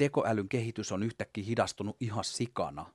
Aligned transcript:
tekoälyn 0.00 0.48
kehitys 0.48 0.92
on 0.92 1.02
yhtäkkiä 1.02 1.44
hidastunut 1.44 1.96
ihan 2.00 2.24
sikana. 2.24 2.86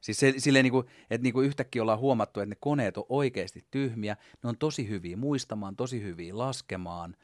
Siis 0.00 0.20
se, 0.20 0.34
silleen 0.38 0.62
niin 0.62 0.72
kuin, 0.72 0.86
että 1.10 1.22
niin 1.22 1.32
kuin 1.32 1.46
yhtäkkiä 1.46 1.82
ollaan 1.82 1.98
huomattu, 1.98 2.40
että 2.40 2.50
ne 2.50 2.56
koneet 2.60 2.96
on 2.96 3.06
oikeasti 3.08 3.66
tyhmiä, 3.70 4.16
ne 4.42 4.48
on 4.48 4.58
tosi 4.58 4.88
hyviä 4.88 5.16
muistamaan, 5.16 5.76
tosi 5.76 6.02
hyviä 6.02 6.38
laskemaan, 6.38 7.16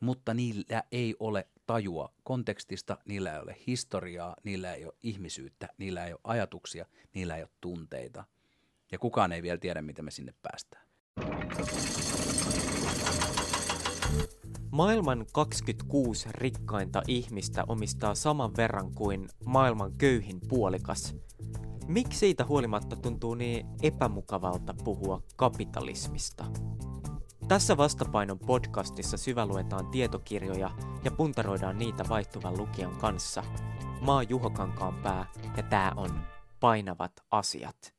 mutta 0.00 0.34
niillä 0.34 0.82
ei 0.92 1.16
ole 1.20 1.48
tajua 1.66 2.12
kontekstista, 2.24 2.98
niillä 3.04 3.32
ei 3.32 3.40
ole 3.40 3.56
historiaa, 3.66 4.36
niillä 4.44 4.74
ei 4.74 4.84
ole 4.84 4.94
ihmisyyttä, 5.02 5.68
niillä 5.78 6.06
ei 6.06 6.12
ole 6.12 6.20
ajatuksia, 6.24 6.86
niillä 7.14 7.36
ei 7.36 7.42
ole 7.42 7.50
tunteita. 7.60 8.24
Ja 8.92 8.98
kukaan 8.98 9.32
ei 9.32 9.42
vielä 9.42 9.58
tiedä, 9.58 9.82
miten 9.82 10.04
me 10.04 10.10
sinne 10.10 10.34
päästään. 10.42 10.86
Maailman 14.72 15.26
26 15.32 16.28
rikkainta 16.30 17.02
ihmistä 17.08 17.64
omistaa 17.68 18.14
saman 18.14 18.56
verran 18.56 18.94
kuin 18.94 19.28
maailman 19.46 19.92
köyhin 19.92 20.40
puolikas. 20.48 21.16
Miksi 21.86 22.18
siitä 22.18 22.44
huolimatta 22.44 22.96
tuntuu 22.96 23.34
niin 23.34 23.66
epämukavalta 23.82 24.74
puhua 24.84 25.22
kapitalismista? 25.36 26.44
Tässä 27.48 27.76
Vastapainon 27.76 28.38
podcastissa 28.38 29.16
syväluetaan 29.16 29.86
tietokirjoja 29.86 30.70
ja 31.04 31.10
puntaroidaan 31.10 31.78
niitä 31.78 32.04
vaihtuvan 32.08 32.58
lukijan 32.58 32.96
kanssa. 32.96 33.44
Mä 34.06 34.12
oon 34.12 34.28
Juho 34.28 34.50
Kankaanpää 34.50 35.26
ja 35.56 35.62
tää 35.62 35.92
on 35.96 36.10
Painavat 36.60 37.12
asiat. 37.30 37.94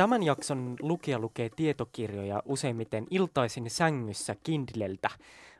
Tämän 0.00 0.22
jakson 0.22 0.76
lukija 0.80 1.18
lukee 1.18 1.50
tietokirjoja 1.56 2.42
useimmiten 2.44 3.06
iltaisin 3.10 3.70
sängyssä 3.70 4.36
Kindleltä. 4.42 5.10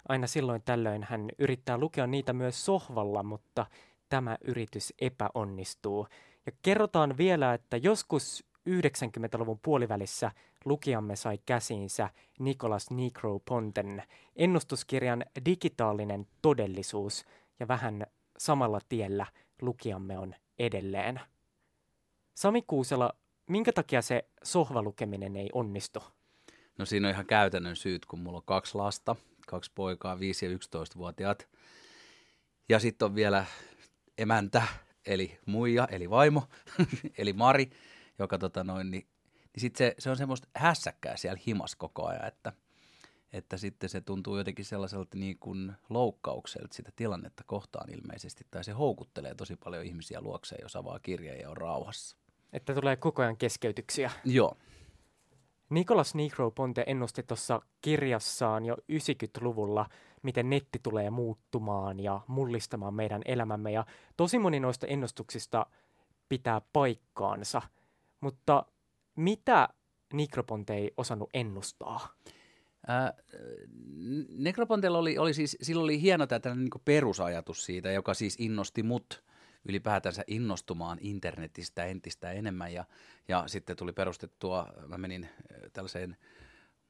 Aina 0.09 0.27
silloin 0.27 0.63
tällöin 0.63 1.07
hän 1.11 1.29
yrittää 1.39 1.79
lukea 1.79 2.07
niitä 2.07 2.33
myös 2.33 2.65
sohvalla, 2.65 3.23
mutta 3.23 3.67
tämä 4.09 4.37
yritys 4.45 4.95
epäonnistuu. 5.01 6.07
Ja 6.47 6.53
kerrotaan 6.63 7.19
vielä, 7.19 7.55
että 7.55 7.77
joskus 7.77 8.45
90-luvun 8.71 9.61
puolivälissä 9.63 10.31
lukijamme 10.65 11.17
sai 11.17 11.39
käsiinsä 11.47 12.11
Nicholas 12.39 12.91
Negro 12.91 13.41
Ponten 13.45 14.03
ennustuskirjan 14.37 15.25
Digitaalinen 15.45 16.27
todellisuus, 16.43 17.25
ja 17.59 17.69
vähän 17.69 18.07
samalla 18.39 18.81
tiellä 18.89 19.27
lukijamme 19.63 20.19
on 20.19 20.35
edelleen. 20.59 21.21
Sami 22.35 22.63
Kuusela, 22.67 23.15
minkä 23.51 23.73
takia 23.73 24.03
se 24.03 24.25
sohvalukeminen 24.43 25.37
ei 25.37 25.51
onnistu? 25.53 26.03
No 26.79 26.87
siinä 26.87 27.09
on 27.09 27.15
ihan 27.15 27.27
käytännön 27.27 27.77
syyt, 27.77 28.07
kun 28.07 28.19
mulla 28.19 28.39
on 28.39 28.45
kaksi 28.45 28.75
lasta, 28.75 29.17
kaksi 29.47 29.71
poikaa, 29.75 30.15
5- 30.15 30.19
ja 30.19 30.51
11-vuotiaat. 30.51 31.49
Ja 32.69 32.79
sitten 32.79 33.07
on 33.07 33.15
vielä 33.15 33.45
emäntä, 34.19 34.63
eli 35.07 35.39
muija, 35.47 35.89
eli 35.91 36.11
vaimo, 36.11 36.49
eli 37.19 37.33
Mari, 37.33 37.71
joka 38.19 38.39
tota 38.39 38.65
noin, 38.65 38.91
niin, 38.91 39.07
niin 39.33 39.61
sitten 39.61 39.87
se, 39.87 39.95
se 39.99 40.11
on 40.11 40.17
semmoista 40.17 40.49
hässäkkää 40.57 41.17
siellä 41.17 41.41
himas 41.47 41.77
koko 41.77 42.07
ajan, 42.07 42.29
että, 42.29 42.53
että 43.33 43.57
sitten 43.57 43.89
se 43.89 44.01
tuntuu 44.01 44.39
jotenkin 44.39 44.65
sellaiselta 44.65 45.17
niin 45.17 45.39
kuin 45.39 45.73
loukkaukselta 45.89 46.75
sitä 46.75 46.93
tilannetta 46.97 47.45
kohtaan 47.47 47.91
ilmeisesti, 47.91 48.47
tai 48.51 48.65
se 48.65 48.73
houkuttelee 48.73 49.35
tosi 49.35 49.57
paljon 49.57 49.85
ihmisiä 49.85 50.21
luokseen, 50.21 50.63
jos 50.63 50.77
avaa 50.77 50.99
kirjeen 50.99 51.41
ja 51.41 51.51
on 51.51 51.57
rauhassa. 51.57 52.20
Että 52.53 52.75
tulee 52.75 52.97
koko 52.97 53.23
ajan 53.23 53.37
keskeytyksiä. 53.37 54.11
Joo. 54.25 54.57
Nicholas 55.71 56.15
Negro 56.15 56.51
Ponte 56.51 56.85
ennusti 56.87 57.23
tuossa 57.23 57.61
kirjassaan 57.81 58.67
jo 58.67 58.75
90-luvulla, 58.75 59.87
miten 60.23 60.51
netti 60.51 60.79
tulee 60.83 61.11
muuttumaan 61.11 62.01
ja 62.01 62.21
mullistamaan 62.27 62.95
meidän 62.95 63.23
elämämme. 63.25 63.73
Ja 63.73 63.87
tosi 64.17 64.39
moni 64.39 64.61
noista 64.61 64.87
ennustuksista 64.87 65.67
pitää 66.29 66.61
paikkaansa. 66.73 67.63
Mutta 68.21 68.67
mitä 69.17 69.69
Necroponte 70.13 70.75
ei 70.75 70.91
osannut 70.97 71.31
ennustaa? 71.35 72.15
Ää, 72.87 73.15
Necropontella 74.29 74.99
oli, 74.99 75.19
oli 75.19 75.35
siis, 75.35 75.57
sillä 75.63 75.83
oli 75.83 76.01
hieno 76.01 76.27
tämä 76.27 76.55
niin 76.55 76.71
perusajatus 76.85 77.65
siitä, 77.65 77.93
joka 77.93 78.15
siis 78.15 78.37
innosti 78.39 78.83
mut 78.83 79.25
ylipäätänsä 79.69 80.25
innostumaan 80.27 80.99
internetistä 81.01 81.85
entistä 81.85 82.33
enemmän. 82.33 82.73
Ja, 82.73 82.85
ja 83.29 83.45
sitten 83.47 83.77
tuli 83.77 83.93
perustettua, 83.93 84.73
mä 84.87 84.99
menin 84.99 85.29
tällaiseen 85.73 86.17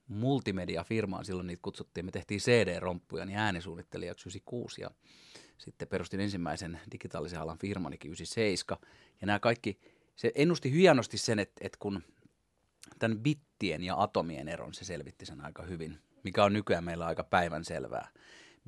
multimediafirmaan, 0.08 1.25
silloin 1.25 1.47
niitä 1.47 1.62
kutsuttiin, 1.62 2.04
me 2.04 2.10
tehtiin 2.10 2.41
CD-romppuja, 2.41 3.25
niin 3.25 3.38
äänisuunnittelijaksi 3.38 4.22
96 4.22 4.82
ja 4.82 4.91
sitten 5.58 5.88
perustin 5.88 6.20
ensimmäisen 6.20 6.81
digitaalisen 6.92 7.41
alan 7.41 7.58
firmanikin 7.58 8.08
97 8.08 8.78
ja 9.20 9.26
nämä 9.26 9.38
kaikki, 9.38 9.81
se 10.16 10.32
ennusti 10.34 10.72
hienosti 10.72 11.19
sen, 11.19 11.38
että, 11.38 11.60
että 11.60 11.78
kun 11.81 12.02
tämän 12.98 13.19
bittien 13.19 13.82
ja 13.82 14.02
atomien 14.02 14.48
eron, 14.48 14.75
se 14.75 14.84
selvitti 14.84 15.26
sen 15.26 15.41
aika 15.41 15.62
hyvin, 15.62 15.98
mikä 16.25 16.44
on 16.44 16.52
nykyään 16.52 16.84
meillä 16.84 17.06
aika 17.06 17.25
päivänselvää 17.25 18.08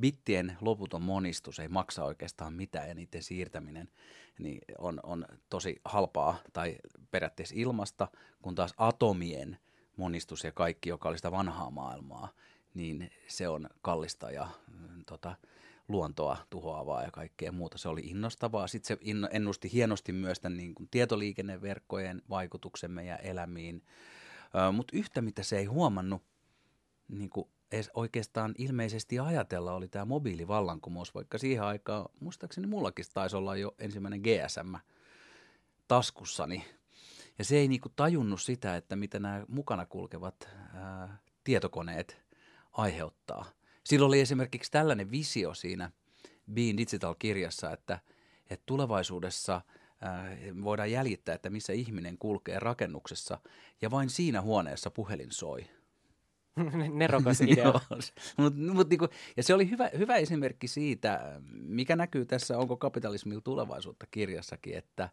bittien 0.01 0.57
loputon 0.61 1.03
monistus 1.03 1.59
ei 1.59 1.69
maksa 1.69 2.05
oikeastaan 2.05 2.53
mitään 2.53 2.89
ja 2.89 2.95
niiden 2.95 3.23
siirtäminen 3.23 3.89
niin 4.39 4.61
on, 4.79 5.01
on 5.03 5.27
tosi 5.51 5.81
halpaa 5.85 6.39
tai 6.53 6.77
periaatteessa 7.11 7.55
ilmasta, 7.59 8.09
kun 8.43 8.55
taas 8.55 8.75
atomien 8.77 9.59
monistus 9.97 10.45
ja 10.45 10.53
kaikki, 10.53 10.89
joka 10.89 11.09
oli 11.09 11.19
sitä 11.19 11.31
vanhaa 11.31 11.71
maailmaa, 11.71 12.29
niin 12.75 13.11
se 13.29 13.49
on 13.49 13.69
kallista 13.83 14.31
ja 14.31 14.49
mm, 14.71 15.05
tota, 15.07 15.37
luontoa 15.89 16.37
tuhoavaa 16.51 17.03
ja 17.03 17.11
kaikkea 17.11 17.53
muuta. 17.53 17.79
Se 17.79 17.89
oli 17.89 18.01
innostavaa. 18.01 18.67
Sitten 18.67 18.97
se 18.97 19.11
ennusti 19.31 19.73
hienosti 19.73 20.13
myös 20.13 20.41
tämän 20.41 20.57
niin 20.57 20.75
kuin 20.75 20.89
tietoliikenneverkkojen 20.91 22.23
vaikutuksen 22.31 22.91
meidän 22.91 23.19
elämiin. 23.23 23.83
Mutta 24.73 24.97
yhtä, 24.97 25.23
mitä 25.23 25.43
se 25.43 25.59
ei 25.59 25.65
huomannut 25.65 26.23
niin 27.09 27.31
kuin 27.31 27.49
edes 27.73 27.91
oikeastaan 27.95 28.55
ilmeisesti 28.59 29.19
ajatella 29.19 29.73
oli 29.73 29.89
tämä 29.89 30.05
mobiilivallankumous, 30.05 31.15
vaikka 31.15 31.39
siihen 31.39 31.65
aikaan, 31.65 32.09
muistaakseni 32.21 32.67
mullakin 32.67 33.05
taisi 33.15 33.37
olla 33.37 33.57
jo 33.57 33.75
ensimmäinen 33.79 34.21
GSM 34.21 34.75
taskussani. 35.89 36.65
Ja 37.39 37.45
se 37.45 37.57
ei 37.57 37.69
niinku 37.69 37.89
tajunnut 37.89 38.43
sitä, 38.43 38.77
että 38.77 38.97
mitä 38.97 39.19
nämä 39.19 39.45
mukana 39.49 39.87
kulkevat 39.87 40.49
ää, 40.75 41.19
tietokoneet 41.45 42.23
aiheuttaa. 42.73 43.45
Silloin 43.85 44.09
oli 44.09 44.21
esimerkiksi 44.21 44.71
tällainen 44.71 45.11
visio 45.11 45.55
siinä 45.55 45.91
Bean 46.53 46.77
Digital-kirjassa, 46.77 47.73
että, 47.73 47.99
että 48.51 48.63
tulevaisuudessa 48.67 49.61
voidaan 50.65 50.91
jäljittää, 50.91 51.35
että 51.35 51.51
missä 51.51 51.73
ihminen 51.73 52.19
kulkee 52.19 52.59
rakennuksessa 52.59 53.39
ja 53.83 53.91
vain 53.91 54.11
siinä 54.11 54.43
huoneessa 54.43 54.91
puhelin 54.91 55.33
soi– 55.33 55.67
Nerokas 56.95 57.41
idea. 57.47 57.81
mut, 58.37 58.57
mut 58.57 58.89
niinku, 58.89 59.09
ja 59.37 59.43
se 59.43 59.55
oli 59.55 59.71
hyvä, 59.71 59.91
hyvä 59.99 60.17
esimerkki 60.17 60.69
siitä, 60.69 61.41
mikä 61.53 61.97
näkyy 61.97 62.27
tässä 62.27 62.59
Onko 62.59 62.77
kapitalismilla 62.77 63.41
tulevaisuutta 63.41 64.07
kirjassakin, 64.11 64.77
että 64.77 65.09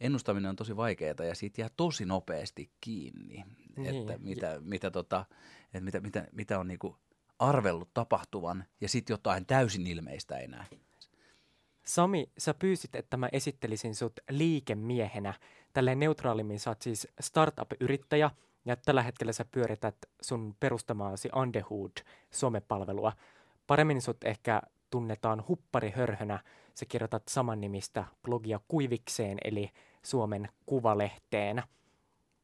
ennustaminen 0.00 0.48
on 0.48 0.56
tosi 0.56 0.76
vaikeaa 0.76 1.24
ja 1.28 1.34
siitä 1.34 1.60
jää 1.60 1.70
tosi 1.76 2.04
nopeasti 2.04 2.70
kiinni, 2.80 3.44
niin. 3.76 3.86
että 3.86 4.18
mitä, 4.18 4.60
mitä, 4.60 4.90
tota, 4.90 5.24
että 5.64 5.80
mitä, 5.80 6.00
mitä, 6.00 6.28
mitä 6.32 6.58
on 6.58 6.68
niinku 6.68 6.96
arvellut 7.38 7.94
tapahtuvan 7.94 8.64
ja 8.80 8.88
sitten 8.88 9.14
jotain 9.14 9.46
täysin 9.46 9.86
ilmeistä 9.86 10.38
ei 10.38 10.48
näe. 10.48 10.66
Sami, 11.86 12.30
sä 12.38 12.54
pyysit, 12.54 12.94
että 12.94 13.16
mä 13.16 13.28
esittelisin 13.32 13.94
sut 13.94 14.20
liikemiehenä. 14.30 15.34
Tälleen 15.72 15.98
neutraalimmin 15.98 16.60
sä 16.60 16.70
oot 16.70 16.82
siis 16.82 17.08
startup-yrittäjä– 17.20 18.30
ja 18.64 18.76
tällä 18.76 19.02
hetkellä 19.02 19.32
sä 19.32 19.44
pyörität 19.44 19.96
sun 20.22 20.54
perustamaasi 20.60 21.28
Underhood-somepalvelua. 21.36 23.12
Paremmin 23.66 24.02
sut 24.02 24.24
ehkä 24.24 24.62
tunnetaan 24.90 25.44
hupparihörhönä. 25.48 26.38
Sä 26.74 26.86
kirjoitat 26.86 27.22
saman 27.28 27.60
nimistä 27.60 28.04
blogia 28.22 28.60
Kuivikseen, 28.68 29.38
eli 29.44 29.70
Suomen 30.02 30.48
Kuvalehteen. 30.66 31.62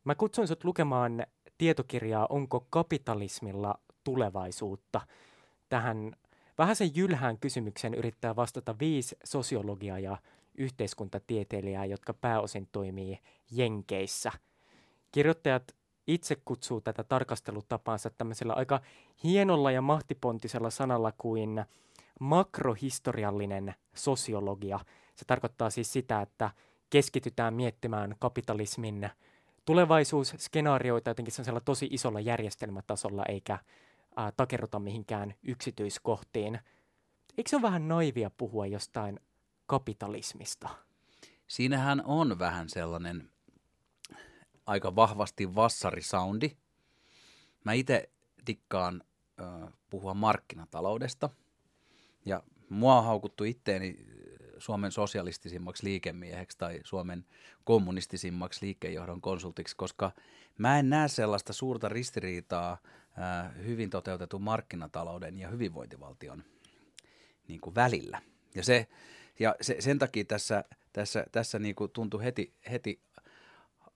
Mä 0.05 0.15
kutsun 0.15 0.49
sut 0.49 0.65
lukemaan 0.65 1.27
tietokirjaa 1.59 2.27
Onko 2.31 2.67
kapitalismilla 2.71 3.81
tulevaisuutta? 4.05 5.01
Tähän 5.69 6.13
vähän 6.59 6.77
sen 6.77 6.91
jylhään 6.95 7.39
kysymyksen 7.39 7.95
yrittää 7.95 8.37
vastata 8.37 8.79
viisi 8.81 9.17
sosiologiaa 9.25 9.99
ja 9.99 10.17
yhteiskuntatieteilijää, 10.55 11.85
jotka 11.85 12.15
pääosin 12.15 12.69
toimii 12.73 13.19
Jenkeissä. 13.51 14.33
Kirjoittajat 15.13 15.78
itse 16.09 16.37
kutsuu 16.45 16.81
tätä 16.81 17.05
tarkastelutapaansa 17.05 18.11
tämmöisellä 18.11 18.53
aika 18.53 18.81
hienolla 19.25 19.71
ja 19.71 19.83
mahtipontisella 19.83 20.71
sanalla 20.71 21.13
kuin 21.19 21.65
makrohistoriallinen 22.21 23.75
sosiologia. 23.95 24.81
Se 25.15 25.25
tarkoittaa 25.25 25.71
siis 25.71 25.93
sitä, 25.93 26.21
että 26.23 26.51
keskitytään 26.91 27.55
miettimään 27.55 28.15
kapitalismin 28.19 29.11
tulevaisuusskenaarioita 29.65 31.11
jotenkin 31.11 31.33
sellaisella 31.33 31.61
tosi 31.61 31.89
isolla 31.91 32.21
järjestelmätasolla, 32.21 33.25
eikä 33.29 33.53
äh, 33.53 34.33
takerruta 34.37 34.79
mihinkään 34.79 35.35
yksityiskohtiin. 35.43 36.59
Eikö 37.39 37.51
se 37.51 37.57
ole 37.57 37.63
vähän 37.63 37.89
naivia 37.89 38.31
puhua 38.31 38.67
jostain 38.67 39.21
kapitalismista? 39.67 40.69
Siinähän 41.47 42.03
on 42.05 42.39
vähän 42.39 42.69
sellainen 42.69 43.31
aika 44.69 44.97
vahvasti 44.97 45.55
vassarisoundi. 45.55 46.57
Mä 47.65 47.73
itse 47.73 48.11
tikkaan 48.45 49.03
äh, 49.41 49.73
puhua 49.91 50.15
markkinataloudesta 50.15 51.31
ja 52.25 52.43
mua 52.69 52.99
on 52.99 53.05
haukuttu 53.05 53.45
itteeni 53.45 54.07
Suomen 54.59 54.93
sosialistisimmaksi 54.93 55.85
liikemieheksi 55.85 56.59
tai 56.59 56.81
Suomen 56.85 57.25
kommunistisimmaksi 57.65 58.67
liikkeenjohdon 58.67 59.21
konsultiksi, 59.21 59.77
koska 59.77 60.13
mä 60.59 60.79
en 60.79 60.91
näe 60.91 61.09
sellaista 61.09 61.53
suurta 61.53 61.89
ristiriitaa 61.89 62.73
äh, 62.73 63.65
hyvin 63.65 63.91
toteutetun 63.91 64.43
markkinatalouden 64.43 65.39
ja 65.39 65.49
hyvinvointivaltion 65.49 66.45
niin 67.49 67.61
kuin 67.61 67.75
välillä. 67.75 68.23
Ja, 68.55 68.65
se, 68.65 68.87
ja 69.39 69.55
se, 69.61 69.77
sen 69.81 69.99
takia 69.99 70.25
tässä, 70.25 70.65
tässä, 70.93 71.25
tässä 71.33 71.59
niin 71.59 71.75
kuin 71.75 71.91
tuntui 71.91 72.25
heti, 72.25 72.55
heti 72.71 73.08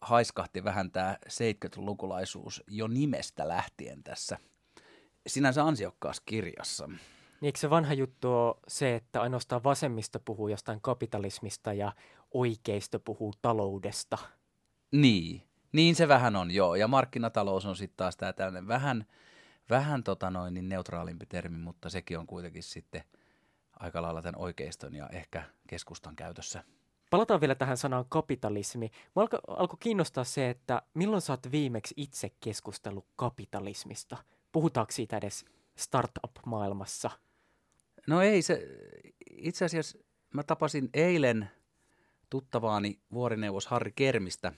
haiskahti 0.02 0.64
vähän 0.64 0.90
tämä 0.90 1.16
70-lukulaisuus 1.28 2.62
jo 2.69 2.87
nimestä 2.88 3.49
lähtien 3.49 4.02
tässä 4.02 4.38
sinänsä 5.26 5.64
ansiokkaassa 5.64 6.22
kirjassa. 6.26 6.87
Niin 6.87 6.99
eikö 7.43 7.58
se 7.58 7.70
vanha 7.70 7.94
juttu 7.94 8.32
ole 8.32 8.56
se, 8.69 8.94
että 8.94 9.20
ainoastaan 9.22 9.64
vasemmista 9.64 10.20
puhuu 10.25 10.49
jostain 10.49 10.81
kapitalismista 10.81 11.72
ja 11.72 11.93
oikeisto 12.34 12.99
puhuu 12.99 13.34
taloudesta? 13.43 14.19
Niin, 14.93 15.43
niin 15.72 15.94
se 15.94 16.08
vähän 16.08 16.37
on, 16.37 16.50
joo. 16.50 16.75
Ja 16.75 16.88
markkinatalous 16.88 17.66
on 17.66 17.76
sitten 17.76 17.96
taas 17.96 18.16
tämä 18.16 18.32
tällainen 18.32 18.69
vähän, 18.69 19.06
vähän 19.70 20.04
tota 20.04 20.31
noin, 20.31 20.54
niin 20.54 20.69
neutraalimpi 20.69 21.26
termi, 21.26 21.58
mutta 21.58 21.90
sekin 21.90 22.19
on 22.19 22.26
kuitenkin 22.26 22.62
sitten 22.62 23.04
aika 23.81 24.02
lailla 24.02 24.22
tämän 24.22 24.40
oikeiston 24.40 24.94
ja 24.94 25.08
ehkä 25.08 25.43
keskustan 25.66 26.16
käytössä. 26.16 26.64
Palataan 27.12 27.41
vielä 27.41 27.55
tähän 27.55 27.76
sanaan 27.76 28.05
kapitalismi. 28.09 28.91
Mä 29.17 29.23
alko, 29.23 29.38
alkoi 29.49 29.76
kiinnostaa 29.81 30.25
se, 30.25 30.50
että 30.50 30.82
milloin 30.94 31.23
sä 31.23 31.32
oot 31.32 31.53
viimeksi 31.53 31.94
itse 31.97 32.31
keskustellut 32.41 33.06
kapitalismista? 33.17 34.17
Puhutaanko 34.53 34.93
siitä 34.93 35.17
edes 35.17 35.44
startup-maailmassa? 35.76 37.11
No 38.06 38.20
ei 38.23 38.43
se, 38.43 38.69
itse 39.31 39.64
asiassa 39.64 39.99
mä 40.35 40.43
tapasin 40.43 40.91
eilen 40.94 41.50
tuttavaani 42.31 43.00
vuorineuvos 43.12 43.67
Harri 43.67 43.93
Kermistä. 43.97 44.53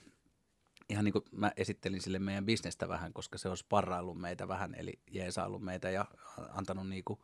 Ihan 0.88 1.04
niin 1.04 1.12
kuin 1.12 1.24
mä 1.32 1.52
esittelin 1.56 2.02
sille 2.02 2.18
meidän 2.18 2.46
bisnestä 2.46 2.88
vähän, 2.88 3.12
koska 3.12 3.38
se 3.38 3.48
on 3.48 3.56
sparraillut 3.56 4.20
meitä 4.20 4.48
vähän, 4.48 4.74
eli 4.74 5.00
jeesaillut 5.10 5.62
meitä 5.62 5.90
ja 5.90 6.04
antanut 6.50 6.88
niin 6.88 7.04
kuin 7.04 7.20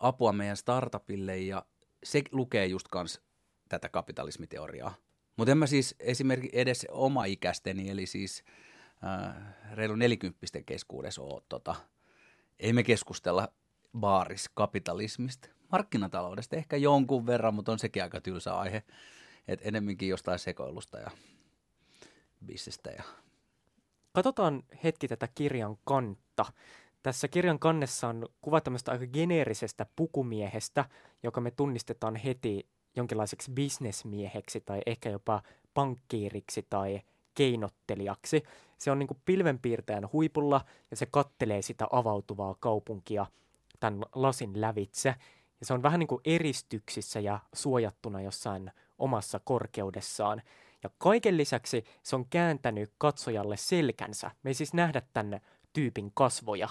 apua 0.00 0.32
meidän 0.32 0.56
startupille 0.56 1.38
ja 1.38 1.66
se 2.04 2.22
lukee 2.32 2.66
just 2.66 2.88
kans 2.88 3.25
tätä 3.68 3.88
kapitalismiteoriaa. 3.88 4.94
Mutta 5.36 5.52
en 5.52 5.58
mä 5.58 5.66
siis 5.66 5.94
esimerkiksi 6.00 6.58
edes 6.58 6.86
oma 6.90 7.24
ikästeni, 7.24 7.90
eli 7.90 8.06
siis 8.06 8.44
äh, 9.04 9.34
reilu 9.72 9.94
nelikymppisten 9.94 10.64
keskuudessa 10.64 11.22
ole 11.22 11.42
tota, 11.48 11.74
ei 12.60 12.72
me 12.72 12.82
keskustella 12.82 13.48
baaris 13.98 14.50
kapitalismista, 14.54 15.48
markkinataloudesta 15.72 16.56
ehkä 16.56 16.76
jonkun 16.76 17.26
verran, 17.26 17.54
mutta 17.54 17.72
on 17.72 17.78
sekin 17.78 18.02
aika 18.02 18.20
tylsä 18.20 18.58
aihe. 18.58 18.82
Et 19.48 19.60
enemminkin 19.62 20.08
jostain 20.08 20.38
sekoilusta 20.38 20.98
ja 20.98 21.10
bisnestä. 22.46 22.90
Ja... 22.90 23.02
Katsotaan 24.12 24.62
hetki 24.84 25.08
tätä 25.08 25.28
kirjan 25.34 25.76
kantta. 25.84 26.44
Tässä 27.02 27.28
kirjan 27.28 27.58
kannessa 27.58 28.08
on 28.08 28.28
kuva 28.40 28.60
tämmöistä 28.60 28.92
aika 28.92 29.06
geneerisestä 29.06 29.86
pukumiehestä, 29.96 30.84
joka 31.22 31.40
me 31.40 31.50
tunnistetaan 31.50 32.16
heti 32.16 32.68
jonkinlaiseksi 32.96 33.50
bisnesmieheksi 33.50 34.60
tai 34.60 34.80
ehkä 34.86 35.10
jopa 35.10 35.42
pankkiiriksi 35.74 36.66
tai 36.70 37.00
keinottelijaksi. 37.34 38.42
Se 38.78 38.90
on 38.90 38.98
niin 38.98 39.06
kuin 39.06 39.20
pilvenpiirtäjän 39.24 40.12
huipulla 40.12 40.64
ja 40.90 40.96
se 40.96 41.06
kattelee 41.06 41.62
sitä 41.62 41.86
avautuvaa 41.90 42.56
kaupunkia 42.60 43.26
tämän 43.80 44.02
lasin 44.14 44.60
lävitse. 44.60 45.08
Ja 45.60 45.66
se 45.66 45.74
on 45.74 45.82
vähän 45.82 46.00
niin 46.00 46.08
kuin 46.08 46.20
eristyksissä 46.24 47.20
ja 47.20 47.38
suojattuna 47.52 48.20
jossain 48.20 48.72
omassa 48.98 49.40
korkeudessaan. 49.44 50.42
Ja 50.82 50.90
kaiken 50.98 51.36
lisäksi 51.36 51.84
se 52.02 52.16
on 52.16 52.26
kääntänyt 52.30 52.92
katsojalle 52.98 53.56
selkänsä. 53.56 54.30
Me 54.42 54.50
ei 54.50 54.54
siis 54.54 54.74
nähdä 54.74 55.02
tänne 55.12 55.40
tyypin 55.72 56.10
kasvoja. 56.14 56.68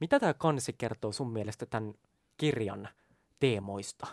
Mitä 0.00 0.20
tämä 0.20 0.34
kansi 0.34 0.72
kertoo 0.72 1.12
sun 1.12 1.32
mielestä 1.32 1.66
tämän 1.66 1.94
kirjan 2.36 2.88
teemoista? 3.40 4.06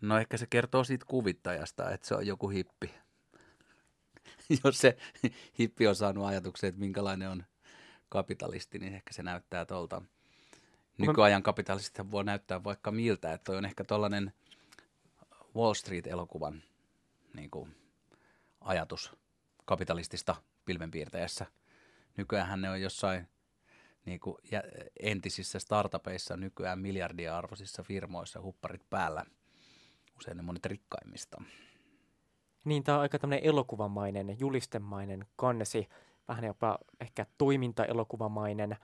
No 0.00 0.18
ehkä 0.18 0.36
se 0.36 0.46
kertoo 0.46 0.84
siitä 0.84 1.04
kuvittajasta, 1.08 1.90
että 1.90 2.08
se 2.08 2.14
on 2.14 2.26
joku 2.26 2.48
hippi. 2.48 2.94
Jos 4.64 4.78
se 4.78 4.96
hippi 5.58 5.86
on 5.86 5.96
saanut 5.96 6.26
ajatuksen, 6.26 6.68
että 6.68 6.80
minkälainen 6.80 7.30
on 7.30 7.44
kapitalisti, 8.08 8.78
niin 8.78 8.94
ehkä 8.94 9.12
se 9.12 9.22
näyttää 9.22 9.64
tuolta. 9.64 10.02
Nykyajan 10.98 11.42
kapitalistit 11.42 12.10
voi 12.10 12.24
näyttää 12.24 12.64
vaikka 12.64 12.90
miltä, 12.90 13.32
että 13.32 13.44
toi 13.44 13.56
on 13.56 13.64
ehkä 13.64 13.84
tuollainen 13.84 14.32
Wall 15.56 15.74
Street-elokuvan 15.74 16.62
niin 17.34 17.50
kuin, 17.50 17.76
ajatus 18.60 19.12
kapitalistista 19.64 20.36
pilvenpiirtäjässä. 20.64 21.46
Nykyään 22.16 22.60
ne 22.60 22.70
on 22.70 22.80
jossain 22.80 23.28
niin 24.06 24.20
kuin, 24.20 24.36
entisissä 25.00 25.58
startupeissa, 25.58 26.36
nykyään 26.36 26.78
miljardia 26.78 27.38
arvoisissa 27.38 27.82
firmoissa 27.82 28.40
hupparit 28.40 28.90
päällä– 28.90 29.24
usein 30.20 30.36
ne 30.36 30.42
monet 30.42 30.66
rikkaimmista. 30.66 31.42
Niin, 32.64 32.84
tämä 32.84 32.98
on 32.98 33.02
aika 33.02 33.18
tämmöinen 33.18 33.44
elokuvamainen, 33.44 34.36
julistemainen 34.40 35.26
kannesi, 35.36 35.88
vähän 36.28 36.44
jopa 36.44 36.78
ehkä 37.00 37.26
toimintaelokuvamainen. 37.38 38.76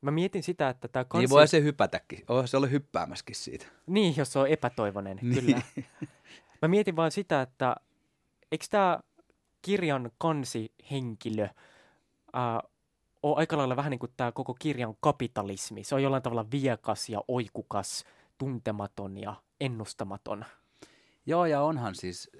Mä 0.00 0.10
mietin 0.10 0.42
sitä, 0.42 0.68
että 0.68 0.88
tämä 0.88 1.04
kansi... 1.04 1.22
Niin 1.22 1.30
voi 1.30 1.48
se 1.48 1.62
hypätäkin, 1.62 2.24
oh, 2.28 2.46
se 2.46 2.56
oli 2.56 2.70
hyppäämäskin 2.70 3.36
siitä. 3.36 3.66
Niin, 3.86 4.14
jos 4.16 4.32
se 4.32 4.38
on 4.38 4.48
epätoivoinen, 4.48 5.18
niin. 5.22 5.34
kyllä. 5.34 5.62
Mä 6.62 6.68
mietin 6.68 6.96
vaan 6.96 7.10
sitä, 7.10 7.42
että 7.42 7.76
eikö 8.52 8.64
tämä 8.70 9.00
kirjan 9.62 10.10
kansihenkilö 10.18 11.44
äh, 11.44 12.70
ole 13.22 13.36
aika 13.36 13.56
lailla 13.56 13.76
vähän 13.76 13.90
niin 13.90 13.98
kuin 13.98 14.12
tämä 14.16 14.32
koko 14.32 14.54
kirjan 14.54 14.94
kapitalismi. 15.00 15.84
Se 15.84 15.94
on 15.94 16.02
jollain 16.02 16.22
tavalla 16.22 16.50
viekas 16.50 17.08
ja 17.08 17.24
oikukas, 17.28 18.04
tuntematon 18.38 19.18
ja 19.18 19.34
ennustamaton. 19.60 20.44
Joo, 21.26 21.46
ja 21.46 21.62
onhan 21.62 21.94
siis, 21.94 22.30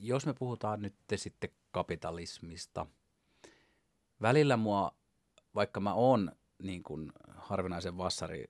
jos 0.00 0.26
me 0.26 0.34
puhutaan 0.34 0.82
nyt 0.82 0.94
sitten 1.16 1.50
kapitalismista, 1.70 2.86
välillä 4.22 4.56
mua, 4.56 4.94
vaikka 5.54 5.80
mä 5.80 5.94
oon 5.94 6.32
niin 6.58 6.82
kuin 6.82 7.12
harvinaisen 7.36 7.98
vassari 7.98 8.44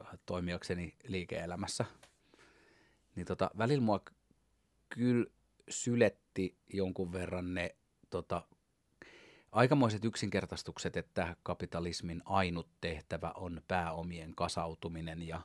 äh, 0.00 0.18
toimijakseni 0.26 0.96
liike-elämässä, 1.08 1.84
niin 3.16 3.26
tota, 3.26 3.50
välillä 3.58 3.82
mua 3.82 4.00
kyllä 4.88 5.26
syletti 5.68 6.58
jonkun 6.72 7.12
verran 7.12 7.54
ne 7.54 7.76
tota, 8.10 8.42
aikamoiset 9.52 10.04
yksinkertaistukset, 10.04 10.96
että 10.96 11.36
kapitalismin 11.42 12.22
ainut 12.24 12.68
tehtävä 12.80 13.32
on 13.36 13.62
pääomien 13.68 14.34
kasautuminen 14.34 15.28
ja 15.28 15.42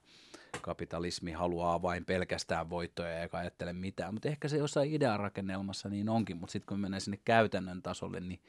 kapitalismi 0.61 1.31
haluaa 1.31 1.81
vain 1.81 2.05
pelkästään 2.05 2.69
voittoja 2.69 3.21
eikä 3.21 3.37
ajattele 3.37 3.73
mitään. 3.73 4.13
Mutta 4.13 4.29
ehkä 4.29 4.47
se 4.47 4.57
jossain 4.57 4.93
idearakennelmassa 4.93 5.89
niin 5.89 6.09
onkin, 6.09 6.37
mutta 6.37 6.51
sitten 6.51 6.67
kun 6.67 6.79
mennään 6.79 7.01
sinne 7.01 7.19
käytännön 7.25 7.81
tasolle, 7.81 8.19
niin 8.19 8.39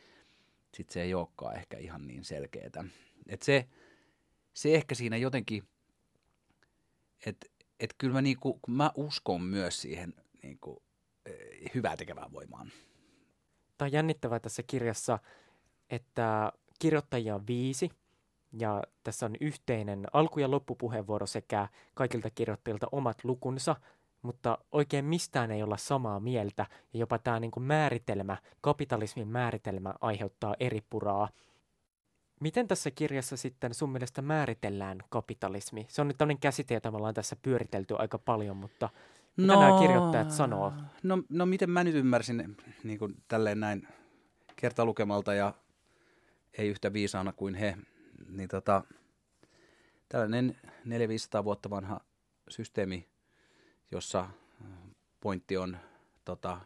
sitten 0.75 0.93
se 0.93 1.03
ei 1.03 1.15
olekaan 1.15 1.57
ehkä 1.57 1.79
ihan 1.79 2.07
niin 2.07 2.25
selkeää. 2.25 2.85
Et 3.29 3.43
se, 3.43 3.69
se 4.55 4.75
ehkä 4.75 4.95
siinä 4.95 5.17
jotenkin, 5.17 5.69
että 7.27 7.47
et 7.81 7.95
kyllä 7.99 8.13
mä, 8.13 8.23
niinku, 8.23 8.61
mä 8.69 8.91
uskon 8.95 9.43
myös 9.43 9.83
siihen 9.83 10.15
niinku, 10.43 10.83
eh, 11.27 11.35
hyvää 11.75 11.97
tekevään 11.97 12.33
voimaan. 12.33 12.73
Tämä 13.79 13.87
on 13.87 13.93
jännittävää 13.93 14.41
tässä 14.41 14.63
kirjassa, 14.63 15.19
että 15.91 16.53
kirjoittajia 16.79 17.35
on 17.35 17.47
viisi– 17.47 17.91
ja 18.53 18.83
tässä 19.05 19.27
on 19.27 19.37
yhteinen 19.41 20.07
alku- 20.13 20.41
ja 20.41 20.51
loppupuheenvuoro 20.51 21.27
sekä 21.27 21.69
kaikilta 21.95 22.31
kirjoittajilta 22.31 22.87
omat 22.93 23.25
lukunsa, 23.25 23.77
mutta 24.23 24.59
oikein 24.73 25.05
mistään 25.05 25.51
ei 25.51 25.63
olla 25.63 25.77
samaa 25.77 26.21
mieltä, 26.21 26.67
ja 26.93 26.99
jopa 26.99 27.19
tämä 27.19 27.41
niin 27.41 27.53
määritelmä, 27.59 28.37
kapitalismin 28.61 29.29
määritelmä 29.29 29.95
aiheuttaa 30.01 30.55
eri 30.61 30.81
puraa. 30.91 31.29
Miten 32.41 32.69
tässä 32.69 32.91
kirjassa 32.91 33.37
sitten 33.37 33.75
sun 33.75 33.91
mielestä 33.91 34.23
määritellään 34.23 34.99
kapitalismi? 35.09 35.87
Se 35.89 36.01
on 36.01 36.09
nyt 36.09 36.19
tämmöinen 36.19 36.41
käsite, 36.41 36.75
jota 36.75 36.91
me 36.91 36.97
ollaan 36.97 37.15
tässä 37.15 37.37
pyöritelty 37.43 37.95
aika 37.99 38.19
paljon, 38.19 38.57
mutta 38.57 38.89
mitä 39.37 39.53
no, 39.53 39.61
nämä 39.61 39.81
kirjoittajat 39.81 40.31
sanoo? 40.31 40.73
No, 41.03 41.23
no 41.29 41.47
miten 41.47 41.71
mä 41.71 41.85
nyt 41.85 41.95
ymmärsin 41.95 42.57
niin 42.85 42.99
kuin 42.99 43.15
tälleen 43.29 43.61
näin 43.61 43.89
kertalukemalta 44.57 45.35
ja 45.35 45.55
ei 46.59 46.69
yhtä 46.69 46.93
viisaana 46.93 47.33
kuin 47.33 47.55
he, 47.55 47.77
niin 48.29 48.49
tota, 48.49 48.83
tällainen 50.09 50.57
400-500 51.41 51.45
vuotta 51.45 51.71
vanha 51.71 52.01
systeemi, 52.49 53.09
jossa 53.91 54.29
pointti 55.21 55.57
on 55.57 55.77
tota, 56.25 56.61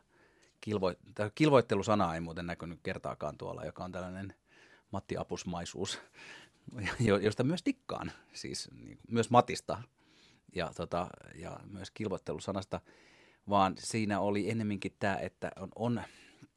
kilvo, 0.61 0.92
kilvoittelusana 1.35 2.14
ei 2.14 2.20
muuten 2.20 2.47
näkynyt 2.47 2.80
kertaakaan 2.82 3.38
tuolla, 3.38 3.64
joka 3.64 3.85
on 3.85 3.92
tällainen 3.92 4.35
Matti 4.90 5.16
Apusmaisuus, 5.16 6.00
josta 7.23 7.44
myös 7.44 7.62
tikkaan, 7.62 8.12
siis 8.32 8.68
niin, 8.85 8.99
myös 9.09 9.30
Matista 9.30 9.82
ja, 10.54 10.70
tota, 10.76 11.11
ja 11.35 11.61
myös 11.64 11.90
kilvoittelusanasta, 11.90 12.80
vaan 13.49 13.75
siinä 13.78 14.20
oli 14.20 14.50
ennemminkin 14.50 14.97
tämä, 14.99 15.16
että 15.16 15.50
on, 15.56 15.68
on 15.76 16.02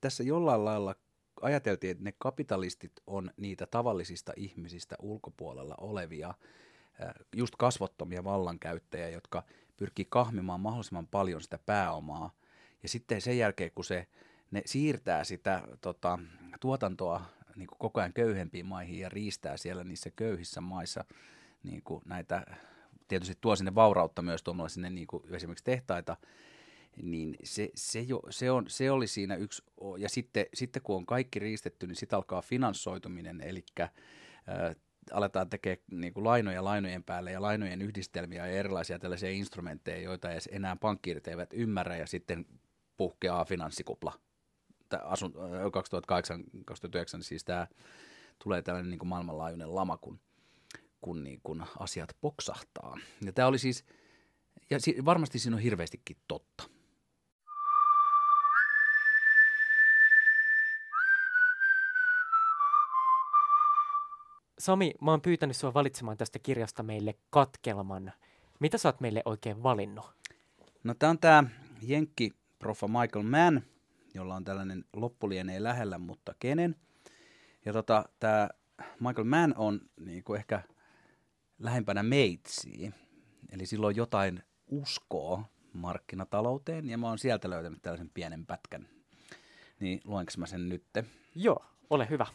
tässä 0.02 0.24
jollain 0.24 0.66
lailla 0.66 0.96
ajateltiin, 1.44 1.92
että 1.92 2.04
ne 2.04 2.14
kapitalistit 2.18 2.92
on 3.08 3.32
niitä 3.38 3.66
tavallisista 3.66 4.34
ihmisistä 4.36 4.96
ulkopuolella 5.00 5.76
olevia, 5.78 6.34
just 7.36 7.56
kasvottomia 7.56 8.24
vallankäyttäjiä, 8.24 9.10
jotka 9.10 9.44
pyrkii 9.78 10.08
kahmimaan 10.10 10.60
mahdollisimman 10.60 11.08
paljon 11.08 11.42
sitä 11.42 11.60
pääomaa. 11.66 12.32
Ja 12.84 12.90
sitten 12.90 13.22
sen 13.22 13.38
jälkeen, 13.38 13.72
kun 13.76 13.86
se, 13.86 14.08
ne 14.52 14.62
siirtää 14.66 15.24
sitä 15.24 15.68
tota, 15.82 16.20
tuotantoa 16.60 17.26
niin 17.56 17.68
kuin 17.68 17.80
koko 17.80 18.00
ajan 18.00 18.14
köyhempiin 18.14 18.66
maihin 18.66 19.00
ja 19.00 19.10
riistää 19.10 19.58
siellä 19.58 19.84
niissä 19.84 20.10
köyhissä 20.16 20.62
maissa 20.62 21.06
niin 21.64 21.82
kuin 21.84 22.02
näitä, 22.06 22.46
tietysti 23.08 23.38
tuo 23.42 23.56
sinne 23.56 23.76
vaurautta 23.76 24.22
myös 24.22 24.44
tuomalla 24.44 24.70
sinne 24.70 24.90
niin 24.90 25.08
kuin 25.08 25.24
esimerkiksi 25.36 25.64
tehtaita, 25.64 26.18
niin 27.02 27.36
se, 27.44 27.70
se, 27.76 28.00
jo, 28.00 28.22
se, 28.30 28.52
on, 28.52 28.66
se 28.68 28.92
oli 28.92 29.08
siinä 29.08 29.36
yksi, 29.36 29.64
ja 29.98 30.10
sitten, 30.10 30.46
sitten 30.54 30.82
kun 30.82 30.96
on 30.96 31.06
kaikki 31.06 31.40
riistetty, 31.40 31.88
niin 31.88 31.96
sitten 31.96 32.18
alkaa 32.18 32.42
finanssoituminen, 32.42 33.42
eli 33.42 33.66
aletaan 35.12 35.50
tekemään 35.50 35.80
niin 35.92 36.14
kuin 36.14 36.24
lainoja 36.24 36.64
lainojen 36.64 37.04
päälle 37.04 37.32
ja 37.32 37.42
lainojen 37.42 37.82
yhdistelmiä 37.82 38.48
ja 38.48 38.54
erilaisia 38.54 39.00
tällaisia 39.00 39.30
instrumentteja, 39.30 40.02
joita 40.02 40.32
edes 40.32 40.50
enää 40.52 40.76
pankkiirit 40.76 41.28
eivät 41.28 41.50
ymmärrä, 41.54 41.98
ja 41.98 42.08
sitten 42.08 42.46
puhkeaa 42.98 43.46
finanssikupla. 43.46 44.14
2008-2009 44.94 44.98
siis 47.22 47.44
tämä 47.44 47.68
tulee 48.44 48.62
tällainen 48.62 48.90
niin 48.90 49.00
kuin 49.00 49.10
maailmanlaajuinen 49.10 49.76
lama, 49.76 49.98
kun, 49.98 50.20
kun, 51.02 51.24
niin 51.24 51.40
kun 51.44 51.66
asiat 51.80 52.18
poksahtaa. 52.22 52.98
Ja 53.26 53.34
tämä 53.34 53.48
oli 53.48 53.60
siis, 53.60 53.86
ja 54.70 54.78
varmasti 55.06 55.40
siinä 55.40 55.56
on 55.56 55.62
hirveästikin 55.62 56.18
totta. 56.28 56.53
Sami, 64.64 64.94
mä 65.02 65.12
oon 65.12 65.22
pyytänyt 65.22 65.56
sua 65.56 65.74
valitsemaan 65.74 66.18
tästä 66.18 66.40
kirjasta 66.40 66.84
meille 66.84 67.16
katkelman. 67.30 68.14
Mitä 68.60 68.78
sä 68.78 68.90
oot 68.90 69.02
meille 69.02 69.22
oikein 69.26 69.64
valinnut? 69.64 70.06
No 70.84 70.94
tää 70.94 71.10
on 71.10 71.20
tää 71.20 71.44
Jenkki 71.82 72.32
profa 72.60 72.88
Michael 72.88 73.24
Mann, 73.24 73.62
jolla 74.14 74.36
on 74.36 74.44
tällainen 74.44 74.86
loppulienee 74.94 75.64
lähellä, 75.64 75.98
mutta 75.98 76.36
kenen. 76.40 76.76
Ja 77.66 77.74
tota, 77.74 78.06
tämä 78.20 78.50
Michael 79.00 79.28
Mann 79.28 79.54
on 79.58 79.82
niin 80.00 80.24
kuin 80.24 80.38
ehkä 80.38 80.62
lähempänä 81.60 82.04
meitsiä. 82.04 82.92
Eli 83.52 83.66
silloin 83.66 83.96
jotain 83.96 84.44
uskoa 84.68 85.44
markkinatalouteen, 85.74 86.90
ja 86.90 86.98
mä 86.98 87.08
oon 87.08 87.20
sieltä 87.20 87.50
löytänyt 87.50 87.82
tällaisen 87.82 88.12
pienen 88.14 88.46
pätkän. 88.46 88.88
Niin 89.80 90.02
luenko 90.04 90.32
mä 90.38 90.46
sen 90.46 90.70
nytte? 90.70 91.06
Joo, 91.36 91.66
ole 91.90 92.10
hyvä. 92.10 92.26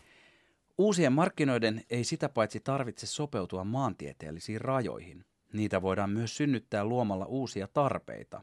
Uusien 0.79 1.13
markkinoiden 1.13 1.85
ei 1.91 2.05
sitä 2.05 2.29
paitsi 2.29 2.61
tarvitse 2.61 3.07
sopeutua 3.07 3.65
maantieteellisiin 3.65 4.61
rajoihin. 4.61 5.25
Niitä 5.53 5.83
voidaan 5.83 6.11
myös 6.11 6.37
synnyttää 6.37 6.85
luomalla 6.85 7.25
uusia 7.27 7.69
tarpeita. 7.69 8.43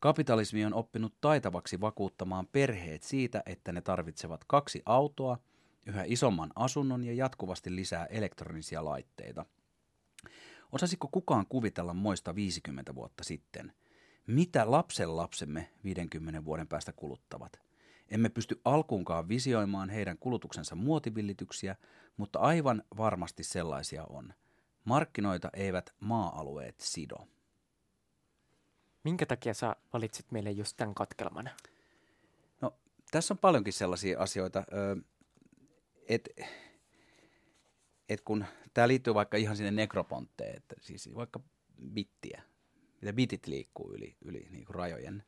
Kapitalismi 0.00 0.64
on 0.64 0.74
oppinut 0.74 1.14
taitavaksi 1.20 1.80
vakuuttamaan 1.80 2.46
perheet 2.52 3.02
siitä, 3.02 3.42
että 3.46 3.72
ne 3.72 3.80
tarvitsevat 3.80 4.44
kaksi 4.46 4.82
autoa, 4.86 5.38
yhä 5.86 6.04
isomman 6.06 6.50
asunnon 6.54 7.04
ja 7.04 7.12
jatkuvasti 7.12 7.76
lisää 7.76 8.06
elektronisia 8.06 8.84
laitteita. 8.84 9.46
Osasiko 10.72 11.08
kukaan 11.12 11.46
kuvitella 11.48 11.94
moista 11.94 12.34
50 12.34 12.94
vuotta 12.94 13.24
sitten? 13.24 13.72
Mitä 14.26 14.70
lapsen 14.70 15.16
lapsemme 15.16 15.70
50 15.84 16.44
vuoden 16.44 16.68
päästä 16.68 16.92
kuluttavat? 16.92 17.65
Emme 18.10 18.28
pysty 18.28 18.60
alkuunkaan 18.64 19.28
visioimaan 19.28 19.90
heidän 19.90 20.18
kulutuksensa 20.18 20.74
muotivillityksiä, 20.74 21.76
mutta 22.16 22.38
aivan 22.38 22.82
varmasti 22.96 23.44
sellaisia 23.44 24.04
on. 24.04 24.34
Markkinoita 24.84 25.50
eivät 25.52 25.94
maa-alueet 26.00 26.80
sido. 26.80 27.16
Minkä 29.04 29.26
takia 29.26 29.54
sä 29.54 29.76
valitsit 29.92 30.32
meille 30.32 30.50
just 30.50 30.76
tämän 30.76 30.94
katkelman? 30.94 31.50
No, 32.60 32.74
tässä 33.10 33.34
on 33.34 33.38
paljonkin 33.38 33.72
sellaisia 33.72 34.20
asioita, 34.20 34.64
että 36.08 36.30
et 38.08 38.20
kun 38.20 38.44
tämä 38.74 38.88
liittyy 38.88 39.14
vaikka 39.14 39.36
ihan 39.36 39.56
sinne 39.56 39.70
nekropontteen, 39.70 40.56
että 40.56 40.74
siis 40.80 41.14
vaikka 41.14 41.40
bittiä, 41.92 42.42
mitä 43.00 43.12
bitit 43.12 43.46
liikkuu 43.46 43.92
yli, 43.92 44.16
yli 44.24 44.48
niin 44.50 44.66
rajojen 44.68 45.22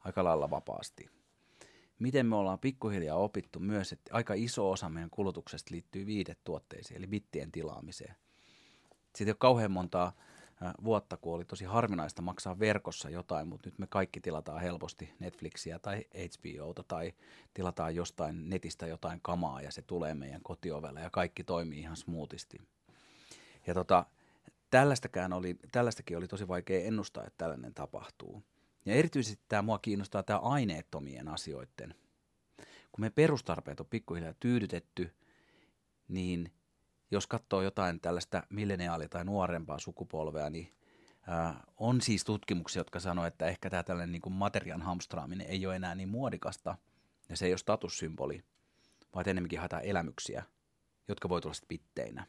aika 0.00 0.24
lailla 0.24 0.50
vapaasti– 0.50 1.08
miten 2.02 2.26
me 2.26 2.36
ollaan 2.36 2.58
pikkuhiljaa 2.58 3.16
opittu 3.16 3.60
myös, 3.60 3.92
että 3.92 4.14
aika 4.14 4.34
iso 4.34 4.70
osa 4.70 4.88
meidän 4.88 5.10
kulutuksesta 5.10 5.74
liittyy 5.74 6.06
viidetuotteisiin, 6.06 6.98
eli 6.98 7.06
bittien 7.06 7.52
tilaamiseen. 7.52 8.14
Sitten 9.14 9.32
ole 9.32 9.36
kauhean 9.38 9.70
montaa 9.70 10.12
vuotta, 10.84 11.16
kun 11.16 11.34
oli 11.34 11.44
tosi 11.44 11.64
harvinaista 11.64 12.22
maksaa 12.22 12.58
verkossa 12.58 13.10
jotain, 13.10 13.48
mutta 13.48 13.68
nyt 13.68 13.78
me 13.78 13.86
kaikki 13.86 14.20
tilataan 14.20 14.60
helposti 14.60 15.14
Netflixiä 15.18 15.78
tai 15.78 16.04
HBOta 16.14 16.82
tai 16.82 17.12
tilataan 17.54 17.94
jostain 17.94 18.50
netistä 18.50 18.86
jotain 18.86 19.20
kamaa 19.22 19.62
ja 19.62 19.72
se 19.72 19.82
tulee 19.82 20.14
meidän 20.14 20.42
kotiovelle 20.42 21.00
ja 21.00 21.10
kaikki 21.10 21.44
toimii 21.44 21.80
ihan 21.80 21.96
smoothisti. 21.96 22.58
Ja 23.66 23.74
tota, 23.74 24.06
oli, 25.32 25.56
tällaistakin 25.72 26.16
oli 26.16 26.28
tosi 26.28 26.48
vaikea 26.48 26.84
ennustaa, 26.84 27.24
että 27.24 27.38
tällainen 27.38 27.74
tapahtuu. 27.74 28.42
Ja 28.84 28.94
erityisesti 28.94 29.44
tämä 29.48 29.62
mua 29.62 29.78
kiinnostaa 29.78 30.22
tämä 30.22 30.38
aineettomien 30.38 31.28
asioiden. 31.28 31.94
Kun 32.92 33.04
me 33.04 33.10
perustarpeet 33.10 33.80
on 33.80 33.86
pikkuhiljaa 33.86 34.34
tyydytetty, 34.40 35.14
niin 36.08 36.52
jos 37.10 37.26
katsoo 37.26 37.62
jotain 37.62 38.00
tällaista 38.00 38.42
milleniaalia 38.50 39.08
tai 39.08 39.24
nuorempaa 39.24 39.78
sukupolvea, 39.78 40.50
niin 40.50 40.72
ää, 41.26 41.64
on 41.76 42.00
siis 42.00 42.24
tutkimuksia, 42.24 42.80
jotka 42.80 43.00
sanoo, 43.00 43.26
että 43.26 43.46
ehkä 43.46 43.70
tämä 43.70 43.82
tällainen 43.82 44.12
niin 44.12 44.22
kuin 44.22 44.32
materian 44.32 44.82
hamstraaminen 44.82 45.46
ei 45.46 45.66
ole 45.66 45.76
enää 45.76 45.94
niin 45.94 46.08
muodikasta, 46.08 46.76
ja 47.28 47.36
se 47.36 47.46
ei 47.46 47.52
ole 47.52 47.58
statussymboli, 47.58 48.44
vaan 49.14 49.28
enemmänkin 49.28 49.58
haetaan 49.58 49.84
elämyksiä, 49.84 50.44
jotka 51.08 51.28
voi 51.28 51.40
tulla 51.40 51.54
sitten 51.54 51.68
pitteinä. 51.68 52.26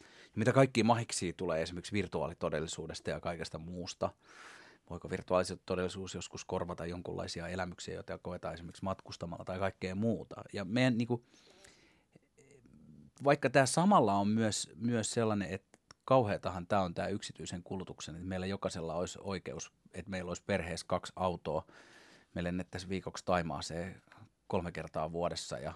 Ja 0.00 0.34
mitä 0.34 0.52
kaikki 0.52 0.82
mahiksi 0.82 1.32
tulee 1.32 1.62
esimerkiksi 1.62 1.92
virtuaalitodellisuudesta 1.92 3.10
ja 3.10 3.20
kaikesta 3.20 3.58
muusta, 3.58 4.10
voiko 4.90 5.10
virtuaalisen 5.10 5.60
todellisuus 5.66 6.14
joskus 6.14 6.44
korvata 6.44 6.86
jonkunlaisia 6.86 7.48
elämyksiä, 7.48 7.94
joita 7.94 8.18
koetaan 8.18 8.54
esimerkiksi 8.54 8.84
matkustamalla 8.84 9.44
tai 9.44 9.58
kaikkea 9.58 9.94
muuta. 9.94 10.42
Ja 10.52 10.64
meidän, 10.64 10.98
niin 10.98 11.08
kuin, 11.08 11.24
vaikka 13.24 13.50
tämä 13.50 13.66
samalla 13.66 14.14
on 14.14 14.28
myös, 14.28 14.70
myös 14.76 15.10
sellainen, 15.10 15.50
että 15.50 15.78
kauheatahan 16.04 16.66
tämä 16.66 16.82
on 16.82 16.94
tämä 16.94 17.08
yksityisen 17.08 17.62
kulutuksen, 17.62 18.14
että 18.14 18.26
meillä 18.26 18.46
jokaisella 18.46 18.94
olisi 18.94 19.18
oikeus, 19.22 19.72
että 19.94 20.10
meillä 20.10 20.28
olisi 20.28 20.42
perheessä 20.46 20.86
kaksi 20.88 21.12
autoa, 21.16 21.66
me 22.34 22.44
lennettäisiin 22.44 22.90
viikoksi 22.90 23.24
se 23.60 23.96
kolme 24.46 24.72
kertaa 24.72 25.12
vuodessa 25.12 25.58
ja 25.58 25.72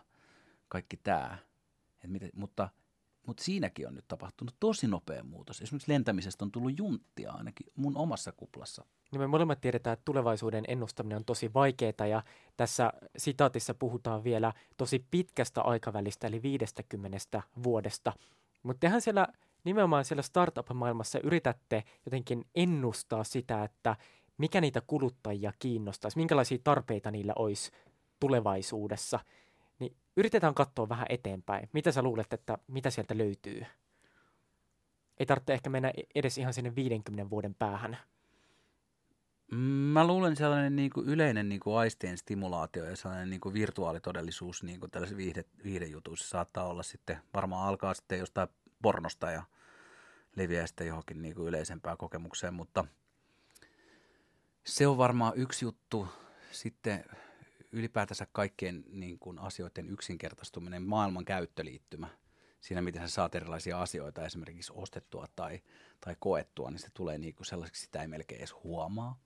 kaikki 0.69 0.97
tämä. 0.97 1.39
Et 2.05 2.11
miten, 2.11 2.31
mutta– 2.35 2.69
mutta 3.27 3.45
siinäkin 3.45 3.89
on 3.89 3.95
nyt 3.95 4.09
tapahtunut 4.09 4.57
tosi 4.61 4.87
nopea 4.87 5.25
muutos. 5.25 5.63
Esimerkiksi 5.63 5.93
lentämisestä 5.93 6.45
on 6.45 6.53
tullut 6.53 6.79
junttia 6.79 7.33
ainakin 7.33 7.67
mun 7.77 7.97
omassa 7.97 8.33
kuplassa. 8.33 8.85
Niin 9.15 9.21
me 9.21 9.27
molemmat 9.27 9.61
tiedetään, 9.61 9.93
että 9.93 10.05
tulevaisuuden 10.05 10.65
ennustaminen 10.69 11.17
on 11.17 11.25
tosi 11.25 11.55
vaikeaa 11.55 12.07
ja 12.11 12.23
tässä 12.57 12.93
sitaatissa 13.17 13.75
puhutaan 13.75 14.25
vielä 14.25 14.53
tosi 14.77 15.05
pitkästä 15.11 15.63
aikavälistä 15.63 16.27
eli 16.27 16.43
50 16.43 17.43
vuodesta. 17.63 18.13
Mutta 18.63 18.81
tehän 18.81 19.01
siellä 19.01 19.27
nimenomaan 19.65 20.05
siellä 20.05 20.23
startup-maailmassa 20.23 21.19
yritätte 21.23 21.85
jotenkin 22.07 22.45
ennustaa 22.55 23.25
sitä, 23.25 23.65
että 23.65 23.97
mikä 24.39 24.61
niitä 24.61 24.81
kuluttajia 24.87 25.53
kiinnostaisi, 25.59 26.17
minkälaisia 26.17 26.59
tarpeita 26.65 27.11
niillä 27.11 27.33
olisi 27.37 27.71
tulevaisuudessa– 28.21 29.21
niin 29.79 29.97
yritetään 30.17 30.55
katsoa 30.55 30.89
vähän 30.89 31.07
eteenpäin. 31.09 31.69
Mitä 31.73 31.93
sä 31.93 32.03
luulet, 32.03 32.33
että 32.33 32.59
mitä 32.67 32.91
sieltä 32.91 33.19
löytyy? 33.19 33.67
Ei 35.19 35.27
tarvitse 35.27 35.55
ehkä 35.55 35.71
mennä 35.71 35.93
edes 36.15 36.39
ihan 36.39 36.55
sinne 36.55 36.75
50 36.75 37.31
vuoden 37.31 37.55
päähän. 37.55 37.99
Mä 39.93 40.07
luulen 40.07 40.37
sellainen 40.37 40.77
niin 40.77 40.91
kuin 40.91 41.07
yleinen 41.07 41.49
niin 41.49 41.61
kuin 41.61 41.79
aistien 41.79 42.19
stimulaatio 42.19 42.85
ja 42.85 42.97
sellainen 42.97 43.31
niin 43.31 43.41
kuin 43.41 43.55
virtuaalitodellisuus 43.55 44.63
niin 44.63 44.81
kuin 44.81 44.91
tällaisessa 44.91 45.17
viihde, 45.17 45.45
viihdejutuissa 45.65 46.29
saattaa 46.29 46.67
olla 46.67 46.83
sitten, 46.83 47.19
varmaan 47.35 47.69
alkaa 47.69 47.95
sitten 47.95 48.19
jostain 48.19 48.49
pornosta 48.83 49.31
ja 49.31 49.43
leviää 50.37 50.67
sitten 50.67 50.87
johonkin 50.87 51.23
niin 51.23 51.35
kuin 51.35 51.49
yleisempään 51.49 51.97
kokemukseen, 51.97 52.55
mutta 52.55 52.85
se 54.65 54.87
on 54.87 54.99
varmaan 54.99 55.33
yksi 55.37 55.65
juttu. 55.65 56.09
Sitten 56.51 57.05
ylipäätänsä 57.73 58.27
kaikkien 58.33 58.85
niin 58.89 59.19
kuin 59.19 59.39
asioiden 59.39 59.89
yksinkertaistuminen, 59.89 60.83
maailman 60.83 61.25
käyttöliittymä– 61.25 62.09
siinä, 62.65 62.83
miten 62.83 63.03
sä 63.03 63.15
saat 63.15 63.35
erilaisia 63.35 63.83
asioita 63.83 64.27
esimerkiksi 64.27 64.73
ostettua 64.77 65.27
tai, 65.37 65.63
tai 66.01 66.17
koettua, 66.19 66.71
niin 66.71 66.79
se 66.79 66.89
tulee 66.95 67.19
niin 67.19 67.35
kuin 67.35 67.47
sellaiseksi, 67.47 67.83
sitä 67.83 68.03
ei 68.03 68.09
melkein 68.09 68.39
edes 68.39 68.55
huomaa. 68.65 69.21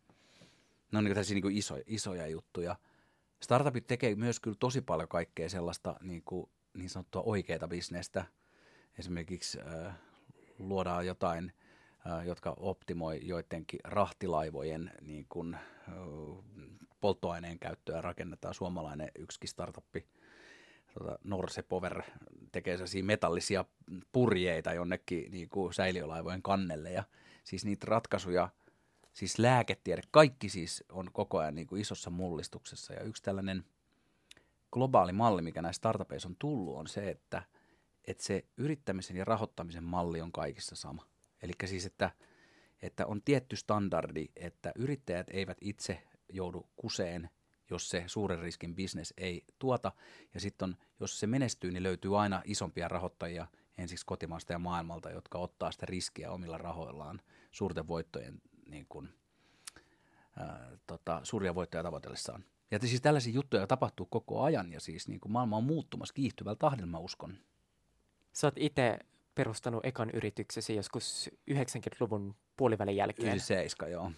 Ne 0.92 0.98
on 0.98 1.04
niin 1.04 1.14
tällaisia 1.14 1.34
niin 1.34 1.56
iso, 1.56 1.78
isoja 1.86 2.26
juttuja. 2.26 2.76
Startupit 3.42 3.86
tekee 3.86 4.14
myös 4.14 4.40
kyllä 4.40 4.56
tosi 4.60 4.80
paljon 4.80 5.08
kaikkea 5.08 5.48
sellaista 5.48 5.96
niin, 6.00 6.22
kuin, 6.24 6.50
niin 6.74 6.90
sanottua 6.90 7.22
oikeaa 7.22 7.68
bisnestä. 7.68 8.24
Esimerkiksi 8.98 9.58
äh, 9.60 9.94
luodaan 10.58 11.06
jotain, 11.06 11.52
äh, 12.06 12.26
jotka 12.26 12.54
optimoi 12.56 13.20
joidenkin 13.22 13.80
rahtilaivojen 13.84 14.90
niin 15.00 15.26
kuin, 15.28 15.54
äh, 15.54 15.60
polttoaineen 17.00 17.58
käyttöä. 17.58 18.00
Rakennetaan 18.00 18.54
suomalainen 18.54 19.10
yksikin 19.18 19.48
startuppi– 19.48 20.06
tota, 20.94 21.18
Norse 21.24 21.62
Power 21.62 22.02
tekee 22.52 22.76
sellaisia 22.76 23.04
metallisia 23.04 23.64
purjeita 24.12 24.72
jonnekin 24.72 25.32
niin 25.32 25.48
kuin 25.48 25.74
säiliölaivojen 25.74 26.42
kannelle 26.42 26.90
ja 26.90 27.04
siis 27.44 27.64
niitä 27.64 27.86
ratkaisuja, 27.88 28.48
siis 29.18 29.38
lääketiede, 29.38 30.02
kaikki 30.10 30.48
siis 30.48 30.84
on 30.88 31.12
koko 31.12 31.38
ajan 31.38 31.54
niin 31.54 31.66
kuin 31.66 31.80
isossa 31.80 32.10
mullistuksessa 32.10 32.94
ja 32.94 33.00
yksi 33.00 33.22
tällainen 33.22 33.64
globaali 34.70 35.12
malli, 35.12 35.42
mikä 35.42 35.62
näissä 35.62 35.78
startupeissa 35.78 36.28
on 36.28 36.36
tullut, 36.38 36.76
on 36.76 36.86
se, 36.86 37.10
että, 37.10 37.42
että 38.04 38.24
se 38.24 38.44
yrittämisen 38.56 39.16
ja 39.16 39.24
rahoittamisen 39.24 39.84
malli 39.84 40.20
on 40.20 40.32
kaikissa 40.32 40.76
sama. 40.76 41.06
Eli 41.42 41.52
siis, 41.64 41.86
että, 41.86 42.10
että 42.82 43.06
on 43.06 43.22
tietty 43.22 43.56
standardi, 43.56 44.28
että 44.36 44.72
yrittäjät 44.76 45.26
eivät 45.30 45.58
itse 45.60 46.02
joudu 46.28 46.68
kuseen 46.76 47.30
jos 47.70 47.90
se 47.90 48.04
suuren 48.06 48.38
riskin 48.38 48.74
bisnes 48.74 49.14
ei 49.16 49.44
tuota. 49.58 49.92
Ja 50.34 50.40
sitten 50.40 50.76
jos 51.00 51.20
se 51.20 51.26
menestyy, 51.26 51.70
niin 51.70 51.82
löytyy 51.82 52.20
aina 52.20 52.42
isompia 52.44 52.88
rahoittajia 52.88 53.46
ensiksi 53.78 54.06
kotimaasta 54.06 54.52
ja 54.52 54.58
maailmalta, 54.58 55.10
jotka 55.10 55.38
ottaa 55.38 55.72
sitä 55.72 55.86
riskiä 55.86 56.30
omilla 56.30 56.58
rahoillaan 56.58 57.20
suurten 57.50 57.88
voittojen, 57.88 58.42
niin 58.68 58.86
kuin, 58.88 59.08
ää, 60.36 60.70
tota, 60.86 61.20
suuria 61.22 61.54
voittoja 61.54 61.82
tavoitellessaan. 61.82 62.44
Ja 62.70 62.78
siis 62.78 63.00
tällaisia 63.00 63.32
juttuja 63.32 63.66
tapahtuu 63.66 64.06
koko 64.06 64.42
ajan 64.42 64.72
ja 64.72 64.80
siis 64.80 65.08
niin 65.08 65.20
kuin 65.20 65.32
maailma 65.32 65.56
on 65.56 65.64
muuttumassa 65.64 66.14
kiihtyvällä 66.14 66.56
tahdilla, 66.56 66.86
mä 66.86 66.98
uskon. 66.98 67.38
Sä 68.32 68.46
oot 68.46 68.54
itse 68.56 68.98
perustanut 69.34 69.86
ekan 69.86 70.10
yrityksesi 70.10 70.74
joskus 70.74 71.30
90-luvun 71.50 72.34
puolivälin 72.56 72.96
jälkeen. 72.96 73.28
97, 73.28 73.92
joo. 73.92 74.12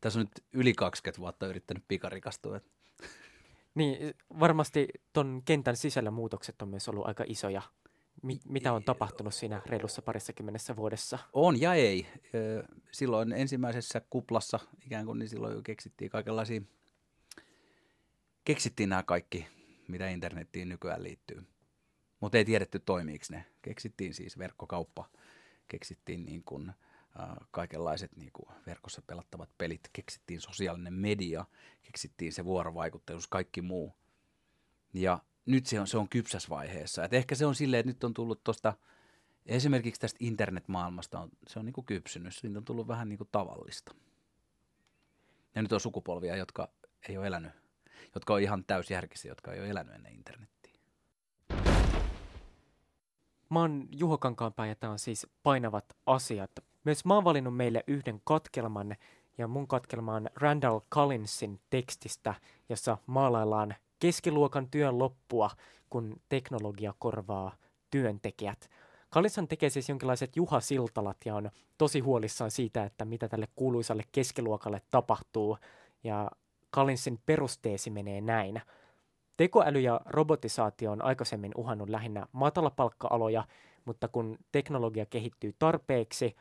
Tässä 0.00 0.18
on 0.18 0.24
nyt 0.24 0.44
yli 0.52 0.74
20 0.74 1.20
vuotta 1.20 1.46
yrittänyt 1.46 1.84
pikarikastua. 1.88 2.60
Niin, 3.74 4.14
varmasti 4.40 4.88
ton 5.12 5.42
kentän 5.44 5.76
sisällä 5.76 6.10
muutokset 6.10 6.62
on 6.62 6.68
myös 6.68 6.88
ollut 6.88 7.06
aika 7.06 7.24
isoja. 7.26 7.62
Mi- 8.22 8.40
mitä 8.48 8.72
on 8.72 8.84
tapahtunut 8.84 9.34
siinä 9.34 9.62
reilussa 9.66 10.02
parissa 10.02 10.32
kymmenessä 10.32 10.76
vuodessa? 10.76 11.18
On 11.32 11.60
ja 11.60 11.74
ei. 11.74 12.06
Silloin 12.92 13.32
ensimmäisessä 13.32 14.00
kuplassa 14.10 14.60
ikään 14.86 15.06
kuin, 15.06 15.18
niin 15.18 15.28
silloin 15.28 15.54
jo 15.54 15.62
keksittiin 15.62 16.10
kaikenlaisia, 16.10 16.60
keksittiin 18.44 18.88
nämä 18.88 19.02
kaikki, 19.02 19.46
mitä 19.88 20.08
internettiin 20.08 20.68
nykyään 20.68 21.02
liittyy. 21.02 21.42
Mutta 22.20 22.38
ei 22.38 22.44
tiedetty 22.44 22.78
toimiiko 22.78 23.24
ne. 23.30 23.44
Keksittiin 23.62 24.14
siis 24.14 24.38
verkkokauppa, 24.38 25.08
keksittiin 25.68 26.26
niin 26.26 26.42
kuin– 26.44 26.72
kaikenlaiset 27.50 28.16
niin 28.16 28.30
kuin 28.32 28.48
verkossa 28.66 29.02
pelattavat 29.06 29.50
pelit, 29.58 29.90
keksittiin 29.92 30.40
sosiaalinen 30.40 30.94
media, 30.94 31.44
keksittiin 31.82 32.32
se 32.32 32.44
vuorovaikutteisuus, 32.44 33.28
kaikki 33.28 33.62
muu. 33.62 33.94
Ja 34.94 35.18
nyt 35.46 35.66
se 35.66 35.80
on, 35.80 35.86
se 35.86 35.98
on 35.98 36.08
kypsässä 36.08 36.48
vaiheessa. 36.48 37.04
Et 37.04 37.12
ehkä 37.12 37.34
se 37.34 37.46
on 37.46 37.54
silleen, 37.54 37.80
että 37.80 37.90
nyt 37.90 38.04
on 38.04 38.14
tullut 38.14 38.44
tuosta, 38.44 38.74
esimerkiksi 39.46 40.00
tästä 40.00 40.18
internetmaailmasta, 40.20 41.20
on, 41.20 41.30
se 41.48 41.58
on 41.58 41.64
niin 41.64 41.72
kuin 41.72 41.84
kypsynyt, 41.84 42.34
siitä 42.34 42.58
on 42.58 42.64
tullut 42.64 42.88
vähän 42.88 43.08
niin 43.08 43.18
kuin 43.18 43.28
tavallista. 43.32 43.94
Ja 45.54 45.62
nyt 45.62 45.72
on 45.72 45.80
sukupolvia, 45.80 46.36
jotka 46.36 46.68
ei 47.08 47.18
ole 47.18 47.26
elänyt, 47.26 47.52
jotka 48.14 48.34
on 48.34 48.40
ihan 48.40 48.64
täysjärkisiä, 48.64 49.30
jotka 49.30 49.52
ei 49.52 49.60
ole 49.60 49.70
elänyt 49.70 49.94
ennen 49.94 50.14
internettiä. 50.14 50.72
Mä 53.50 53.60
oon 53.60 53.88
Juho 53.90 54.18
Kankaanpää 54.18 54.66
ja 54.66 54.74
tämä 54.74 54.92
on 54.92 54.98
siis 54.98 55.26
Painavat 55.42 55.96
asiat 56.06 56.50
myös 56.86 57.04
mä 57.04 57.14
oon 57.14 57.24
valinnut 57.24 57.56
meille 57.56 57.84
yhden 57.86 58.20
katkelman, 58.24 58.96
ja 59.38 59.48
mun 59.48 59.68
katkelma 59.68 60.14
on 60.14 60.30
Randall 60.34 60.80
Collinsin 60.94 61.60
tekstistä, 61.70 62.34
jossa 62.68 62.98
maalaillaan 63.06 63.74
keskiluokan 63.98 64.70
työn 64.70 64.98
loppua, 64.98 65.50
kun 65.90 66.20
teknologia 66.28 66.94
korvaa 66.98 67.56
työntekijät. 67.90 68.70
Kallishan 69.10 69.48
tekee 69.48 69.70
siis 69.70 69.88
jonkinlaiset 69.88 70.36
Juha 70.36 70.60
Siltalat 70.60 71.16
ja 71.24 71.34
on 71.34 71.50
tosi 71.78 72.00
huolissaan 72.00 72.50
siitä, 72.50 72.84
että 72.84 73.04
mitä 73.04 73.28
tälle 73.28 73.48
kuuluisalle 73.56 74.02
keskiluokalle 74.12 74.82
tapahtuu. 74.90 75.58
Ja 76.04 76.30
Kallinsin 76.70 77.20
perusteesi 77.26 77.90
menee 77.90 78.20
näin. 78.20 78.62
Tekoäly 79.36 79.80
ja 79.80 80.00
robotisaatio 80.06 80.92
on 80.92 81.02
aikaisemmin 81.02 81.52
uhannut 81.56 81.88
lähinnä 81.88 82.26
matalapalkka-aloja, 82.32 83.44
mutta 83.84 84.08
kun 84.08 84.38
teknologia 84.52 85.06
kehittyy 85.06 85.54
tarpeeksi, 85.58 86.36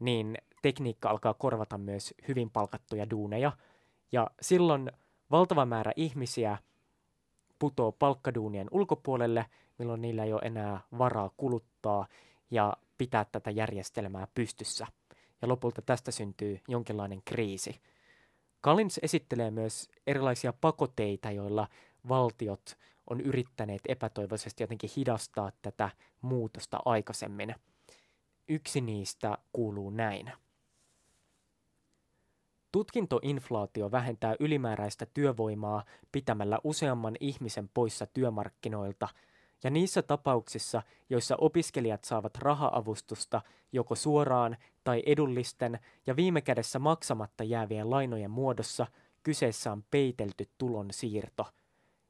niin 0.00 0.38
tekniikka 0.62 1.10
alkaa 1.10 1.34
korvata 1.34 1.78
myös 1.78 2.14
hyvin 2.28 2.50
palkattuja 2.50 3.10
duuneja. 3.10 3.52
Ja 4.12 4.30
silloin 4.40 4.92
valtava 5.30 5.66
määrä 5.66 5.92
ihmisiä 5.96 6.58
putoo 7.58 7.92
palkkaduunien 7.92 8.68
ulkopuolelle, 8.70 9.46
milloin 9.78 10.02
niillä 10.02 10.24
ei 10.24 10.32
ole 10.32 10.40
enää 10.44 10.80
varaa 10.98 11.30
kuluttaa 11.36 12.06
ja 12.50 12.76
pitää 12.98 13.24
tätä 13.32 13.50
järjestelmää 13.50 14.26
pystyssä. 14.34 14.86
Ja 15.42 15.48
lopulta 15.48 15.82
tästä 15.82 16.10
syntyy 16.10 16.60
jonkinlainen 16.68 17.22
kriisi. 17.24 17.80
Kalins 18.60 19.00
esittelee 19.02 19.50
myös 19.50 19.90
erilaisia 20.06 20.52
pakoteita, 20.52 21.30
joilla 21.30 21.68
valtiot 22.08 22.76
on 23.10 23.20
yrittäneet 23.20 23.82
epätoivoisesti 23.88 24.62
jotenkin 24.62 24.90
hidastaa 24.96 25.52
tätä 25.62 25.90
muutosta 26.22 26.78
aikaisemmin– 26.84 27.54
Yksi 28.50 28.80
niistä 28.80 29.38
kuuluu 29.52 29.90
näin. 29.90 30.32
Tutkintoinflaatio 32.78 33.90
vähentää 33.90 34.36
ylimääräistä 34.40 35.06
työvoimaa 35.14 35.84
pitämällä 36.12 36.58
useamman 36.64 37.16
ihmisen 37.20 37.70
poissa 37.74 38.06
työmarkkinoilta, 38.06 39.08
ja 39.64 39.70
niissä 39.70 40.02
tapauksissa, 40.02 40.82
joissa 41.10 41.36
opiskelijat 41.40 42.04
saavat 42.04 42.36
rahaavustusta 42.36 43.42
joko 43.72 43.94
suoraan 43.94 44.56
tai 44.84 45.02
edullisten 45.06 45.78
ja 46.06 46.16
viime 46.16 46.40
kädessä 46.40 46.78
maksamatta 46.78 47.44
jäävien 47.44 47.90
lainojen 47.90 48.30
muodossa, 48.30 48.86
kyseessä 49.22 49.72
on 49.72 49.84
peitelty 49.90 50.48
tulon 50.58 50.88
siirto. 50.90 51.46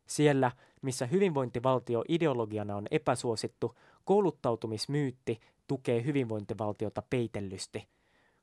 Siellä, 0.07 0.53
missä 0.83 1.07
hyvinvointivaltio 1.07 2.05
ideologiana 2.09 2.77
on 2.77 2.87
epäsuosittu, 2.91 3.75
kouluttautumismyytti 4.05 5.41
tukee 5.67 6.05
hyvinvointivaltiota 6.05 7.03
peitellysti. 7.11 7.89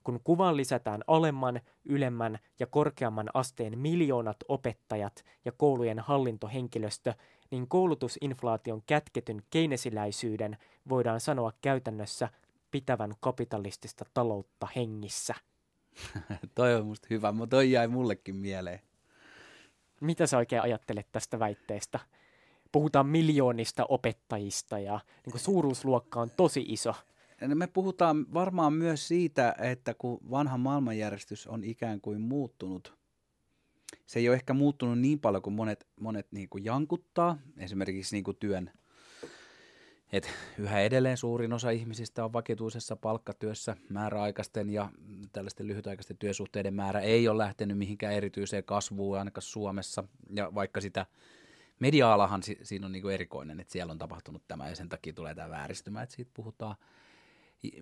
Kun 0.06 0.20
kuvaan 0.24 0.58
lisätään 0.58 1.02
alemman, 1.08 1.62
ylemmän 1.86 2.40
ja 2.60 2.68
korkeamman 2.68 3.30
asteen 3.34 3.80
miljoonat 3.80 4.38
opettajat 4.48 5.26
ja 5.46 5.52
koulujen 5.52 6.00
hallintohenkilöstö, 6.00 7.14
niin 7.52 7.68
koulutusinflaation 7.68 8.82
kätketyn 8.86 9.42
keinesiläisyyden 9.50 10.58
voidaan 10.90 11.20
sanoa 11.20 11.52
käytännössä 11.62 12.30
pitävän 12.72 13.14
kapitalistista 13.20 14.06
taloutta 14.14 14.68
hengissä. 14.76 15.36
toi 16.56 16.76
on 16.76 16.86
musta 16.86 17.08
hyvä, 17.10 17.32
mutta 17.32 17.56
toi 17.56 17.72
jäi 17.72 17.88
mullekin 17.88 18.36
mieleen. 18.36 18.80
Mitä 20.02 20.28
sä 20.28 20.38
oikein 20.38 20.62
ajattelet 20.62 21.08
tästä 21.12 21.40
väitteestä? 21.40 22.00
Puhutaan 22.72 23.08
miljoonista 23.08 23.86
opettajista 23.90 24.80
ja 24.80 25.00
niin 25.26 25.40
suuruusluokka 25.40 26.22
on 26.22 26.32
tosi 26.38 26.66
iso. 26.68 26.94
Me 27.48 27.68
puhutaan 27.68 28.34
varmaan 28.34 28.74
myös 28.74 29.08
siitä, 29.08 29.56
että 29.60 29.94
kun 29.94 30.20
vanha 30.32 30.58
maailmanjärjestys 30.58 31.48
on 31.48 31.64
ikään 31.64 32.02
kuin 32.02 32.22
muuttunut, 32.22 32.98
se 34.06 34.20
ei 34.20 34.30
ole 34.30 34.36
ehkä 34.36 34.54
muuttunut 34.54 35.00
niin 35.00 35.20
paljon 35.20 35.42
kuin 35.42 35.54
monet, 35.54 35.88
monet 36.00 36.32
niin 36.32 36.50
kuin 36.50 36.66
jankuttaa, 36.66 37.38
esimerkiksi 37.58 38.16
niin 38.16 38.24
kuin 38.24 38.38
työn 38.40 38.72
Et 40.12 40.30
yhä 40.58 40.80
edelleen 40.80 41.18
suurin 41.18 41.54
osa 41.54 41.70
ihmisistä 41.70 42.26
on 42.26 42.34
vakituisessa 42.34 42.96
palkkatyössä, 42.96 43.78
määräaikaisten 43.90 44.70
ja 44.70 44.90
tällaisten 45.32 45.68
lyhytaikaisten 45.68 46.18
työsuhteiden 46.18 46.74
määrä 46.74 47.00
ei 47.00 47.28
ole 47.28 47.38
lähtenyt 47.38 47.78
mihinkään 47.78 48.14
erityiseen 48.14 48.64
kasvuun 48.64 49.20
ainakaan 49.20 49.42
Suomessa, 49.42 50.04
ja 50.36 50.56
vaikka 50.56 50.82
sitä 50.82 51.06
media-alahan 51.80 52.44
si- 52.44 52.60
siinä 52.64 52.86
on 52.86 52.92
niin 52.92 53.10
erikoinen, 53.10 53.60
että 53.60 53.72
siellä 53.72 53.92
on 53.92 53.98
tapahtunut 53.98 54.44
tämä 54.48 54.70
ja 54.70 54.76
sen 54.76 54.90
takia 54.90 55.14
tulee 55.14 55.36
tämä 55.36 55.50
vääristymä, 55.50 56.02
että 56.02 56.16
siitä 56.16 56.32
puhutaan. 56.34 56.76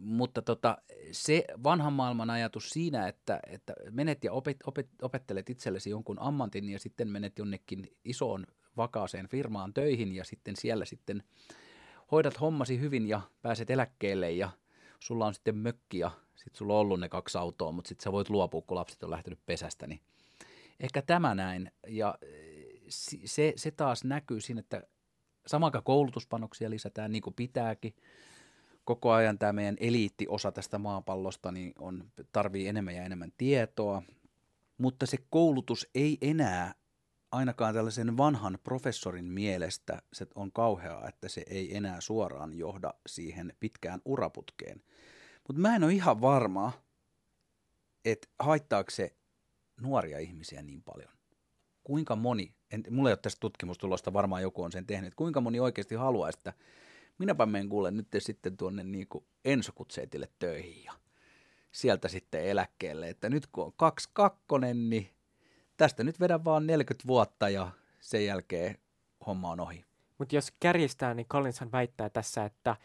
Mutta 0.01 0.41
tota, 0.41 0.77
se 1.11 1.45
vanhan 1.63 1.93
maailman 1.93 2.29
ajatus 2.29 2.69
siinä, 2.69 3.07
että, 3.07 3.39
että 3.47 3.73
menet 3.91 4.23
ja 4.23 4.33
opet, 4.33 4.57
opet, 4.65 4.87
opettelet 5.01 5.49
itsellesi 5.49 5.89
jonkun 5.89 6.19
ammatin 6.19 6.69
ja 6.69 6.79
sitten 6.79 7.07
menet 7.07 7.39
jonnekin 7.39 7.97
isoon 8.05 8.47
vakaaseen 8.77 9.27
firmaan 9.27 9.73
töihin 9.73 10.15
ja 10.15 10.23
sitten 10.23 10.55
siellä 10.55 10.85
sitten 10.85 11.23
hoidat 12.11 12.41
hommasi 12.41 12.79
hyvin 12.79 13.07
ja 13.07 13.21
pääset 13.41 13.69
eläkkeelle 13.69 14.31
ja 14.31 14.49
sulla 14.99 15.25
on 15.25 15.33
sitten 15.33 15.57
mökki 15.57 15.99
ja 15.99 16.11
sitten 16.35 16.57
sulla 16.57 16.73
on 16.73 16.79
ollut 16.79 16.99
ne 16.99 17.09
kaksi 17.09 17.37
autoa, 17.37 17.71
mutta 17.71 17.89
sitten 17.89 18.03
sä 18.03 18.11
voit 18.11 18.29
luopua, 18.29 18.61
kun 18.61 18.77
lapset 18.77 19.03
on 19.03 19.11
lähtenyt 19.11 19.39
pesästä, 19.45 19.87
niin 19.87 20.01
ehkä 20.79 21.01
tämä 21.01 21.35
näin. 21.35 21.71
Ja 21.87 22.17
se, 23.25 23.53
se 23.55 23.71
taas 23.71 24.03
näkyy 24.03 24.41
siinä, 24.41 24.59
että 24.59 24.83
samaka 25.47 25.81
koulutuspanoksia 25.81 26.69
lisätään 26.69 27.11
niin 27.11 27.21
kuin 27.21 27.33
pitääkin. 27.33 27.95
Koko 28.83 29.11
ajan 29.11 29.39
tämä 29.39 29.53
meidän 29.53 29.77
eliittiosa 29.79 30.51
tästä 30.51 30.77
maapallosta 30.77 31.51
niin 31.51 31.73
on, 31.79 32.11
tarvii 32.31 32.67
enemmän 32.67 32.95
ja 32.95 33.03
enemmän 33.03 33.31
tietoa, 33.37 34.01
mutta 34.77 35.05
se 35.05 35.17
koulutus 35.29 35.89
ei 35.95 36.17
enää 36.21 36.73
ainakaan 37.31 37.73
tällaisen 37.73 38.17
vanhan 38.17 38.59
professorin 38.63 39.25
mielestä 39.25 40.01
se 40.13 40.27
on 40.35 40.51
kauheaa, 40.51 41.07
että 41.07 41.29
se 41.29 41.43
ei 41.47 41.75
enää 41.77 42.01
suoraan 42.01 42.53
johda 42.53 42.93
siihen 43.07 43.53
pitkään 43.59 44.01
uraputkeen. 44.05 44.83
Mutta 45.47 45.61
mä 45.61 45.75
en 45.75 45.83
ole 45.83 45.93
ihan 45.93 46.21
varma, 46.21 46.71
että 48.05 48.27
haittaako 48.39 48.91
se 48.91 49.15
nuoria 49.81 50.19
ihmisiä 50.19 50.61
niin 50.61 50.83
paljon. 50.83 51.09
Kuinka 51.83 52.15
moni, 52.15 52.55
en, 52.71 52.83
mulla 52.89 53.09
ei 53.09 53.13
ole 53.13 53.19
tästä 53.21 53.39
tutkimustulosta, 53.39 54.13
varmaan 54.13 54.41
joku 54.41 54.63
on 54.63 54.71
sen 54.71 54.85
tehnyt, 54.85 55.15
kuinka 55.15 55.41
moni 55.41 55.59
oikeasti 55.59 55.95
haluaa, 55.95 56.29
että 56.29 56.53
minäpä 57.17 57.45
menen 57.45 57.69
kuule 57.69 57.91
nyt 57.91 58.07
sitten 58.17 58.57
tuonne 58.57 58.83
niin 58.83 59.07
kuin 59.07 59.25
Ensokutseetille 59.45 60.29
töihin 60.39 60.83
ja 60.83 60.93
sieltä 61.71 62.07
sitten 62.07 62.45
eläkkeelle, 62.45 63.09
että 63.09 63.29
nyt 63.29 63.47
kun 63.47 63.65
on 63.65 63.73
kaksi 63.75 64.09
kakkonen, 64.13 64.89
niin 64.89 65.09
tästä 65.77 66.03
nyt 66.03 66.19
vedän 66.19 66.45
vaan 66.45 66.67
40 66.67 67.07
vuotta 67.07 67.49
ja 67.49 67.71
sen 67.99 68.25
jälkeen 68.25 68.77
homma 69.25 69.51
on 69.51 69.59
ohi. 69.59 69.85
Mutta 70.17 70.35
jos 70.35 70.53
kärjistää, 70.59 71.13
niin 71.13 71.27
Collinshan 71.27 71.71
väittää 71.71 72.09
tässä, 72.09 72.45
että 72.45 72.75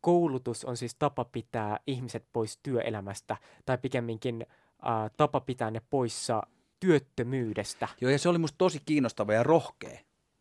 koulutus 0.00 0.64
on 0.64 0.76
siis 0.76 0.94
tapa 0.94 1.24
pitää 1.24 1.78
ihmiset 1.86 2.24
pois 2.32 2.58
työelämästä, 2.62 3.36
tai 3.66 3.78
pikemminkin 3.78 4.46
äh, 4.50 5.10
tapa 5.16 5.40
pitää 5.40 5.70
ne 5.70 5.82
poissa 5.90 6.42
työttömyydestä. 6.80 7.88
Joo, 8.00 8.10
ja 8.10 8.18
se 8.18 8.28
oli 8.28 8.38
musta 8.38 8.58
tosi 8.58 8.82
kiinnostava 8.86 9.32
ja 9.32 9.42
rohkea 9.42 9.98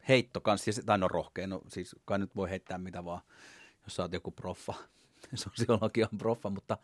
heitto 0.08 0.42
kanssa, 0.42 0.72
tai 0.86 0.98
no 0.98 1.08
rohkea, 1.08 1.48
no 1.48 1.62
siis 1.68 1.96
kai 2.06 2.20
nyt 2.20 2.36
voi 2.36 2.50
heittää 2.50 2.78
mitä 2.78 3.06
vaan, 3.06 3.22
jos 3.84 3.96
sä 3.96 4.02
oot 4.02 4.14
joku 4.14 4.32
proffa, 4.32 4.74
sosiologian 5.36 6.18
proffa, 6.18 6.50
mutta, 6.50 6.78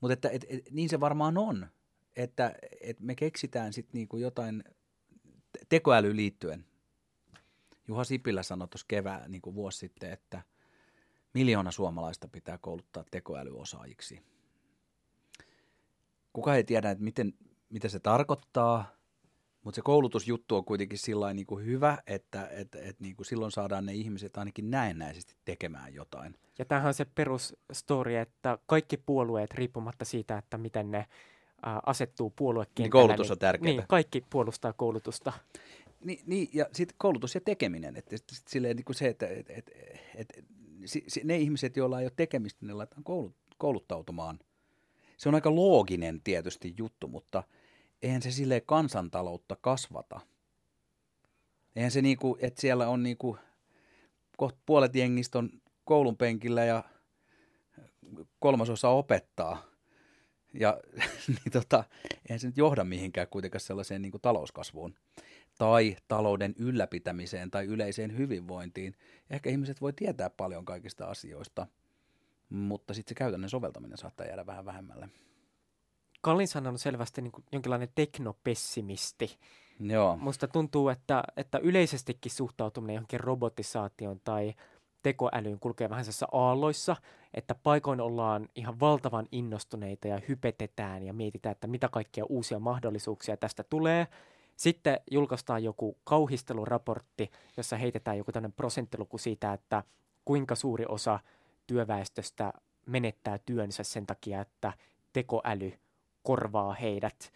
mutta 0.00 0.12
että, 0.12 0.28
et, 0.28 0.46
et, 0.48 0.70
niin 0.70 0.88
se 0.88 1.00
varmaan 1.00 1.38
on, 1.38 1.66
että, 2.16 2.54
että 2.80 3.04
me 3.04 3.14
keksitään 3.14 3.72
sitten 3.72 3.98
niinku 3.98 4.16
jotain 4.16 4.64
tekoäly 5.68 6.16
liittyen. 6.16 6.64
Juha 7.88 8.04
Sipilä 8.04 8.42
sanoi 8.42 8.68
tuossa 8.68 8.86
kevään 8.88 9.30
niin 9.30 9.42
vuosi 9.54 9.78
sitten, 9.78 10.12
että 10.12 10.42
miljoona 11.34 11.70
suomalaista 11.70 12.28
pitää 12.28 12.58
kouluttaa 12.58 13.04
tekoälyosaajiksi. 13.10 14.22
Kuka 16.32 16.54
ei 16.54 16.64
tiedä, 16.64 16.90
että 16.90 17.04
miten, 17.04 17.34
mitä 17.68 17.88
se 17.88 18.00
tarkoittaa, 18.00 18.97
mutta 19.64 19.76
se 19.76 19.82
koulutusjuttu 19.82 20.56
on 20.56 20.64
kuitenkin 20.64 20.98
sillä 20.98 21.34
niin 21.34 21.46
kuin 21.46 21.64
hyvä, 21.64 21.98
että 22.06 22.48
että 22.50 22.78
että 22.78 23.04
niin 23.04 23.16
kuin 23.16 23.26
silloin 23.26 23.52
saadaan 23.52 23.86
ne 23.86 23.92
ihmiset 23.92 24.36
ainakin 24.36 24.70
näennäisesti 24.70 25.34
tekemään 25.44 25.94
jotain. 25.94 26.34
Ja 26.58 26.64
tämähän 26.64 26.88
on 26.88 26.94
se 26.94 27.06
perusstory, 27.14 28.16
että 28.16 28.58
kaikki 28.66 28.96
puolueet, 28.96 29.54
riippumatta 29.54 30.04
siitä, 30.04 30.38
että 30.38 30.58
miten 30.58 30.90
ne 30.90 31.06
ää, 31.62 31.80
asettuu 31.86 32.30
puoluekentällä. 32.30 32.84
Niin 32.84 32.90
koulutus 32.90 33.30
on 33.30 33.38
tärkeää. 33.38 33.72
Niin, 33.72 33.84
kaikki 33.88 34.24
puolustaa 34.30 34.72
koulutusta. 34.72 35.32
Niin, 36.04 36.20
niin 36.26 36.48
ja 36.52 36.66
sitten 36.72 36.94
koulutus 36.98 37.34
ja 37.34 37.40
tekeminen. 37.40 37.96
Että 37.96 38.16
sit, 38.16 38.24
sit 38.32 38.48
silleen 38.48 38.76
niin 38.76 38.84
kuin 38.84 38.96
se, 38.96 39.08
että 39.08 39.26
et, 39.26 39.50
et, 39.50 39.70
et, 40.14 40.38
et, 40.38 40.44
ne 41.24 41.36
ihmiset, 41.36 41.76
joilla 41.76 42.00
ei 42.00 42.06
ole 42.06 42.12
tekemistä, 42.16 42.66
ne 42.66 42.72
laitetaan 42.72 43.04
koulut, 43.04 43.36
kouluttautumaan. 43.58 44.38
Se 45.16 45.28
on 45.28 45.34
aika 45.34 45.54
looginen 45.54 46.20
tietysti 46.24 46.74
juttu, 46.78 47.08
mutta 47.08 47.42
eihän 48.02 48.22
se 48.22 48.30
silleen 48.30 48.62
kansantaloutta 48.66 49.56
kasvata. 49.60 50.20
Eihän 51.76 51.90
se 51.90 52.02
niinku, 52.02 52.38
että 52.40 52.60
siellä 52.60 52.88
on 52.88 53.02
niinku, 53.02 53.38
kohta 54.36 54.58
puolet 54.66 54.94
jengistä 54.94 55.38
on 55.38 55.50
koulun 55.84 56.16
penkillä 56.16 56.64
ja 56.64 56.84
kolmasosa 58.40 58.88
opettaa– 58.88 59.62
ja 60.54 60.80
niin 61.28 61.52
tota, 61.52 61.84
eihän 62.28 62.40
se 62.40 62.46
nyt 62.46 62.56
johda 62.56 62.84
mihinkään 62.84 63.28
kuitenkaan 63.28 63.60
sellaiseen 63.60 64.02
niin 64.02 64.12
kuin 64.12 64.20
talouskasvuun 64.20 64.94
tai 65.58 65.96
talouden 66.08 66.54
ylläpitämiseen 66.58 67.50
tai 67.50 67.66
yleiseen 67.66 68.18
hyvinvointiin. 68.18 68.94
Ehkä 69.30 69.50
ihmiset 69.50 69.80
voi 69.80 69.92
tietää 69.92 70.30
paljon 70.30 70.64
kaikista 70.64 71.06
asioista, 71.06 71.66
mutta 72.48 72.94
sitten 72.94 73.10
se 73.10 73.14
käytännön 73.14 73.50
soveltaminen 73.50 73.98
saattaa 73.98 74.26
jäädä 74.26 74.46
vähän 74.46 74.64
vähemmälle. 74.64 75.08
Kallinsan 76.20 76.66
on 76.66 76.78
selvästi 76.78 77.22
niin 77.22 77.32
kuin 77.32 77.44
jonkinlainen 77.52 77.88
teknopessimisti. 77.94 79.38
Joo. 79.80 80.16
Musta 80.16 80.48
tuntuu, 80.48 80.88
että, 80.88 81.22
että 81.36 81.58
yleisestikin 81.58 82.32
suhtautuminen 82.32 82.94
johonkin 82.94 83.20
robotisaation 83.20 84.20
tai 84.24 84.54
tekoälyyn 85.02 85.58
kulkee 85.60 85.90
vähän 85.90 86.04
aalloissa, 86.32 86.96
että 87.34 87.54
paikoin 87.54 88.00
ollaan 88.00 88.48
ihan 88.54 88.80
valtavan 88.80 89.26
innostuneita 89.32 90.08
ja 90.08 90.20
hypetetään 90.28 91.02
ja 91.02 91.12
mietitään, 91.12 91.52
että 91.52 91.66
mitä 91.66 91.88
kaikkia 91.88 92.24
uusia 92.28 92.58
mahdollisuuksia 92.58 93.36
tästä 93.36 93.64
tulee. 93.64 94.06
Sitten 94.56 95.00
julkaistaan 95.10 95.64
joku 95.64 95.96
kauhisteluraportti, 96.04 97.30
jossa 97.56 97.76
heitetään 97.76 98.18
joku 98.18 98.32
tämmöinen 98.32 98.52
prosenttiluku 98.52 99.18
siitä, 99.18 99.52
että 99.52 99.84
kuinka 100.24 100.54
suuri 100.54 100.84
osa 100.88 101.20
työväestöstä 101.66 102.52
menettää 102.86 103.38
työnsä 103.38 103.82
sen 103.82 104.06
takia, 104.06 104.40
että 104.40 104.72
tekoäly 105.12 105.72
korvaa 106.28 106.74
heidät. 106.74 107.32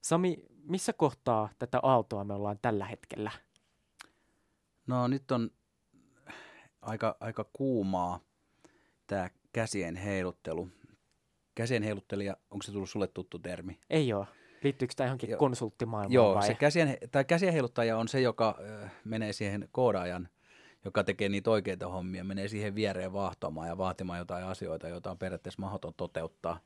Sami, 0.00 0.44
missä 0.64 0.92
kohtaa 0.92 1.48
tätä 1.58 1.80
aaltoa 1.82 2.24
me 2.24 2.34
ollaan 2.34 2.58
tällä 2.62 2.84
hetkellä? 2.84 3.30
No 4.86 5.08
nyt 5.08 5.30
on 5.30 5.50
aika, 6.82 7.16
aika 7.20 7.46
kuumaa 7.52 8.20
tämä 9.06 9.30
käsien 9.52 9.96
heiluttelu. 9.96 10.68
Käsien 11.54 11.82
heiluttelija, 11.82 12.36
onko 12.50 12.62
se 12.62 12.72
tullut 12.72 12.90
sulle 12.90 13.06
tuttu 13.06 13.38
termi? 13.38 13.80
Ei 13.90 14.12
ole. 14.12 14.26
Liittyykö 14.62 14.94
tämä 14.96 15.06
johonkin 15.06 15.30
Joo. 15.30 15.38
konsulttimaailmaan 15.38 16.12
Joo, 16.12 16.34
vai? 16.34 16.46
se 16.46 16.54
käsien, 16.54 16.98
tai 17.12 17.24
käsien 17.24 17.52
heiluttaja 17.52 17.98
on 17.98 18.08
se, 18.08 18.20
joka 18.20 18.58
äh, 18.84 18.92
menee 19.04 19.32
siihen 19.32 19.68
koodaajan, 19.72 20.28
joka 20.84 21.04
tekee 21.04 21.28
niitä 21.28 21.50
oikeita 21.50 21.88
hommia, 21.88 22.24
menee 22.24 22.48
siihen 22.48 22.74
viereen 22.74 23.12
vahtomaan 23.12 23.68
ja 23.68 23.78
vaatimaan 23.78 24.18
jotain 24.18 24.44
asioita, 24.44 24.88
joita 24.88 25.10
on 25.10 25.18
periaatteessa 25.18 25.62
mahdoton 25.62 25.94
toteuttaa. 25.96 26.60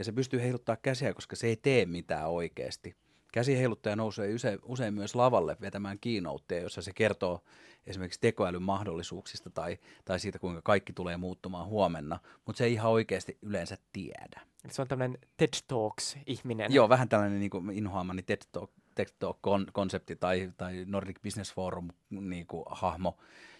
Ja 0.00 0.04
se 0.04 0.12
pystyy 0.12 0.40
heiluttaa 0.42 0.76
käsiä, 0.76 1.14
koska 1.14 1.36
se 1.36 1.46
ei 1.46 1.56
tee 1.56 1.86
mitään 1.86 2.28
oikeasti. 2.28 2.96
Käsiheiluttaja 3.32 3.96
nousee 3.96 4.34
usein, 4.34 4.58
usein 4.62 4.94
myös 4.94 5.14
lavalle 5.14 5.56
vetämään 5.60 5.98
keynoteja, 5.98 6.62
jossa 6.62 6.82
se 6.82 6.92
kertoo 6.92 7.44
esimerkiksi 7.86 8.20
tekoälyn 8.20 8.62
mahdollisuuksista 8.62 9.50
tai, 9.50 9.78
tai 10.04 10.20
siitä, 10.20 10.38
kuinka 10.38 10.62
kaikki 10.62 10.92
tulee 10.92 11.16
muuttumaan 11.16 11.66
huomenna, 11.66 12.18
mutta 12.46 12.58
se 12.58 12.64
ei 12.64 12.72
ihan 12.72 12.90
oikeasti 12.90 13.38
yleensä 13.42 13.76
tiedä. 13.92 14.40
Se 14.70 14.82
on 14.82 14.88
tämmöinen 14.88 15.18
TED 15.36 15.54
Talks-ihminen. 15.66 16.72
Joo, 16.72 16.88
vähän 16.88 17.08
tällainen 17.08 17.40
niin 17.40 17.50
kuin 17.50 17.70
inhoamani 17.70 18.22
TED 18.22 18.42
Talk, 18.52 18.70
TED 18.94 19.08
Talk-konsepti 19.18 20.16
tai, 20.16 20.52
tai 20.56 20.84
Nordic 20.86 21.22
Business 21.22 21.54
Forum 21.54 21.88
niin 22.10 22.46
kuin, 22.46 22.64
hahmo, 22.70 23.18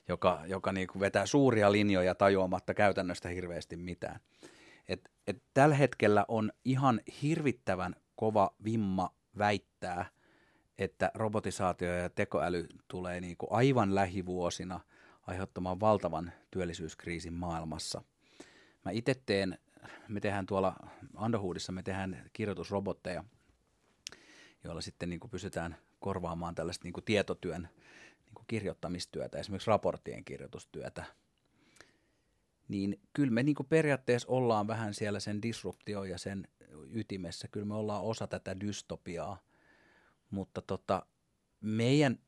joka, 0.09 0.41
joka 0.47 0.73
niin 0.73 0.89
kuin 0.89 1.01
vetää 1.01 1.27
suuria 1.27 1.73
linjoja 1.73 2.15
tajuamatta 2.15 2.75
käytännöstä 2.75 3.29
hirveästi 3.29 3.77
mitään. 3.77 4.21
Et, 5.31 5.37
et 5.37 5.43
tällä 5.55 5.75
hetkellä 5.75 6.25
on 6.29 6.53
ihan 6.65 7.01
hirvittävän 7.23 7.97
kova 8.17 8.55
vimma 8.65 9.15
väittää, 9.39 10.07
että 10.79 11.11
robotisaatio 11.15 11.95
ja 11.95 12.11
tekoäly 12.11 12.67
tulee 12.89 13.21
niin 13.21 13.37
kuin 13.37 13.53
aivan 13.53 13.95
lähivuosina 13.95 14.81
aiheuttamaan 15.27 15.81
valtavan 15.81 16.33
työllisyyskriisin 16.51 17.33
maailmassa. 17.33 18.03
Mä 18.85 18.91
itse 18.91 19.15
teen, 19.27 19.59
me 20.09 20.21
tehdään 20.21 20.47
tuolla 20.47 20.77
Underhoodissa, 21.25 21.73
me 21.73 21.83
tehdään 21.83 22.31
kirjoitusrobotteja, 22.33 23.25
joilla 24.65 24.81
sitten 24.81 25.11
niin 25.11 25.21
kuin 25.21 25.31
pystytään 25.31 25.77
korvaamaan 26.01 26.55
tällaista 26.55 26.85
niin 26.85 26.93
kuin 26.93 27.05
tietotyön 27.05 27.69
niin 28.25 28.35
kuin 28.35 28.45
kirjoittamistyötä, 28.47 29.39
esimerkiksi 29.39 29.71
raporttien 29.71 30.25
kirjoitustyötä. 30.25 31.05
Niin 32.71 33.01
kyllä 33.13 33.33
me 33.33 33.43
niin 33.43 33.55
kuin 33.55 33.67
periaatteessa 33.67 34.29
ollaan 34.29 34.67
vähän 34.67 34.95
siellä 34.95 35.21
sen 35.21 35.43
disruptio 35.43 36.05
ja 36.05 36.19
sen 36.19 36.49
ytimessä. 36.91 37.49
Kyllä 37.49 37.67
me 37.67 37.75
ollaan 37.75 38.03
osa 38.03 38.27
tätä 38.27 38.61
dystopiaa, 38.61 39.43
mutta 40.31 40.63
tota, 40.63 41.07
meidän 41.61 42.19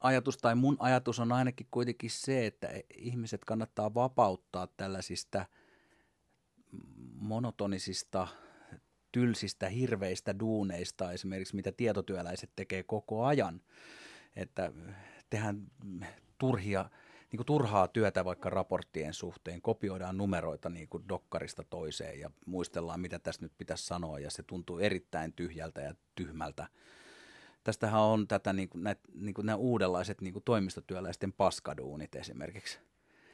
ajatus 0.00 0.38
tai 0.38 0.54
mun 0.54 0.76
ajatus 0.78 1.18
on 1.18 1.32
ainakin 1.32 1.66
kuitenkin 1.70 2.10
se, 2.10 2.46
että 2.46 2.68
ihmiset 2.96 3.44
kannattaa 3.44 3.94
vapauttaa 3.94 4.66
tällaisista 4.66 5.46
monotonisista, 7.14 8.28
tylsistä, 9.12 9.68
hirveistä 9.68 10.38
duuneista, 10.38 11.12
esimerkiksi 11.12 11.56
mitä 11.56 11.72
tietotyöläiset 11.72 12.50
tekee 12.56 12.82
koko 12.82 13.24
ajan. 13.24 13.60
Että 14.36 14.72
tehdään 15.30 15.66
turhia, 16.38 16.90
niin 17.32 17.38
kuin 17.38 17.46
turhaa 17.46 17.88
työtä 17.88 18.24
vaikka 18.24 18.50
raporttien 18.50 19.14
suhteen, 19.14 19.62
kopioidaan 19.62 20.16
numeroita 20.16 20.68
niin 20.68 20.88
kuin 20.88 21.08
dokkarista 21.08 21.64
toiseen 21.70 22.20
ja 22.20 22.30
muistellaan, 22.46 23.00
mitä 23.00 23.18
tässä 23.18 23.42
nyt 23.42 23.52
pitäisi 23.58 23.86
sanoa, 23.86 24.18
ja 24.18 24.30
se 24.30 24.42
tuntuu 24.42 24.78
erittäin 24.78 25.32
tyhjältä 25.32 25.80
ja 25.80 25.94
tyhmältä 26.14 26.66
tästähän 27.68 28.00
on 28.00 28.28
tätä 28.28 28.52
niin 28.52 28.68
kuin, 28.68 28.84
näitä, 28.84 29.02
niin 29.14 29.34
kuin 29.34 29.46
nämä 29.46 29.56
uudenlaiset 29.56 30.20
niin 30.20 30.32
kuin 30.32 30.42
toimistotyöläisten 30.42 31.32
paskaduunit 31.32 32.14
esimerkiksi. 32.14 32.78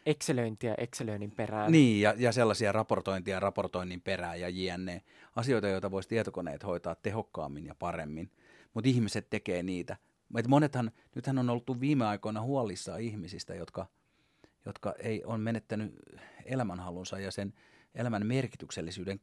Excelöintiä 0.07 0.75
Excelöinnin 0.79 1.31
perään. 1.31 1.73
Niin, 1.73 2.01
ja, 2.01 2.15
ja 2.17 2.33
sellaisia 2.33 2.73
raportointia 2.73 3.41
raportoinnin 3.41 4.01
perään 4.01 4.41
ja 4.41 4.49
jne. 4.49 5.03
Asioita, 5.37 5.69
joita 5.69 5.91
voisi 5.91 6.09
tietokoneet 6.09 6.65
hoitaa 6.65 6.95
tehokkaammin 6.95 7.67
ja 7.67 7.75
paremmin, 7.75 8.31
mutta 8.75 8.89
ihmiset 8.91 9.31
tekee 9.31 9.63
niitä. 9.63 9.97
Et 10.39 10.47
monethan, 10.47 10.91
nythän 11.15 11.39
on 11.39 11.51
ollut 11.51 11.81
viime 11.81 12.07
aikoina 12.07 12.43
huolissaan 12.43 13.01
ihmisistä, 13.01 13.55
jotka, 13.55 13.87
jotka 14.67 14.95
ei 14.99 15.25
on 15.25 15.41
menettänyt 15.41 15.95
elämänhalunsa 16.45 17.19
ja 17.19 17.31
sen 17.31 17.55
elämän 17.95 18.27
merkityksellisyyden 18.27 19.19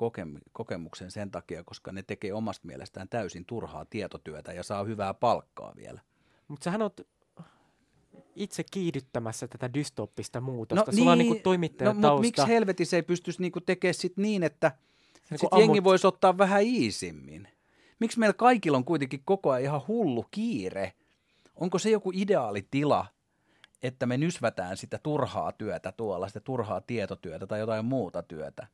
kokemuksen 0.52 1.12
sen 1.12 1.32
takia, 1.32 1.64
koska 1.64 1.92
ne 1.92 2.04
tekee 2.04 2.34
omasta 2.34 2.68
mielestään 2.68 3.10
täysin 3.10 3.46
turhaa 3.46 3.86
tietotyötä 3.86 4.54
ja 4.54 4.64
saa 4.64 4.84
hyvää 4.84 5.14
palkkaa 5.14 5.74
vielä. 5.76 6.02
Mutta 6.48 6.64
sähän 6.64 6.82
oot 6.82 7.02
itse 8.36 8.64
kiihdyttämässä 8.72 9.48
tätä 9.48 9.74
dystoppista 9.74 10.42
muutosta. 10.42 10.92
No, 10.92 10.98
Sulla 10.98 11.16
niin, 11.16 11.22
on 11.22 11.32
niinku 11.32 11.44
toimittajan 11.44 12.02
no, 12.02 12.10
mutta 12.10 12.22
miksi 12.22 12.48
helvetissä 12.48 12.98
ei 12.98 13.04
pystyisi 13.04 13.42
niinku 13.42 13.62
tekemään 13.62 13.94
sit 13.94 14.18
niin, 14.18 14.44
että 14.44 14.72
niin 15.30 15.40
sit 15.40 15.54
ammut... 15.54 15.66
jengi 15.66 15.84
voisi 15.84 16.08
ottaa 16.08 16.38
vähän 16.38 16.62
iisimmin? 16.62 17.48
Miksi 18.00 18.20
meillä 18.20 18.34
kaikilla 18.34 18.78
on 18.78 18.86
kuitenkin 18.86 19.22
koko 19.26 19.52
ajan 19.52 19.64
ihan 19.64 19.82
hullu 19.88 20.26
kiire? 20.32 20.94
Onko 21.62 21.80
se 21.80 21.90
joku 21.90 22.12
ideaalitila, 22.16 23.06
että 23.84 24.06
me 24.06 24.18
nysvätään 24.18 24.78
sitä 24.78 25.00
turhaa 25.04 25.52
työtä 25.52 25.92
tuolla, 25.92 26.28
sitä 26.28 26.40
turhaa 26.40 26.82
tietotyötä 26.82 27.48
tai 27.48 27.60
jotain 27.60 27.86
muuta 27.86 28.24
työtä. 28.24 28.68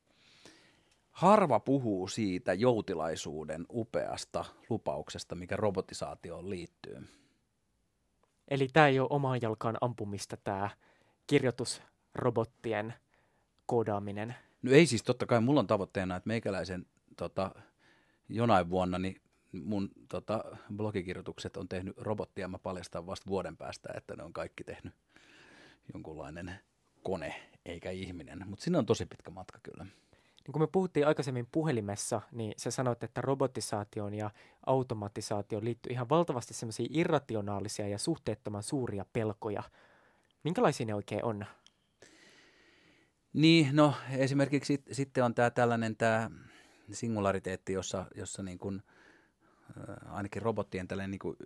Harva 1.12 1.60
puhuu 1.60 2.08
siitä 2.08 2.54
joutilaisuuden 2.54 3.66
upeasta 3.70 4.46
lupauksesta, 4.70 5.36
mikä 5.36 5.56
robotisaatioon 5.56 6.50
liittyy. 6.50 7.08
Eli 8.48 8.68
tämä 8.74 8.88
ei 8.88 9.00
ole 9.00 9.08
omaan 9.12 9.40
jalkaan 9.42 9.78
ampumista, 9.82 10.38
tämä 10.38 10.70
kirjoitusrobottien 11.28 12.94
koodaaminen. 13.66 14.36
No 14.62 14.72
ei 14.72 14.86
siis, 14.86 15.04
totta 15.04 15.26
kai 15.26 15.42
mulla 15.42 15.60
on 15.60 15.68
tavoitteena, 15.68 16.16
että 16.16 16.28
meikäläisen 16.28 16.86
tota, 17.18 17.52
jonain 18.30 18.70
vuonna 18.70 19.00
niin 19.00 19.22
mun 19.52 19.90
tota, 20.10 20.44
blogikirjoitukset 20.76 21.58
on 21.58 21.68
tehnyt 21.68 21.98
robottia, 21.98 22.48
mä 22.48 22.60
paljastan 22.60 23.08
vasta 23.08 23.30
vuoden 23.30 23.58
päästä, 23.58 23.90
että 23.98 24.16
ne 24.16 24.24
on 24.24 24.34
kaikki 24.34 24.64
tehnyt 24.64 24.94
jonkunlainen 25.94 26.60
kone 27.04 27.36
eikä 27.66 27.92
ihminen, 27.92 28.44
mutta 28.46 28.64
sinne 28.64 28.78
on 28.78 28.86
tosi 28.86 29.06
pitkä 29.06 29.32
matka 29.32 29.60
kyllä. 29.64 29.84
Niin 29.84 30.54
kun 30.54 30.62
me 30.62 30.68
puhuttiin 30.68 31.08
aikaisemmin 31.08 31.48
puhelimessa, 31.52 32.22
niin 32.32 32.54
sä 32.58 32.72
sanoit, 32.72 33.04
että 33.04 33.22
robotisaatioon 33.22 34.14
ja 34.14 34.32
automatisaatioon 34.66 35.66
liittyy 35.66 35.94
ihan 35.94 36.10
valtavasti 36.10 36.54
semmoisia 36.54 36.88
irrationaalisia 36.90 37.88
ja 37.88 37.98
suhteettoman 37.98 38.64
suuria 38.64 39.06
pelkoja. 39.14 39.64
Minkälaisia 40.44 40.86
ne 40.86 40.96
oikein 40.96 41.26
on? 41.26 41.46
Niin, 43.34 43.76
no 43.76 43.94
esimerkiksi 44.12 44.74
sit, 44.74 44.84
sitten 44.92 45.24
on 45.24 45.34
tämä 45.36 45.50
tällainen 45.50 45.96
tämä 45.96 46.32
singulariteetti, 46.92 47.74
jossa, 47.74 48.06
jossa 48.16 48.44
niin 48.44 48.58
kun, 48.58 48.82
ainakin 50.06 50.42
robottien 50.42 50.88
tällainen 50.88 51.12
niin 51.12 51.20
kuin 51.20 51.38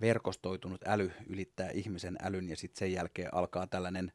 verkostoitunut 0.00 0.80
äly 0.86 1.12
ylittää 1.26 1.70
ihmisen 1.70 2.16
älyn 2.22 2.48
ja 2.48 2.56
sitten 2.56 2.78
sen 2.78 2.92
jälkeen 2.92 3.34
alkaa 3.34 3.66
tällainen, 3.66 4.12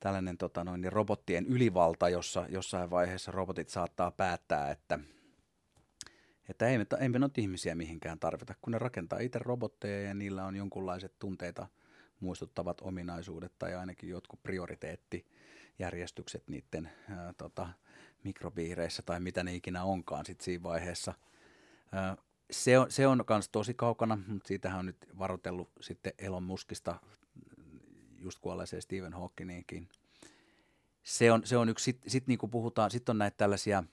tällainen 0.00 0.38
tota 0.38 0.64
noin, 0.64 0.80
niin 0.80 0.92
robottien 0.92 1.46
ylivalta, 1.46 2.08
jossa 2.08 2.46
jossain 2.48 2.90
vaiheessa 2.90 3.32
robotit 3.32 3.68
saattaa 3.68 4.10
päättää, 4.10 4.70
että, 4.70 4.98
että 6.48 6.68
ei 6.68 6.78
me, 6.78 6.86
ei 7.00 7.08
me 7.08 7.18
noita 7.18 7.40
ihmisiä 7.40 7.74
mihinkään 7.74 8.18
tarvita, 8.18 8.54
kun 8.62 8.72
ne 8.72 8.78
rakentaa 8.78 9.18
itse 9.18 9.38
robotteja 9.38 10.08
ja 10.08 10.14
niillä 10.14 10.44
on 10.44 10.56
jonkunlaiset 10.56 11.18
tunteita 11.18 11.66
muistuttavat 12.20 12.80
ominaisuudet 12.80 13.52
tai 13.58 13.74
ainakin 13.74 14.08
jotkut 14.08 14.42
prioriteettijärjestykset 14.42 16.48
niiden 16.48 16.90
ää, 17.10 17.32
tota, 17.32 17.68
mikrobiireissä 18.24 19.02
tai 19.02 19.20
mitä 19.20 19.44
ne 19.44 19.54
ikinä 19.54 19.84
onkaan 19.84 20.26
sitten 20.26 20.44
siinä 20.44 20.62
vaiheessa– 20.62 21.14
se 22.50 22.78
on, 22.78 22.90
se 22.90 23.06
on 23.06 23.24
kans 23.26 23.48
tosi 23.48 23.74
kaukana, 23.74 24.18
mutta 24.26 24.48
siitähän 24.48 24.78
on 24.78 24.86
nyt 24.86 25.06
varoitellut 25.18 25.70
sitten 25.80 26.12
Elon 26.18 26.42
Muskista 26.42 27.00
just 28.18 28.38
kuolleeseen 28.38 28.82
Stephen 28.82 29.12
Hawkingiinkin. 29.12 29.88
Se 31.02 31.32
on, 31.32 31.46
se 31.46 31.56
on 31.56 31.68
yksi, 31.68 31.84
sitten 31.84 32.10
sit 32.10 32.26
niinku 32.26 32.48
puhutaan, 32.48 32.90
sitten 32.90 33.12
on 33.12 33.18
näitä 33.18 33.36
tällaisia 33.36 33.84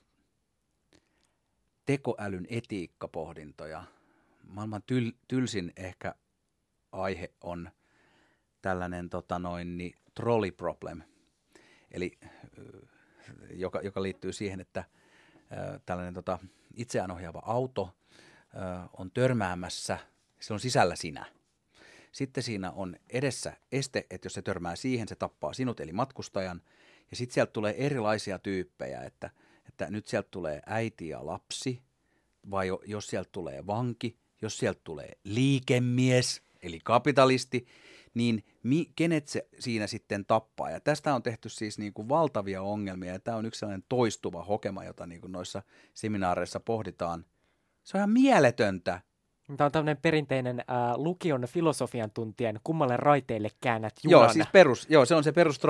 tekoälyn 1.86 2.46
etiikkapohdintoja. 2.48 3.84
Maailman 4.46 4.82
tyl, 4.82 5.12
tylsin 5.28 5.72
ehkä 5.76 6.14
aihe 6.92 7.32
on 7.40 7.70
tällainen 8.62 9.10
tota 9.10 9.38
noin, 9.38 9.78
niin, 9.78 9.94
trolley 10.14 10.50
problem, 10.50 11.02
eli 11.90 12.18
joka, 13.50 13.80
joka 13.80 14.02
liittyy 14.02 14.32
siihen, 14.32 14.60
että 14.60 14.84
tällainen 15.86 16.14
tota, 16.14 16.38
itseään 16.78 17.10
ohjaava 17.10 17.42
auto 17.44 17.94
on 18.98 19.10
törmäämässä, 19.10 19.98
se 20.40 20.52
on 20.52 20.60
sisällä 20.60 20.96
sinä. 20.96 21.26
Sitten 22.12 22.42
siinä 22.42 22.70
on 22.70 22.96
edessä 23.10 23.56
este, 23.72 24.06
että 24.10 24.26
jos 24.26 24.32
se 24.32 24.42
törmää 24.42 24.76
siihen, 24.76 25.08
se 25.08 25.14
tappaa 25.14 25.52
sinut 25.52 25.80
eli 25.80 25.92
matkustajan. 25.92 26.62
Ja 27.10 27.16
sitten 27.16 27.34
sieltä 27.34 27.52
tulee 27.52 27.86
erilaisia 27.86 28.38
tyyppejä, 28.38 29.02
että, 29.02 29.30
että 29.68 29.90
nyt 29.90 30.06
sieltä 30.06 30.28
tulee 30.30 30.62
äiti 30.66 31.08
ja 31.08 31.26
lapsi, 31.26 31.82
vai 32.50 32.68
jos 32.86 33.06
sieltä 33.06 33.28
tulee 33.32 33.66
vanki, 33.66 34.16
jos 34.42 34.58
sieltä 34.58 34.80
tulee 34.84 35.12
liikemies, 35.24 36.42
eli 36.62 36.80
kapitalisti, 36.84 37.66
niin 38.18 38.44
mi, 38.62 38.92
kenet 38.96 39.28
se 39.28 39.48
siinä 39.58 39.86
sitten 39.86 40.24
tappaa. 40.24 40.70
Ja 40.70 40.80
tästä 40.80 41.14
on 41.14 41.22
tehty 41.22 41.48
siis 41.48 41.78
niin 41.78 41.92
kuin 41.92 42.08
valtavia 42.08 42.62
ongelmia, 42.62 43.12
ja 43.12 43.18
tämä 43.18 43.36
on 43.36 43.46
yksi 43.46 43.58
sellainen 43.58 43.84
toistuva 43.88 44.44
hokema, 44.44 44.84
jota 44.84 45.06
niin 45.06 45.20
kuin 45.20 45.32
noissa 45.32 45.62
seminaareissa 45.94 46.60
pohditaan. 46.60 47.24
Se 47.84 47.96
on 47.96 47.98
ihan 47.98 48.10
mieletöntä. 48.10 49.00
Tämä 49.56 49.66
on 49.66 49.72
tämmöinen 49.72 49.96
perinteinen 49.96 50.60
äh, 50.60 50.66
lukion 50.96 51.44
filosofian 51.48 52.10
tuntien 52.10 52.60
kummalle 52.64 52.96
raiteille 52.96 53.50
käännät 53.60 53.94
junan. 54.02 54.20
Joo, 54.20 54.32
siis 54.32 54.46
perus, 54.52 54.86
joo, 54.90 55.04
se 55.04 55.14
on 55.14 55.24
se 55.24 55.32
perus 55.32 55.60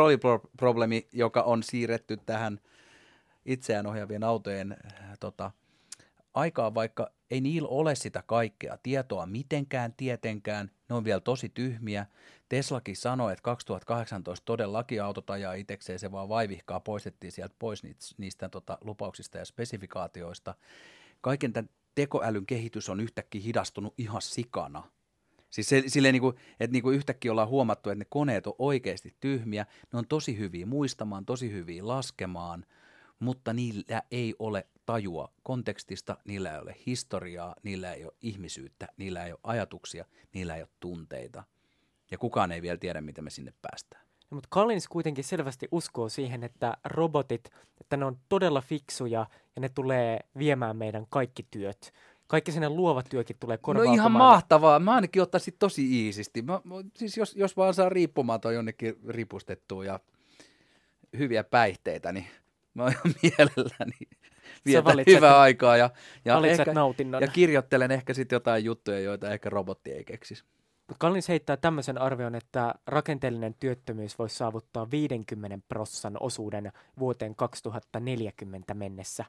problemi, 0.56 1.08
joka 1.12 1.42
on 1.42 1.62
siirretty 1.62 2.16
tähän 2.26 2.60
itseään 3.44 3.86
ohjaavien 3.86 4.24
autojen 4.24 4.72
äh, 4.72 5.18
tota, 5.20 5.50
aikaan, 6.34 6.74
vaikka 6.74 7.10
ei 7.30 7.40
niillä 7.40 7.68
ole 7.68 7.94
sitä 7.94 8.22
kaikkea 8.26 8.78
tietoa 8.82 9.26
mitenkään 9.26 9.94
tietenkään, 9.96 10.70
ne 10.88 10.94
on 10.94 11.04
vielä 11.04 11.20
tosi 11.20 11.48
tyhmiä. 11.48 12.06
Teslakin 12.48 12.96
sanoi, 12.96 13.32
että 13.32 13.42
2018 13.42 14.44
todellakin 14.44 15.02
autot 15.02 15.30
ajaa 15.30 15.54
itsekseen, 15.54 15.98
se 15.98 16.12
vaan 16.12 16.28
vaivihkaa 16.28 16.80
poistettiin 16.80 17.32
sieltä 17.32 17.54
pois 17.58 17.82
niistä, 17.82 18.14
niistä 18.18 18.48
tota, 18.48 18.78
lupauksista 18.80 19.38
ja 19.38 19.44
spesifikaatioista. 19.44 20.54
Kaiken 21.20 21.52
tämän 21.52 21.70
tekoälyn 21.94 22.46
kehitys 22.46 22.88
on 22.88 23.00
yhtäkkiä 23.00 23.40
hidastunut 23.40 23.94
ihan 23.98 24.22
sikana. 24.22 24.82
Siis 25.50 25.68
se, 25.68 25.82
silleen 25.86 26.12
niin 26.12 26.20
kuin, 26.20 26.36
että 26.60 26.72
niin 26.72 26.82
kuin 26.82 26.96
yhtäkkiä 26.96 27.32
ollaan 27.32 27.48
huomattu, 27.48 27.90
että 27.90 27.98
ne 27.98 28.06
koneet 28.08 28.46
on 28.46 28.54
oikeasti 28.58 29.14
tyhmiä, 29.20 29.66
ne 29.92 29.98
on 29.98 30.06
tosi 30.06 30.38
hyviä 30.38 30.66
muistamaan, 30.66 31.24
tosi 31.24 31.52
hyviä 31.52 31.86
laskemaan, 31.86 32.66
mutta 33.18 33.52
niillä 33.52 34.02
ei 34.10 34.34
ole 34.38 34.66
tajua 34.88 35.32
kontekstista, 35.42 36.16
niillä 36.24 36.52
ei 36.52 36.58
ole 36.58 36.76
historiaa, 36.86 37.54
niillä 37.62 37.92
ei 37.92 38.04
ole 38.04 38.12
ihmisyyttä, 38.20 38.88
niillä 38.96 39.24
ei 39.24 39.32
ole 39.32 39.40
ajatuksia, 39.42 40.04
niillä 40.32 40.56
ei 40.56 40.62
ole 40.62 40.68
tunteita. 40.80 41.44
Ja 42.10 42.18
kukaan 42.18 42.52
ei 42.52 42.62
vielä 42.62 42.78
tiedä, 42.78 43.00
miten 43.00 43.24
me 43.24 43.30
sinne 43.30 43.52
päästään. 43.62 44.02
No, 44.30 44.34
mutta 44.34 44.48
Collins 44.52 44.88
kuitenkin 44.88 45.24
selvästi 45.24 45.68
uskoo 45.70 46.08
siihen, 46.08 46.44
että 46.44 46.76
robotit, 46.84 47.50
että 47.80 47.96
ne 47.96 48.04
on 48.04 48.18
todella 48.28 48.60
fiksuja 48.60 49.26
ja 49.56 49.60
ne 49.60 49.68
tulee 49.68 50.20
viemään 50.38 50.76
meidän 50.76 51.06
kaikki 51.10 51.46
työt. 51.50 51.92
Kaikki 52.26 52.52
sinne 52.52 52.68
luova 52.68 53.02
työkin 53.02 53.36
tulee 53.40 53.58
korvaamaan. 53.58 53.96
No 53.96 54.02
ihan 54.02 54.12
mahtavaa. 54.12 54.78
Mä 54.78 54.94
ainakin 54.94 55.22
ottaisin 55.22 55.54
tosi 55.58 56.06
iisisti. 56.06 56.42
Mä, 56.42 56.60
siis 56.96 57.16
jos, 57.16 57.36
jos 57.36 57.56
vaan 57.56 57.74
saa 57.74 57.88
riippumaton 57.88 58.54
jonnekin 58.54 58.96
ripustettua 59.08 59.84
ja 59.84 60.00
hyviä 61.18 61.44
päihteitä, 61.44 62.12
niin 62.12 62.26
mä 62.74 62.82
oon 62.82 62.94
mielelläni 63.22 63.98
vietän 64.66 64.84
valitset- 64.84 65.16
hyvää 65.16 65.40
aikaa 65.40 65.76
ja, 65.76 65.90
ja, 66.24 66.40
ehkä, 66.46 66.72
nautinnon. 66.72 67.22
ja 67.22 67.28
kirjoittelen 67.28 67.90
ehkä 67.90 68.14
sitten 68.14 68.36
jotain 68.36 68.64
juttuja, 68.64 69.00
joita 69.00 69.30
ehkä 69.30 69.50
robotti 69.50 69.90
ei 69.92 70.04
keksisi. 70.04 70.44
Mutta 70.88 70.98
Kallins 70.98 71.28
heittää 71.28 71.56
tämmöisen 71.56 71.98
arvion, 71.98 72.34
että 72.34 72.74
rakenteellinen 72.86 73.54
työttömyys 73.60 74.18
voisi 74.18 74.36
saavuttaa 74.36 74.90
50 74.90 75.58
prossan 75.68 76.16
osuuden 76.20 76.72
vuoteen 76.98 77.34
2040 77.34 78.74
mennessä. 78.74 79.24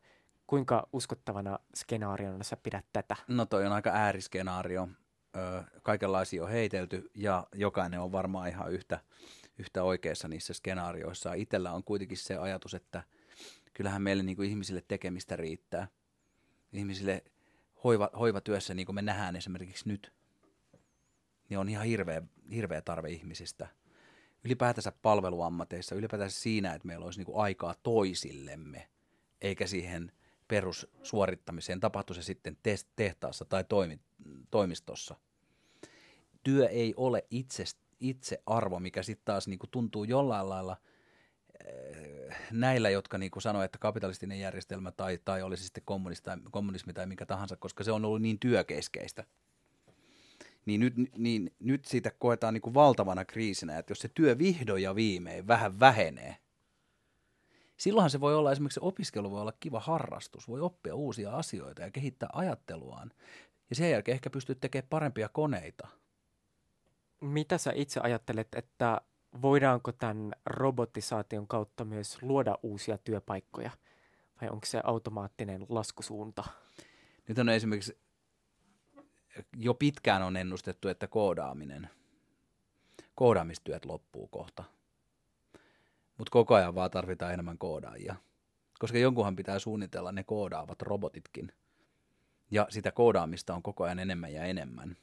Kuinka 0.47 0.87
uskottavana 0.93 1.59
skenaariona 1.75 2.43
sä 2.43 2.57
pidät 2.57 2.85
tätä? 2.93 3.15
No 3.27 3.45
toi 3.45 3.65
on 3.65 3.71
aika 3.71 3.89
ääriskenaario. 3.89 4.87
Ö, 5.37 5.63
kaikenlaisia 5.83 6.43
on 6.43 6.49
heitelty 6.49 7.11
ja 7.15 7.47
jokainen 7.55 7.99
on 7.99 8.11
varmaan 8.11 8.49
ihan 8.49 8.71
yhtä, 8.71 8.99
yhtä 9.57 9.83
oikeassa 9.83 10.27
niissä 10.27 10.53
skenaarioissa. 10.53 11.33
Itellä 11.33 11.71
on 11.71 11.83
kuitenkin 11.83 12.17
se 12.17 12.37
ajatus, 12.37 12.73
että 12.73 13.03
kyllähän 13.79 14.01
meille 14.01 14.23
niin 14.23 14.35
kuin 14.35 14.49
ihmisille 14.49 14.83
tekemistä 14.87 15.35
riittää. 15.35 15.87
Ihmisille 16.73 17.23
hoiva, 17.83 18.09
hoivatyössä, 18.19 18.73
niin 18.73 18.85
kuin 18.85 18.95
me 18.95 19.01
nähdään 19.01 19.35
esimerkiksi 19.35 19.87
nyt, 19.87 20.13
niin 21.49 21.59
on 21.59 21.69
ihan 21.69 21.85
hirveä, 21.85 22.21
hirveä 22.51 22.81
tarve 22.81 23.09
ihmisistä. 23.09 23.67
Ylipäätänsä 24.43 24.91
palveluammateissa, 25.01 25.95
ylipäätänsä 25.95 26.39
siinä, 26.39 26.73
että 26.73 26.87
meillä 26.87 27.05
olisi 27.05 27.19
niin 27.19 27.25
kuin 27.25 27.37
aikaa 27.37 27.75
toisillemme, 27.83 28.89
eikä 29.41 29.67
siihen 29.67 30.11
perussuorittamiseen, 30.47 31.79
tapahtui 31.79 32.15
se 32.15 32.21
sitten 32.21 32.57
tehtaassa 32.95 33.45
tai 33.45 33.63
toimi, 33.63 33.99
toimistossa. 34.51 35.15
Työ 36.43 36.67
ei 36.67 36.93
ole 36.97 37.25
itse, 37.29 37.63
itse 37.99 38.43
arvo, 38.45 38.79
mikä 38.79 39.03
sitten 39.03 39.25
taas 39.25 39.47
niinku 39.47 39.67
tuntuu 39.67 40.03
jollain 40.03 40.49
lailla 40.49 40.77
näillä, 42.51 42.89
jotka 42.89 43.17
niinku 43.17 43.39
sanoo, 43.39 43.63
että 43.63 43.77
kapitalistinen 43.77 44.39
järjestelmä 44.39 44.91
tai, 44.91 45.19
tai 45.25 45.41
olisi 45.41 45.63
sitten 45.63 45.83
kommunista, 45.85 46.37
kommunismi 46.51 46.93
tai 46.93 47.05
mikä 47.05 47.25
tahansa, 47.25 47.55
koska 47.55 47.83
se 47.83 47.91
on 47.91 48.05
ollut 48.05 48.21
niin 48.21 48.39
työkeskeistä. 48.39 49.23
Niin 50.65 50.79
nyt, 50.79 50.93
niin 51.17 51.53
nyt 51.59 51.85
siitä 51.85 52.11
koetaan 52.19 52.53
niinku 52.53 52.73
valtavana 52.73 53.25
kriisinä, 53.25 53.77
että 53.77 53.91
jos 53.91 53.99
se 53.99 54.09
työ 54.13 54.37
vihdoin 54.37 54.83
ja 54.83 54.95
viimein 54.95 55.47
vähän 55.47 55.79
vähenee, 55.79 56.37
silloinhan 57.77 58.09
se 58.09 58.19
voi 58.19 58.35
olla 58.35 58.51
esimerkiksi 58.51 58.79
opiskelu 58.83 59.31
voi 59.31 59.41
olla 59.41 59.53
kiva 59.59 59.79
harrastus, 59.79 60.47
voi 60.47 60.61
oppia 60.61 60.95
uusia 60.95 61.31
asioita 61.31 61.81
ja 61.81 61.91
kehittää 61.91 62.29
ajatteluaan. 62.33 63.11
Ja 63.69 63.75
sen 63.75 63.91
jälkeen 63.91 64.13
ehkä 64.13 64.29
pystyt 64.29 64.59
tekemään 64.59 64.89
parempia 64.89 65.29
koneita. 65.29 65.87
Mitä 67.21 67.57
sä 67.57 67.71
itse 67.75 67.99
ajattelet, 67.99 68.47
että 68.55 69.01
voidaanko 69.41 69.91
tämän 69.91 70.31
robotisaation 70.45 71.47
kautta 71.47 71.85
myös 71.85 72.21
luoda 72.21 72.57
uusia 72.63 72.97
työpaikkoja? 72.97 73.71
Vai 74.41 74.49
onko 74.49 74.65
se 74.65 74.81
automaattinen 74.83 75.65
laskusuunta? 75.69 76.43
Nyt 77.27 77.39
on 77.39 77.49
esimerkiksi 77.49 77.97
jo 79.57 79.73
pitkään 79.73 80.21
on 80.23 80.37
ennustettu, 80.37 80.87
että 80.87 81.07
koodaaminen, 81.07 81.89
koodaamistyöt 83.15 83.85
loppuu 83.85 84.27
kohta. 84.27 84.63
Mutta 86.17 86.31
koko 86.31 86.55
ajan 86.55 86.75
vaan 86.75 86.91
tarvitaan 86.91 87.33
enemmän 87.33 87.57
koodaajia. 87.57 88.15
Koska 88.79 88.97
jonkunhan 88.97 89.35
pitää 89.35 89.59
suunnitella 89.59 90.11
ne 90.11 90.23
koodaavat 90.23 90.81
robotitkin. 90.81 91.51
Ja 92.51 92.67
sitä 92.69 92.91
koodaamista 92.91 93.55
on 93.55 93.63
koko 93.63 93.83
ajan 93.83 93.99
enemmän 93.99 94.33
ja 94.33 94.43
enemmän. 94.43 94.97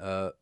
Öö, 0.00 0.39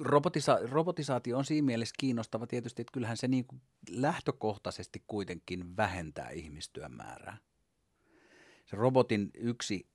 robotisa- 0.00 0.70
robotisaatio 0.70 1.38
on 1.38 1.44
siinä 1.44 1.66
mielessä 1.66 1.94
kiinnostava 1.98 2.46
tietysti, 2.46 2.82
että 2.82 2.92
kyllähän 2.92 3.16
se 3.16 3.28
niin 3.28 3.44
kuin 3.44 3.62
lähtökohtaisesti 3.90 5.04
kuitenkin 5.06 5.76
vähentää 5.76 6.30
ihmistyön 6.30 6.92
määrää. 6.92 7.36
Se 8.64 8.76
robotin 8.76 9.30
yksi, 9.34 9.86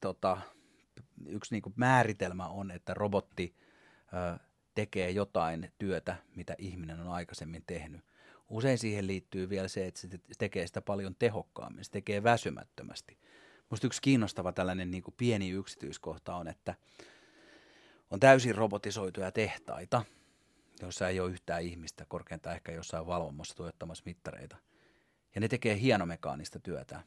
tota, 0.00 0.38
yksi 1.26 1.54
niin 1.54 1.62
kuin 1.62 1.72
määritelmä 1.76 2.48
on, 2.48 2.70
että 2.70 2.94
robotti 2.94 3.56
ö, 4.12 4.38
tekee 4.74 5.10
jotain 5.10 5.72
työtä, 5.78 6.16
mitä 6.36 6.54
ihminen 6.58 7.00
on 7.00 7.08
aikaisemmin 7.08 7.64
tehnyt. 7.66 8.00
Usein 8.50 8.78
siihen 8.78 9.06
liittyy 9.06 9.48
vielä 9.48 9.68
se, 9.68 9.86
että 9.86 10.00
se 10.00 10.08
tekee 10.38 10.66
sitä 10.66 10.80
paljon 10.82 11.14
tehokkaammin, 11.18 11.84
se 11.84 11.90
tekee 11.90 12.22
väsymättömästi. 12.22 13.18
Minusta 13.70 13.86
yksi 13.86 14.02
kiinnostava 14.02 14.52
tällainen 14.52 14.90
niin 14.90 15.02
kuin 15.02 15.14
pieni 15.18 15.50
yksityiskohta 15.50 16.36
on, 16.36 16.48
että 16.48 16.74
on 18.10 18.20
täysin 18.20 18.54
robotisoituja 18.54 19.32
tehtaita, 19.32 20.02
joissa 20.82 21.08
ei 21.08 21.20
ole 21.20 21.30
yhtään 21.30 21.62
ihmistä, 21.62 22.04
korkeintaan 22.08 22.56
ehkä 22.56 22.72
jossain 22.72 23.06
valvomassa 23.06 23.56
tuijottamassa 23.56 24.02
mittareita. 24.06 24.56
Ja 25.34 25.40
ne 25.40 25.48
tekee 25.48 25.80
hienomekaanista 25.80 26.60
työtä, 26.60 27.02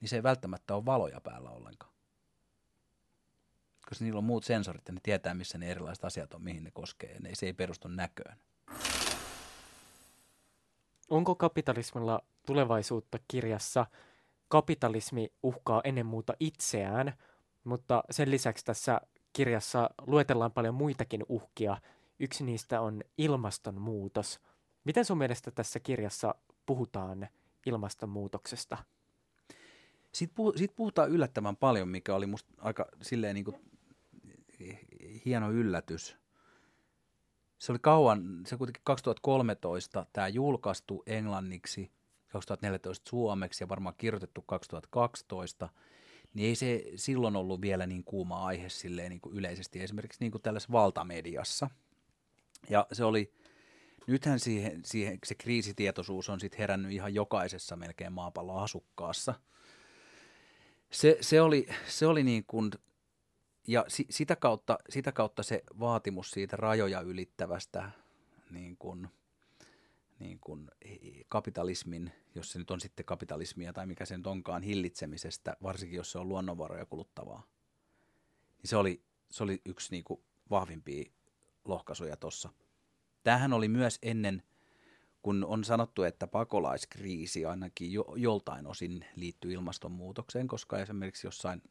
niin 0.00 0.08
se 0.08 0.16
ei 0.16 0.22
välttämättä 0.22 0.74
ole 0.74 0.84
valoja 0.84 1.20
päällä 1.20 1.50
ollenkaan. 1.50 1.92
Koska 3.88 4.04
niillä 4.04 4.18
on 4.18 4.24
muut 4.24 4.44
sensorit 4.44 4.88
ja 4.88 4.94
ne 4.94 5.00
tietää, 5.02 5.34
missä 5.34 5.58
ne 5.58 5.70
erilaiset 5.70 6.04
asiat 6.04 6.34
on, 6.34 6.42
mihin 6.42 6.64
ne 6.64 6.70
koskee. 6.70 7.12
Ja 7.12 7.20
ne, 7.20 7.30
se 7.34 7.46
ei 7.46 7.52
perustu 7.52 7.88
näköön. 7.88 8.36
Onko 11.10 11.34
kapitalismilla 11.34 12.20
tulevaisuutta 12.46 13.18
kirjassa? 13.28 13.86
Kapitalismi 14.48 15.32
uhkaa 15.42 15.80
ennen 15.84 16.06
muuta 16.06 16.34
itseään, 16.40 17.12
mutta 17.64 18.04
sen 18.10 18.30
lisäksi 18.30 18.64
tässä 18.64 19.00
kirjassa 19.32 19.90
luetellaan 20.06 20.52
paljon 20.52 20.74
muitakin 20.74 21.24
uhkia. 21.28 21.76
Yksi 22.20 22.44
niistä 22.44 22.80
on 22.80 23.02
ilmastonmuutos. 23.18 24.40
Miten 24.84 25.04
sun 25.04 25.18
mielestä 25.18 25.50
tässä 25.50 25.80
kirjassa 25.80 26.34
puhutaan 26.66 27.28
ilmastonmuutoksesta? 27.66 28.78
Siitä, 30.12 30.34
puh- 30.34 30.58
siitä 30.58 30.74
puhutaan 30.76 31.10
yllättävän 31.10 31.56
paljon, 31.56 31.88
mikä 31.88 32.14
oli 32.14 32.26
musta 32.26 32.54
aika 32.58 32.86
silleen 33.02 33.34
niin 33.34 33.44
kuin 33.44 33.56
hieno 35.24 35.50
yllätys. 35.50 36.16
Se 37.58 37.72
oli 37.72 37.78
kauan, 37.78 38.42
se 38.46 38.56
kuitenkin 38.56 38.82
2013 38.84 40.06
tämä 40.12 40.28
julkaistu 40.28 41.02
englanniksi, 41.06 41.90
2014 42.28 43.10
suomeksi 43.10 43.64
ja 43.64 43.68
varmaan 43.68 43.94
kirjoitettu 43.98 44.42
2012, 44.42 45.68
niin 46.34 46.48
ei 46.48 46.54
se 46.54 46.84
silloin 46.96 47.36
ollut 47.36 47.60
vielä 47.60 47.86
niin 47.86 48.04
kuuma 48.04 48.46
aihe 48.46 48.68
silleen 48.68 49.10
niin 49.10 49.20
kuin 49.20 49.36
yleisesti, 49.36 49.82
esimerkiksi 49.82 50.20
niin 50.20 50.32
kuin 50.32 50.42
tällaisessa 50.42 50.72
valtamediassa. 50.72 51.70
Ja 52.70 52.86
se 52.92 53.04
oli, 53.04 53.32
nythän 54.06 54.40
siihen, 54.40 54.80
siihen 54.84 55.18
se 55.24 55.34
kriisitietoisuus 55.34 56.28
on 56.28 56.40
sitten 56.40 56.58
herännyt 56.58 56.92
ihan 56.92 57.14
jokaisessa 57.14 57.76
melkein 57.76 58.12
maapallon 58.12 58.62
asukkaassa. 58.62 59.34
Se, 60.90 61.18
se 61.20 61.40
oli, 61.40 61.68
se 61.86 62.06
oli 62.06 62.22
niin 62.22 62.44
kuin, 62.46 62.70
ja 63.66 63.84
si, 63.88 64.06
sitä, 64.10 64.36
kautta, 64.36 64.78
sitä 64.88 65.12
kautta 65.12 65.42
se 65.42 65.62
vaatimus 65.78 66.30
siitä 66.30 66.56
rajoja 66.56 67.00
ylittävästä 67.00 67.90
niin 68.50 68.76
kuin, 68.76 69.08
niin 70.22 70.38
kuin 70.40 70.70
kapitalismin, 71.28 72.12
jos 72.34 72.52
se 72.52 72.58
nyt 72.58 72.70
on 72.70 72.80
sitten 72.80 73.06
kapitalismia 73.06 73.72
tai 73.72 73.86
mikä 73.86 74.04
se 74.04 74.16
nyt 74.16 74.26
onkaan, 74.26 74.62
hillitsemisestä, 74.62 75.56
varsinkin 75.62 75.96
jos 75.96 76.12
se 76.12 76.18
on 76.18 76.28
luonnonvaroja 76.28 76.86
kuluttavaa. 76.86 77.46
Niin 78.58 78.68
se 78.68 78.76
oli, 78.76 79.02
se 79.30 79.42
oli 79.42 79.62
yksi 79.64 79.90
niin 79.90 80.04
kuin 80.04 80.20
vahvimpia 80.50 81.10
lohkaisuja 81.64 82.16
tuossa. 82.16 82.50
Tämähän 83.22 83.52
oli 83.52 83.68
myös 83.68 83.98
ennen, 84.02 84.42
kun 85.22 85.44
on 85.44 85.64
sanottu, 85.64 86.02
että 86.02 86.26
pakolaiskriisi 86.26 87.44
ainakin 87.44 87.92
jo, 87.92 88.04
joltain 88.16 88.66
osin 88.66 89.04
liittyy 89.16 89.52
ilmastonmuutokseen, 89.52 90.48
koska 90.48 90.78
esimerkiksi 90.78 91.26
jossain, 91.26 91.62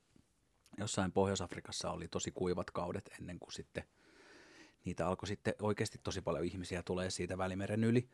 jossain 0.77 1.11
Pohjois-Afrikassa 1.11 1.91
oli 1.91 2.07
tosi 2.07 2.31
kuivat 2.31 2.71
kaudet 2.71 3.09
ennen 3.19 3.39
kuin 3.39 3.53
sitten 3.53 3.83
niitä 4.85 5.07
alkoi 5.07 5.27
sitten 5.27 5.53
oikeasti 5.61 5.99
tosi 6.03 6.21
paljon 6.21 6.45
ihmisiä 6.45 6.83
tulee 6.83 7.09
siitä 7.09 7.37
Välimeren 7.37 7.83
yli. 7.83 8.09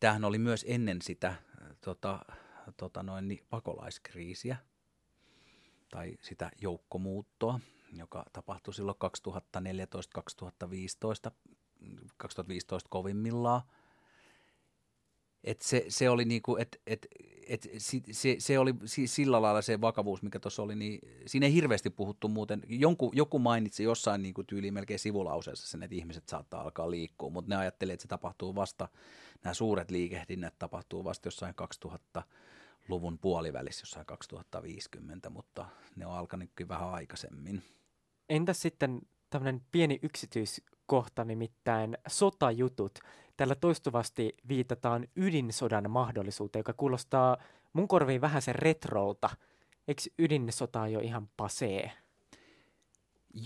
Tämähän 0.00 0.24
oli 0.24 0.38
myös 0.38 0.64
ennen 0.68 1.02
sitä 1.02 1.34
tota, 1.80 2.24
tota 2.76 3.02
noin, 3.02 3.28
niin 3.28 3.46
pakolaiskriisiä 3.50 4.56
tai 5.88 6.16
sitä 6.20 6.50
joukkomuuttoa, 6.60 7.60
joka 7.92 8.24
tapahtui 8.32 8.74
silloin 8.74 8.96
2014-2015, 11.28 11.30
2015 12.16 12.88
kovimmillaan. 12.90 13.62
Et 15.44 15.62
se, 15.62 15.84
se 15.88 16.10
oli 16.10 16.24
niinku, 16.24 16.56
et, 16.56 16.80
et, 16.86 17.06
et, 17.48 17.70
se, 18.12 18.36
se 18.38 18.58
oli 18.58 18.74
sillä 19.06 19.42
lailla 19.42 19.62
se 19.62 19.80
vakavuus, 19.80 20.22
mikä 20.22 20.38
tuossa 20.38 20.62
oli, 20.62 20.74
niin 20.74 20.98
siinä 21.26 21.46
ei 21.46 21.52
hirveästi 21.52 21.90
puhuttu 21.90 22.28
muuten. 22.28 22.62
Jonku, 22.68 23.10
joku 23.14 23.38
mainitsi 23.38 23.82
jossain 23.82 24.22
niinku 24.22 24.44
tyyliin 24.44 24.74
melkein 24.74 24.98
sivulauseessa 24.98 25.66
sen, 25.66 25.82
että 25.82 25.96
ihmiset 25.96 26.28
saattaa 26.28 26.60
alkaa 26.60 26.90
liikkua, 26.90 27.30
mutta 27.30 27.48
ne 27.48 27.56
ajatteli, 27.56 27.92
että 27.92 28.02
se 28.02 28.08
tapahtuu 28.08 28.54
vasta, 28.54 28.88
nämä 29.44 29.54
suuret 29.54 29.90
liikehdinnät 29.90 30.54
tapahtuu 30.58 31.04
vasta 31.04 31.26
jossain 31.26 31.54
2000-luvun 31.86 33.18
puolivälissä, 33.18 33.82
jossain 33.82 34.06
2050, 34.06 35.30
mutta 35.30 35.66
ne 35.96 36.06
on 36.06 36.14
alkanutkin 36.14 36.68
vähän 36.68 36.90
aikaisemmin. 36.90 37.62
Entäs 38.28 38.62
sitten 38.62 39.00
tämmöinen 39.30 39.62
pieni 39.72 39.98
yksityiskohta 40.02 40.73
kohta, 40.86 41.24
nimittäin 41.24 41.98
sotajutut. 42.08 42.98
Tällä 43.36 43.54
toistuvasti 43.54 44.36
viitataan 44.48 45.08
ydinsodan 45.16 45.90
mahdollisuuteen, 45.90 46.60
joka 46.60 46.72
kuulostaa 46.72 47.36
mun 47.72 47.88
korviin 47.88 48.20
vähän 48.20 48.42
sen 48.42 48.54
retrolta. 48.54 49.30
Eikö 49.88 50.02
ydinsotaa 50.18 50.88
jo 50.88 51.00
ihan 51.00 51.28
pasee? 51.36 51.92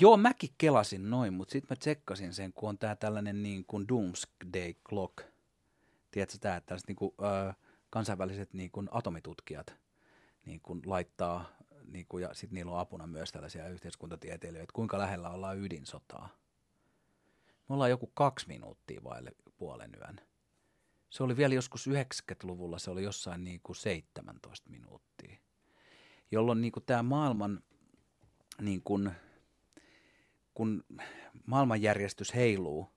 Joo, 0.00 0.16
mäkin 0.16 0.50
kelasin 0.58 1.10
noin, 1.10 1.34
mutta 1.34 1.52
sitten 1.52 1.76
mä 1.76 1.78
tsekkasin 1.78 2.34
sen, 2.34 2.52
kun 2.52 2.68
on 2.68 2.78
tää 2.78 2.96
tällainen 2.96 3.42
niin 3.42 3.64
kuin 3.64 3.88
Doomsday 3.88 4.74
Clock. 4.88 5.18
Tiedätkö 6.10 6.38
tää, 6.40 6.56
että 6.56 6.66
tällaiset 6.66 6.88
niin 6.88 6.96
kuin, 6.96 7.14
ö, 7.20 7.52
kansainväliset 7.90 8.54
niin 8.54 8.70
kuin 8.70 8.88
atomitutkijat 8.90 9.76
niin 10.46 10.60
kuin 10.60 10.80
laittaa, 10.86 11.44
niin 11.92 12.06
kuin, 12.08 12.22
ja 12.22 12.34
sitten 12.34 12.54
niillä 12.54 12.72
on 12.72 12.78
apuna 12.78 13.06
myös 13.06 13.32
tällaisia 13.32 13.68
yhteiskuntatieteilijöitä, 13.68 14.72
kuinka 14.72 14.98
lähellä 14.98 15.30
ollaan 15.30 15.58
ydinsotaa. 15.58 16.28
Me 17.68 17.74
ollaan 17.74 17.90
joku 17.90 18.06
kaksi 18.06 18.48
minuuttia 18.48 19.04
vaille 19.04 19.30
puolen 19.56 19.90
yön. 19.96 20.20
Se 21.10 21.22
oli 21.22 21.36
vielä 21.36 21.54
joskus 21.54 21.88
90-luvulla, 21.88 22.78
se 22.78 22.90
oli 22.90 23.02
jossain 23.02 23.44
niin 23.44 23.60
kuin 23.62 23.76
17 23.76 24.70
minuuttia. 24.70 25.38
Jolloin 26.30 26.60
niin 26.60 26.72
kuin 26.72 26.84
tämä 26.84 27.02
maailman, 27.02 27.62
niin 28.60 28.82
kuin, 28.82 29.10
kun 30.54 30.84
maailmanjärjestys 31.46 32.34
heiluu, 32.34 32.88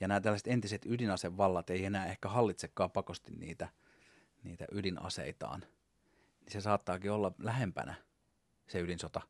ja 0.00 0.08
nämä 0.08 0.20
tällaiset 0.20 0.46
entiset 0.46 0.86
ydinasevallat 0.86 1.70
ei 1.70 1.84
enää 1.84 2.06
ehkä 2.06 2.28
hallitsekaan 2.28 2.90
pakosti 2.90 3.32
niitä, 3.32 3.68
niitä 4.42 4.64
ydinaseitaan, 4.72 5.60
niin 6.40 6.52
se 6.52 6.60
saattaakin 6.60 7.12
olla 7.12 7.32
lähempänä 7.38 7.94
se 8.68 8.80
ydinsota. 8.80 9.20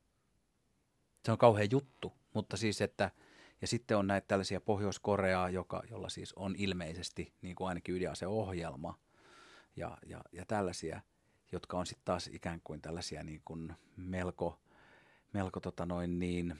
Se 1.24 1.32
on 1.32 1.38
kauhean 1.38 1.68
juttu, 1.70 2.12
mutta 2.34 2.56
siis, 2.56 2.80
että 2.80 3.10
ja 3.60 3.66
sitten 3.66 3.96
on 3.96 4.06
näitä 4.06 4.26
tällaisia 4.28 4.60
Pohjois-Koreaa, 4.60 5.50
joka, 5.50 5.82
jolla 5.90 6.08
siis 6.08 6.32
on 6.32 6.54
ilmeisesti 6.58 7.32
niin 7.42 7.56
kuin 7.56 7.68
ainakin 7.68 7.94
ydinaseohjelma 7.94 8.98
ja, 9.76 9.98
ja, 10.06 10.20
ja 10.32 10.44
tällaisia, 10.46 11.00
jotka 11.52 11.78
on 11.78 11.86
sitten 11.86 12.04
taas 12.04 12.26
ikään 12.26 12.60
kuin 12.64 12.82
tällaisia 12.82 13.24
niin 13.24 13.42
kuin 13.44 13.72
melko, 13.96 14.58
melko 15.32 15.60
tota 15.60 15.86
noin 15.86 16.18
niin, 16.18 16.56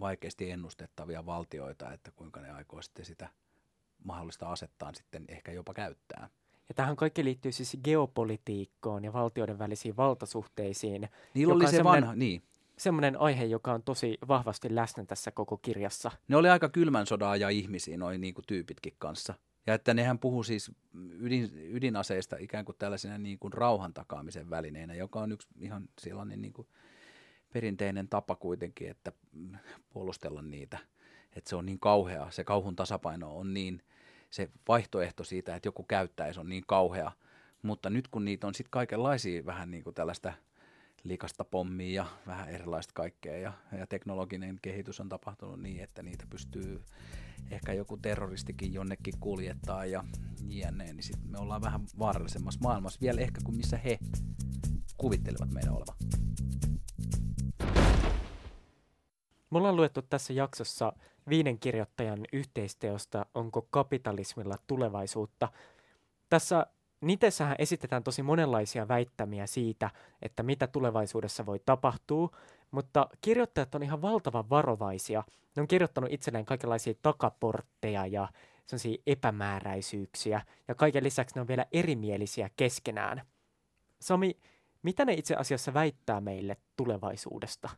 vaikeasti 0.00 0.50
ennustettavia 0.50 1.26
valtioita, 1.26 1.92
että 1.92 2.10
kuinka 2.10 2.40
ne 2.40 2.50
aikoo 2.50 2.82
sitten 2.82 3.04
sitä 3.04 3.28
mahdollista 4.04 4.52
asettaan 4.52 4.94
sitten 4.94 5.24
ehkä 5.28 5.52
jopa 5.52 5.74
käyttää. 5.74 6.28
Ja 6.68 6.74
tähän 6.74 6.96
kaikki 6.96 7.24
liittyy 7.24 7.52
siis 7.52 7.76
geopolitiikkoon 7.84 9.04
ja 9.04 9.12
valtioiden 9.12 9.58
välisiin 9.58 9.96
valtasuhteisiin. 9.96 11.08
Niillä 11.34 11.54
oli 11.54 11.70
se 11.70 11.84
vanha, 11.84 12.14
niin. 12.14 12.42
Semmoinen 12.78 13.20
aihe, 13.20 13.44
joka 13.44 13.72
on 13.72 13.82
tosi 13.82 14.18
vahvasti 14.28 14.74
läsnä 14.74 15.04
tässä 15.04 15.30
koko 15.30 15.56
kirjassa. 15.56 16.10
Ne 16.28 16.36
oli 16.36 16.48
aika 16.48 16.68
kylmän 16.68 17.06
sodaa 17.06 17.36
ja 17.36 17.48
ihmisiä, 17.48 17.96
noin 17.96 18.20
niin 18.20 18.34
kuin 18.34 18.44
tyypitkin 18.46 18.92
kanssa. 18.98 19.34
Ja 19.66 19.74
että 19.74 19.94
nehän 19.94 20.18
puhuu 20.18 20.42
siis 20.42 20.72
ydin, 20.94 21.50
ydinaseista 21.54 22.36
ikään 22.36 22.64
kuin 22.64 22.76
tällaisena 22.78 23.18
niin 23.18 23.38
kuin 23.38 23.52
rauhan 23.52 23.94
takaamisen 23.94 24.50
välineenä, 24.50 24.94
joka 24.94 25.20
on 25.20 25.32
yksi 25.32 25.48
ihan 25.60 25.88
sellainen 26.00 26.42
niin 26.42 26.52
kuin 26.52 26.68
perinteinen 27.52 28.08
tapa 28.08 28.36
kuitenkin, 28.36 28.90
että 28.90 29.12
puolustella 29.90 30.42
niitä. 30.42 30.78
Että 31.36 31.50
se 31.50 31.56
on 31.56 31.66
niin 31.66 31.80
kauhea, 31.80 32.30
se 32.30 32.44
kauhun 32.44 32.76
tasapaino 32.76 33.36
on 33.38 33.54
niin, 33.54 33.82
se 34.30 34.50
vaihtoehto 34.68 35.24
siitä, 35.24 35.56
että 35.56 35.68
joku 35.68 35.82
käyttäisi 35.82 36.40
on 36.40 36.48
niin 36.48 36.64
kauhea. 36.66 37.12
Mutta 37.62 37.90
nyt 37.90 38.08
kun 38.08 38.24
niitä 38.24 38.46
on 38.46 38.54
sitten 38.54 38.70
kaikenlaisia 38.70 39.46
vähän 39.46 39.70
niin 39.70 39.84
kuin 39.84 39.94
tällaista 39.94 40.32
likasta 41.04 41.44
pommia 41.44 42.02
ja 42.02 42.06
vähän 42.26 42.48
erilaista 42.48 42.92
kaikkea 42.94 43.36
ja, 43.36 43.52
ja 43.78 43.86
teknologinen 43.86 44.58
kehitys 44.62 45.00
on 45.00 45.08
tapahtunut 45.08 45.60
niin, 45.60 45.82
että 45.82 46.02
niitä 46.02 46.24
pystyy 46.30 46.82
ehkä 47.50 47.72
joku 47.72 47.96
terroristikin 47.96 48.72
jonnekin 48.72 49.14
kuljettaa 49.20 49.86
ja 49.86 50.04
jne, 50.48 50.92
niin 50.92 51.02
sitten 51.02 51.30
me 51.30 51.38
ollaan 51.38 51.62
vähän 51.62 51.80
vaarallisemmassa 51.98 52.60
maailmassa 52.60 53.00
vielä 53.00 53.20
ehkä 53.20 53.40
kuin 53.44 53.56
missä 53.56 53.76
he 53.76 53.98
kuvittelevat 54.96 55.50
meidän 55.50 55.74
olevan. 55.74 55.96
Me 59.50 59.58
ollaan 59.58 59.76
luettu 59.76 60.02
tässä 60.02 60.32
jaksossa 60.32 60.92
viiden 61.28 61.58
kirjoittajan 61.58 62.20
yhteisteosta 62.32 63.26
Onko 63.34 63.62
kapitalismilla 63.70 64.56
tulevaisuutta? 64.66 65.48
Tässä 66.28 66.66
Nitessähän 67.00 67.56
esitetään 67.58 68.04
tosi 68.04 68.22
monenlaisia 68.22 68.88
väittämiä 68.88 69.46
siitä, 69.46 69.90
että 70.22 70.42
mitä 70.42 70.66
tulevaisuudessa 70.66 71.46
voi 71.46 71.58
tapahtua, 71.66 72.30
mutta 72.70 73.08
kirjoittajat 73.20 73.74
on 73.74 73.82
ihan 73.82 74.02
valtavan 74.02 74.50
varovaisia. 74.50 75.24
Ne 75.56 75.62
on 75.62 75.68
kirjoittanut 75.68 76.12
itselleen 76.12 76.44
kaikenlaisia 76.44 76.94
takaportteja 77.02 78.06
ja 78.06 78.28
sellaisia 78.66 79.02
epämääräisyyksiä, 79.06 80.42
ja 80.68 80.74
kaiken 80.74 81.04
lisäksi 81.04 81.34
ne 81.34 81.40
on 81.40 81.48
vielä 81.48 81.66
erimielisiä 81.72 82.50
keskenään. 82.56 83.26
Sami, 84.00 84.38
mitä 84.82 85.04
ne 85.04 85.12
itse 85.12 85.34
asiassa 85.34 85.74
väittää 85.74 86.20
meille 86.20 86.56
tulevaisuudesta? 86.76 87.68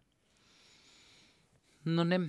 No 1.84 2.04
ne, 2.04 2.20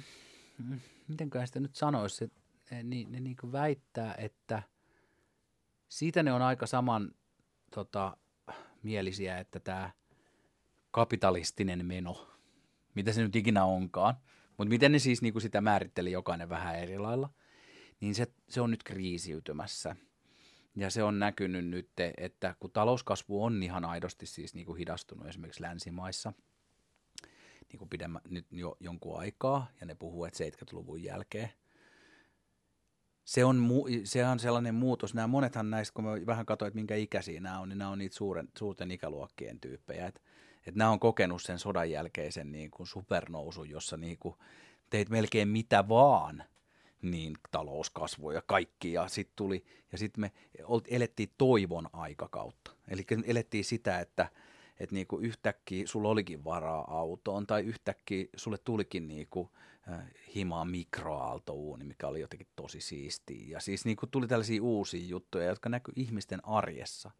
mitenköhän 1.07 1.47
sitä 1.47 1.59
nyt 1.59 1.75
sanoisi, 1.75 2.31
ne, 2.71 2.83
ne, 2.83 3.05
ne 3.09 3.19
niin 3.19 3.51
väittää, 3.51 4.15
että 4.17 4.63
siitä 5.91 6.23
ne 6.23 6.33
on 6.33 6.41
aika 6.41 6.67
saman 6.67 7.11
tota, 7.75 8.17
mielisiä, 8.83 9.39
että 9.39 9.59
tämä 9.59 9.91
kapitalistinen 10.91 11.85
meno, 11.85 12.37
mitä 12.95 13.11
se 13.11 13.21
nyt 13.21 13.35
ikinä 13.35 13.65
onkaan, 13.65 14.15
mutta 14.57 14.69
miten 14.69 14.91
ne 14.91 14.99
siis 14.99 15.21
niin 15.21 15.33
kuin 15.33 15.41
sitä 15.41 15.61
määritteli 15.61 16.11
jokainen 16.11 16.49
vähän 16.49 16.79
eri 16.79 16.99
lailla, 16.99 17.29
niin 17.99 18.15
se, 18.15 18.27
se 18.49 18.61
on 18.61 18.71
nyt 18.71 18.83
kriisiytymässä. 18.83 19.95
Ja 20.75 20.89
se 20.89 21.03
on 21.03 21.19
näkynyt 21.19 21.65
nyt, 21.65 21.89
että 22.17 22.55
kun 22.59 22.71
talouskasvu 22.71 23.43
on 23.43 23.63
ihan 23.63 23.85
aidosti 23.85 24.25
siis 24.25 24.53
niin 24.53 24.65
kuin 24.65 24.77
hidastunut 24.77 25.27
esimerkiksi 25.27 25.61
länsimaissa– 25.61 26.33
niin 27.71 27.77
kuin 27.77 27.89
pidemmä, 27.89 28.21
nyt 28.29 28.45
jo 28.51 28.77
jonkun 28.79 29.19
aikaa, 29.19 29.67
ja 29.79 29.85
ne 29.85 29.95
puhuu, 29.95 30.25
että 30.25 30.43
70-luvun 30.43 31.03
jälkeen. 31.03 31.49
Se 33.25 33.45
on, 33.45 33.69
se 34.03 34.25
on 34.25 34.39
sellainen 34.39 34.75
muutos. 34.75 35.13
Nämä 35.13 35.27
monethan 35.27 35.69
näistä, 35.69 35.93
kun 35.93 36.03
mä 36.03 36.11
vähän 36.25 36.45
katsoin, 36.45 36.67
että 36.67 36.75
minkä 36.75 36.95
ikäisiä 36.95 37.41
nämä 37.41 37.59
on, 37.59 37.69
niin 37.69 37.77
nämä 37.77 37.91
on 37.91 37.97
niitä 37.97 38.15
suuren, 38.15 38.47
suurten 38.57 38.91
ikäluokkien 38.91 39.59
tyyppejä. 39.59 40.07
Että 40.07 40.21
et 40.65 40.75
nämä 40.75 40.89
on 40.91 40.99
kokenut 40.99 41.41
sen 41.41 41.59
sodan 41.59 41.91
jälkeisen 41.91 42.51
niin 42.51 42.71
kuin 42.71 42.87
supernousun, 42.87 43.69
jossa 43.69 43.97
niin 43.97 44.17
kuin 44.19 44.35
teit 44.89 45.09
melkein 45.09 45.47
mitä 45.47 45.87
vaan, 45.89 46.43
niin 47.01 47.33
talouskasvu 47.51 48.31
ja 48.31 48.41
kaikki. 48.45 48.93
Ja 48.93 49.07
sitten 49.07 49.35
tuli, 49.35 49.65
ja 49.91 49.97
sitten 49.97 50.21
me 50.21 50.31
elettiin 50.87 51.29
toivon 51.37 51.89
aikakautta. 51.93 52.71
Eli 52.87 53.05
elettiin 53.25 53.65
sitä, 53.65 53.99
että– 53.99 54.29
että 54.81 54.95
niinku 54.95 55.17
yhtäkkiä 55.17 55.87
sulla 55.87 56.09
olikin 56.09 56.43
varaa 56.43 56.97
autoon 56.97 57.47
tai 57.47 57.61
yhtäkkiä 57.61 58.25
sulle 58.35 58.57
tulikin 58.57 59.07
niinku, 59.07 59.51
äh, 59.91 60.05
himaa 60.35 60.65
mikroaaltouuni, 60.65 61.83
mikä 61.85 62.07
oli 62.07 62.21
jotenkin 62.21 62.47
tosi 62.55 62.81
siistiä. 62.81 63.47
Ja 63.47 63.59
siis 63.59 63.85
niinku 63.85 64.07
tuli 64.07 64.27
tällaisia 64.27 64.63
uusia 64.63 65.05
juttuja, 65.07 65.45
jotka 65.45 65.69
näkyy 65.69 65.93
ihmisten 65.95 66.45
arjessa. 66.45 67.11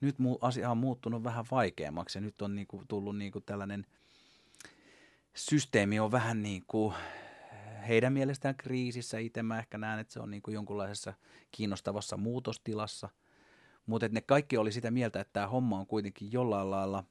Nyt 0.00 0.16
mu- 0.18 0.38
asia 0.40 0.70
on 0.70 0.78
muuttunut 0.78 1.24
vähän 1.24 1.44
vaikeammaksi 1.50 2.18
ja 2.18 2.22
nyt 2.22 2.42
on 2.42 2.54
niinku 2.54 2.82
tullut 2.88 3.18
niinku 3.18 3.40
tällainen 3.40 3.86
systeemi 5.34 6.00
on 6.00 6.12
vähän 6.12 6.42
niin 6.42 6.64
kuin 6.66 6.94
heidän 7.88 8.12
mielestään 8.12 8.56
kriisissä. 8.56 9.18
Itse 9.18 9.42
mä 9.42 9.58
ehkä 9.58 9.78
näen, 9.78 10.00
että 10.00 10.12
se 10.12 10.20
on 10.20 10.30
niin 10.30 10.42
kuin 10.42 10.54
jonkunlaisessa 10.54 11.14
kiinnostavassa 11.50 12.16
muutostilassa– 12.16 13.08
mutta 13.88 14.08
ne 14.08 14.20
kaikki 14.20 14.56
oli 14.56 14.72
sitä 14.72 14.90
mieltä, 14.90 15.20
että 15.20 15.32
tämä 15.32 15.46
homma 15.46 15.78
on 15.78 15.86
kuitenkin 15.86 16.32
jollain 16.32 16.70
lailla, 16.70 17.04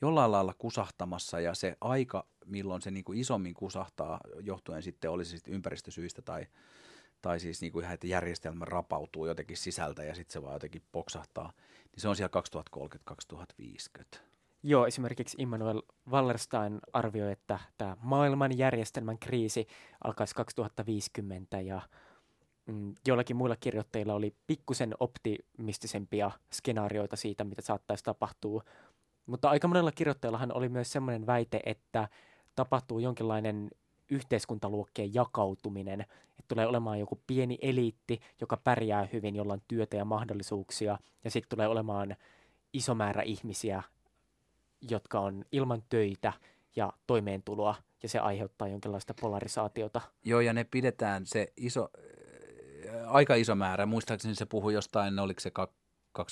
jollain 0.00 0.32
lailla 0.32 0.54
kusahtamassa 0.58 1.40
ja 1.40 1.54
se 1.54 1.76
aika, 1.80 2.26
milloin 2.46 2.82
se 2.82 2.90
niinku 2.90 3.12
isommin 3.12 3.54
kusahtaa, 3.54 4.20
johtuen 4.40 4.82
sitten 4.82 5.10
olisi 5.10 5.30
sitten 5.30 5.54
ympäristösyistä 5.54 6.22
tai, 6.22 6.46
tai 7.22 7.40
siis 7.40 7.60
niinku 7.60 7.80
ihan, 7.80 7.94
että 7.94 8.06
järjestelmä 8.06 8.64
rapautuu 8.64 9.26
jotenkin 9.26 9.56
sisältä 9.56 10.04
ja 10.04 10.14
sitten 10.14 10.32
se 10.32 10.42
vaan 10.42 10.54
jotenkin 10.54 10.82
poksahtaa, 10.92 11.52
niin 11.92 12.00
se 12.00 12.08
on 12.08 12.16
siellä 12.16 12.42
2030-2050. 14.14 14.18
Joo, 14.62 14.86
esimerkiksi 14.86 15.36
Immanuel 15.40 15.82
Wallerstein 16.10 16.80
arvioi, 16.92 17.32
että 17.32 17.58
tämä 17.78 17.96
maailman 18.00 18.58
järjestelmän 18.58 19.18
kriisi 19.18 19.66
alkaisi 20.04 20.34
2050 20.34 21.60
ja 21.60 21.80
mm, 22.68 22.94
joillakin 23.06 23.36
muilla 23.36 23.56
kirjoittajilla 23.60 24.14
oli 24.14 24.34
pikkusen 24.46 24.94
optimistisempia 25.00 26.30
skenaarioita 26.52 27.16
siitä, 27.16 27.44
mitä 27.44 27.62
saattaisi 27.62 28.04
tapahtua. 28.04 28.62
Mutta 29.26 29.50
aika 29.50 29.68
monella 29.68 29.92
kirjoittajallahan 29.92 30.52
oli 30.52 30.68
myös 30.68 30.92
sellainen 30.92 31.26
väite, 31.26 31.60
että 31.66 32.08
tapahtuu 32.54 32.98
jonkinlainen 32.98 33.70
yhteiskuntaluokkien 34.10 35.14
jakautuminen, 35.14 36.00
että 36.00 36.44
tulee 36.48 36.66
olemaan 36.66 37.00
joku 37.00 37.20
pieni 37.26 37.58
eliitti, 37.62 38.20
joka 38.40 38.56
pärjää 38.56 39.08
hyvin, 39.12 39.36
jolla 39.36 39.52
on 39.52 39.62
työtä 39.68 39.96
ja 39.96 40.04
mahdollisuuksia, 40.04 40.98
ja 41.24 41.30
sitten 41.30 41.48
tulee 41.48 41.68
olemaan 41.68 42.16
iso 42.72 42.94
määrä 42.94 43.22
ihmisiä, 43.22 43.82
jotka 44.90 45.20
on 45.20 45.44
ilman 45.52 45.82
töitä 45.88 46.32
ja 46.76 46.92
toimeentuloa, 47.06 47.74
ja 48.02 48.08
se 48.08 48.18
aiheuttaa 48.18 48.68
jonkinlaista 48.68 49.14
polarisaatiota. 49.20 50.00
Joo, 50.24 50.40
ja 50.40 50.52
ne 50.52 50.64
pidetään 50.64 51.26
se 51.26 51.52
iso, 51.56 51.90
aika 53.06 53.34
iso 53.34 53.54
määrä. 53.54 53.86
Muistaakseni 53.86 54.34
se 54.34 54.46
puhui 54.46 54.74
jostain, 54.74 55.18
oliko 55.18 55.40
se 55.40 55.52
20-30 56.18 56.22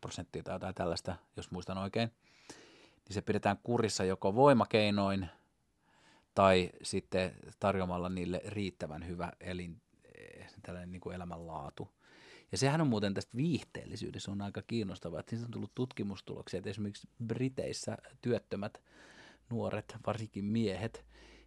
prosenttia 0.00 0.42
tai 0.42 0.54
jotain 0.54 0.74
tällaista, 0.74 1.16
jos 1.36 1.50
muistan 1.50 1.78
oikein. 1.78 2.10
Niin 3.08 3.14
se 3.14 3.22
pidetään 3.22 3.58
kurissa 3.62 4.04
joko 4.04 4.34
voimakeinoin 4.34 5.28
tai 6.34 6.70
sitten 6.82 7.32
tarjoamalla 7.60 8.08
niille 8.08 8.42
riittävän 8.46 9.06
hyvä 9.06 9.32
elin, 9.40 9.82
eh, 10.18 10.52
tällainen 10.62 10.92
niin 10.92 11.00
kuin 11.00 11.16
elämänlaatu. 11.16 11.88
Ja 12.52 12.58
sehän 12.58 12.80
on 12.80 12.86
muuten 12.86 13.14
tästä 13.14 13.36
viihteellisyydessä 13.36 14.30
on 14.30 14.42
aika 14.42 14.62
kiinnostavaa, 14.62 15.20
että 15.20 15.30
siitä 15.30 15.46
on 15.46 15.50
tullut 15.50 15.74
tutkimustuloksia, 15.74 16.58
että 16.58 16.70
esimerkiksi 16.70 17.08
Briteissä 17.26 17.98
työttömät 18.22 18.82
nuoret, 19.50 19.96
varsinkin 20.06 20.44
miehet, 20.44 21.04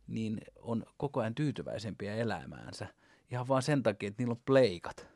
niin 0.07 0.41
on 0.55 0.84
koko 0.97 1.20
ajan 1.20 1.36
tyytyväisempiä 1.36 2.16
elämäänsä. 2.16 2.88
Ihan 3.32 3.48
vaan 3.48 3.62
sen 3.62 3.84
takia, 3.84 4.08
että 4.08 4.22
niillä 4.22 4.32
on 4.32 4.42
pleikat 4.46 5.08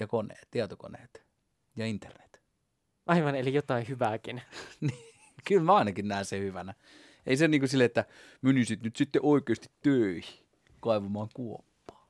ja 0.00 0.06
koneet, 0.06 0.48
tietokoneet 0.50 1.26
ja 1.76 1.86
internet. 1.86 2.42
Aivan, 3.06 3.34
eli 3.34 3.54
jotain 3.54 3.88
hyvääkin. 3.88 4.42
niin, 4.80 5.14
kyllä 5.48 5.62
mä 5.62 5.74
ainakin 5.74 6.08
näen 6.08 6.24
sen 6.24 6.40
hyvänä. 6.40 6.74
Ei 7.26 7.36
se 7.36 7.48
niin 7.48 7.60
kuin 7.60 7.68
sille, 7.68 7.84
että 7.84 8.04
menisit 8.42 8.82
nyt 8.82 8.96
sitten 8.96 9.24
oikeasti 9.24 9.68
töihin 9.82 10.46
kaivamaan 10.80 11.28
kuoppaa. 11.34 12.08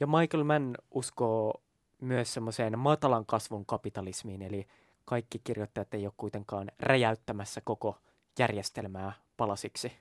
Ja 0.00 0.06
Michael 0.06 0.44
Mann 0.44 0.74
uskoo 0.90 1.62
myös 2.00 2.34
semmoiseen 2.34 2.78
matalan 2.78 3.26
kasvun 3.26 3.66
kapitalismiin, 3.66 4.42
eli 4.42 4.66
kaikki 5.04 5.40
kirjoittajat 5.44 5.94
ei 5.94 6.06
ole 6.06 6.12
kuitenkaan 6.16 6.70
räjäyttämässä 6.78 7.60
koko 7.60 7.98
järjestelmää 8.38 9.12
palasiksi. 9.36 9.92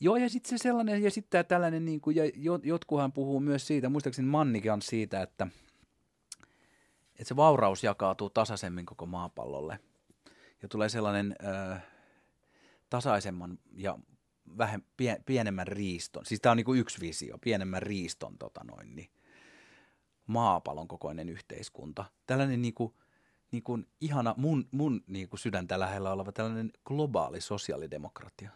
Joo, 0.00 0.16
ja 0.16 0.28
sitten 0.28 0.58
se 0.58 0.62
sellainen, 0.62 1.02
ja 1.02 1.10
sitten 1.10 1.46
tällainen, 1.46 1.84
niin 1.84 2.00
kuin, 2.00 2.16
ja 2.16 2.24
jotkuhan 2.62 3.12
puhuu 3.12 3.40
myös 3.40 3.66
siitä, 3.66 3.88
muistaakseni 3.88 4.28
Mannikan 4.28 4.82
siitä, 4.82 5.22
että, 5.22 5.46
että 7.08 7.24
se 7.24 7.36
vauraus 7.36 7.84
jakautuu 7.84 8.30
tasaisemmin 8.30 8.86
koko 8.86 9.06
maapallolle. 9.06 9.78
Ja 10.62 10.68
tulee 10.68 10.88
sellainen 10.88 11.36
ö, 11.42 11.76
tasaisemman 12.90 13.58
ja 13.76 13.98
vähän 14.58 14.82
pie, 14.96 15.22
pienemmän 15.26 15.66
riiston, 15.66 16.26
siis 16.26 16.40
tämä 16.40 16.50
on 16.50 16.56
niin 16.56 16.64
kuin 16.64 16.80
yksi 16.80 17.00
visio, 17.00 17.38
pienemmän 17.38 17.82
riiston 17.82 18.38
tota 18.38 18.60
noin, 18.64 18.96
niin, 18.96 19.10
maapallon 20.26 20.88
kokoinen 20.88 21.28
yhteiskunta. 21.28 22.04
Tällainen 22.26 22.62
niin 22.62 22.74
kuin, 22.74 22.94
niin 23.50 23.62
kuin 23.62 23.86
ihana 24.00 24.34
mun, 24.36 24.68
mun 24.70 25.04
niin 25.06 25.28
kuin 25.28 25.40
sydäntä 25.40 25.80
lähellä 25.80 26.12
oleva 26.12 26.32
tällainen 26.32 26.72
globaali 26.84 27.40
sosiaalidemokratia, 27.40 28.50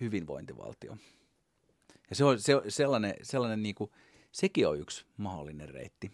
hyvinvointivaltio. 0.00 0.96
Ja 2.10 2.16
se 2.16 2.24
on, 2.24 2.40
se 2.40 2.62
sellainen, 2.68 3.14
sellainen 3.22 3.62
niin 3.62 3.74
kuin, 3.74 3.90
sekin 4.32 4.68
on 4.68 4.80
yksi 4.80 5.06
mahdollinen 5.16 5.68
reitti. 5.68 6.10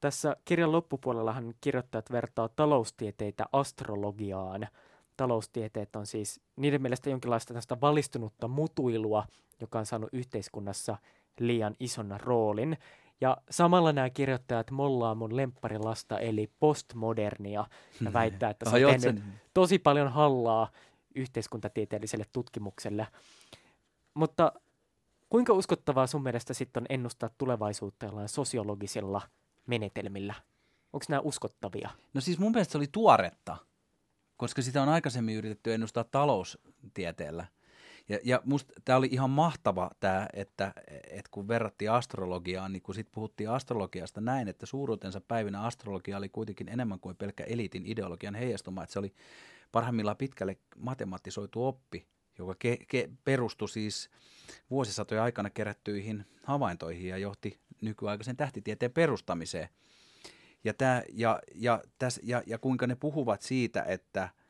Tässä 0.00 0.36
kirjan 0.44 0.72
loppupuolellahan 0.72 1.54
kirjoittajat 1.60 2.12
vertaa 2.12 2.48
taloustieteitä 2.48 3.44
astrologiaan. 3.52 4.68
Taloustieteet 5.16 5.96
on 5.96 6.06
siis 6.06 6.40
niiden 6.56 6.82
mielestä 6.82 7.10
jonkinlaista 7.10 7.54
tästä 7.54 7.80
valistunutta 7.80 8.48
mutuilua, 8.48 9.26
joka 9.60 9.78
on 9.78 9.86
saanut 9.86 10.10
yhteiskunnassa 10.12 10.96
liian 11.40 11.74
ison 11.80 12.14
roolin. 12.20 12.76
Ja 13.20 13.36
samalla 13.50 13.92
nämä 13.92 14.10
kirjoittajat 14.10 14.70
mollaa 14.70 15.14
mun 15.14 15.36
lempparilasta 15.36 16.18
eli 16.18 16.50
postmodernia 16.60 17.64
ja 18.04 18.12
väittää, 18.18 18.50
että 18.50 18.70
se 18.70 18.86
on 18.86 19.00
tehnyt 19.00 19.24
tosi 19.54 19.78
paljon 19.78 20.12
hallaa 20.12 20.68
yhteiskuntatieteelliselle 21.14 22.26
tutkimukselle. 22.32 23.06
Mutta 24.14 24.52
kuinka 25.30 25.52
uskottavaa 25.52 26.06
sun 26.06 26.22
mielestä 26.22 26.54
sitten 26.54 26.82
on 26.82 26.86
ennustaa 26.88 27.30
tulevaisuutta 27.38 28.06
jollain 28.06 28.28
sosiologisilla 28.28 29.22
menetelmillä? 29.66 30.34
Onko 30.92 31.06
nämä 31.08 31.20
uskottavia? 31.20 31.90
No 32.14 32.20
siis 32.20 32.38
mun 32.38 32.52
mielestä 32.52 32.72
se 32.72 32.78
oli 32.78 32.88
tuoretta, 32.92 33.56
koska 34.36 34.62
sitä 34.62 34.82
on 34.82 34.88
aikaisemmin 34.88 35.36
yritetty 35.36 35.74
ennustaa 35.74 36.04
taloustieteellä– 36.04 37.46
ja, 38.08 38.18
ja 38.24 38.42
musta 38.44 38.72
tämä 38.84 38.98
oli 38.98 39.08
ihan 39.10 39.30
mahtava 39.30 39.90
tämä, 40.00 40.28
että, 40.32 40.72
että 41.10 41.30
kun 41.30 41.48
verrattiin 41.48 41.90
astrologiaan, 41.90 42.72
niin 42.72 42.82
kun 42.82 42.94
sitten 42.94 43.14
puhuttiin 43.14 43.50
astrologiasta 43.50 44.20
näin, 44.20 44.48
että 44.48 44.66
suuruutensa 44.66 45.20
päivinä 45.20 45.62
astrologia 45.62 46.16
oli 46.16 46.28
kuitenkin 46.28 46.68
enemmän 46.68 47.00
kuin 47.00 47.16
pelkkä 47.16 47.44
eliitin 47.44 47.86
ideologian 47.86 48.34
heijastuma, 48.34 48.82
että 48.82 48.92
se 48.92 48.98
oli 48.98 49.14
parhaimmillaan 49.72 50.16
pitkälle 50.16 50.56
matematisoitu 50.76 51.66
oppi, 51.66 52.06
joka 52.38 52.52
ke- 52.52 52.84
ke- 52.94 53.10
perustui 53.24 53.68
siis 53.68 54.10
vuosisatojen 54.70 55.24
aikana 55.24 55.50
kerättyihin 55.50 56.26
havaintoihin 56.42 57.08
ja 57.08 57.18
johti 57.18 57.60
nykyaikaisen 57.80 58.36
tähtitieteen 58.36 58.92
perustamiseen. 58.92 59.68
Ja, 60.64 60.74
tää, 60.74 61.02
ja, 61.12 61.40
ja, 61.54 61.82
täs, 61.98 62.20
ja, 62.22 62.42
ja 62.46 62.58
kuinka 62.58 62.86
ne 62.86 62.94
puhuvat 62.94 63.42
siitä, 63.42 63.82
että– 63.82 64.28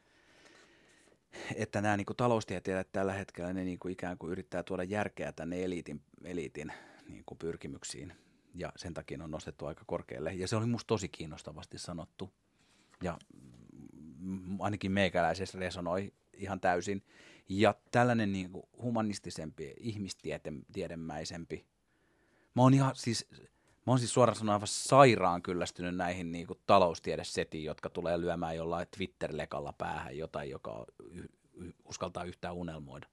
että 1.55 1.81
nämä 1.81 1.97
niin 1.97 2.07
kuin 2.07 2.17
taloustieteilijät 2.17 2.93
tällä 2.93 3.13
hetkellä 3.13 3.53
ne 3.53 3.65
niin 3.65 3.79
kuin 3.79 3.93
ikään 3.93 4.19
kuin 4.19 4.33
yrittää 4.33 4.63
tuoda 4.63 4.85
järkeä 4.85 5.33
tänne 5.33 5.65
eliitin, 5.65 6.03
eliitin 6.25 6.73
niin 7.09 7.23
kuin 7.27 7.39
pyrkimyksiin 7.39 8.13
ja 8.55 8.73
sen 8.77 8.95
takia 8.95 9.25
on 9.25 9.31
nostettu 9.31 9.67
aika 9.67 9.85
korkealle. 9.87 10.35
Ja 10.35 10.49
se 10.49 10.57
oli 10.57 10.67
musta 10.67 10.87
tosi 10.87 11.09
kiinnostavasti 11.09 11.79
sanottu 11.79 12.33
ja 13.03 13.19
ainakin 14.59 14.93
meikäläisessä 14.93 15.59
resonoi 15.59 16.13
ihan 16.35 16.61
täysin. 16.61 17.03
Ja 17.49 17.75
tällainen 17.91 18.33
niin 18.33 18.51
kuin 18.51 18.67
humanistisempi, 18.83 19.75
ihmistiedemäisempi. 19.79 21.67
Mä 22.55 22.63
oon 22.63 22.75
ihan 22.75 22.97
siis, 22.97 23.27
mä 23.87 23.93
oon 23.93 23.99
siis 23.99 24.15
suoraan 24.15 24.37
sanoen 24.37 24.55
aivan 24.55 24.69
sairaan 24.69 25.43
kyllästynyt 25.43 25.97
näihin 25.97 26.33
niin 26.33 26.47
kuin 26.47 26.59
taloustiedesetiin, 26.67 27.65
jotka 27.65 27.91
tulee 27.91 28.21
lyömään 28.21 28.57
jollain 28.57 28.87
Twitter-lekalla 28.97 29.73
päähän 29.73 30.19
jotain, 30.19 30.51
joka 30.51 30.87
uskaltaa 31.85 32.25
yhtään 32.25 32.55
unelmoida. 32.55 33.07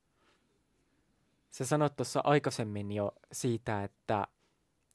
Sä 1.49 1.65
sanoit 1.65 1.95
tuossa 1.95 2.21
aikaisemmin 2.23 2.91
jo 2.91 3.11
siitä, 3.31 3.83
että 3.83 4.27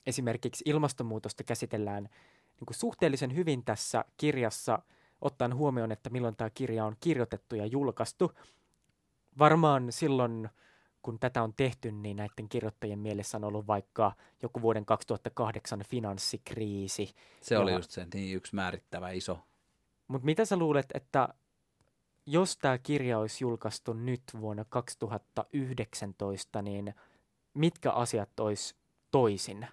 esimerkiksi 0.06 0.64
ilmastonmuutosta 0.66 1.44
käsitellään 1.44 2.04
niin 2.60 2.66
kuin 2.66 2.76
suhteellisen 2.76 3.34
hyvin 3.34 3.64
tässä 3.64 4.04
kirjassa, 4.16 4.82
ottaen 5.20 5.54
huomioon, 5.54 5.92
että 5.92 6.10
milloin 6.10 6.36
tämä 6.36 6.50
kirja 6.50 6.84
on 6.84 6.96
kirjoitettu 7.00 7.56
ja 7.56 7.66
julkaistu. 7.66 8.32
Varmaan 9.38 9.92
silloin, 9.92 10.48
kun 11.02 11.18
tätä 11.18 11.42
on 11.42 11.54
tehty, 11.56 11.92
niin 11.92 12.16
näiden 12.16 12.48
kirjoittajien 12.48 12.98
mielessä 12.98 13.36
on 13.36 13.44
ollut 13.44 13.66
vaikka 13.66 14.12
joku 14.42 14.62
vuoden 14.62 14.84
2008 14.84 15.82
finanssikriisi. 15.88 17.14
Se 17.40 17.58
oli 17.58 17.72
just 17.72 17.90
se 17.90 18.06
niin 18.14 18.36
yksi 18.36 18.54
määrittävä 18.54 19.10
iso. 19.10 19.38
Mutta 20.08 20.24
mitä 20.24 20.44
sä 20.44 20.56
luulet, 20.56 20.86
että 20.94 21.28
jos 22.26 22.56
tämä 22.56 22.78
kirja 22.78 23.18
olisi 23.18 23.44
julkaistu 23.44 23.92
nyt 23.92 24.22
vuonna 24.40 24.64
2019, 24.68 26.62
niin 26.62 26.94
mitkä 27.54 27.92
asiat 27.92 28.40
olisi 28.40 28.74
toisin? 29.10 29.66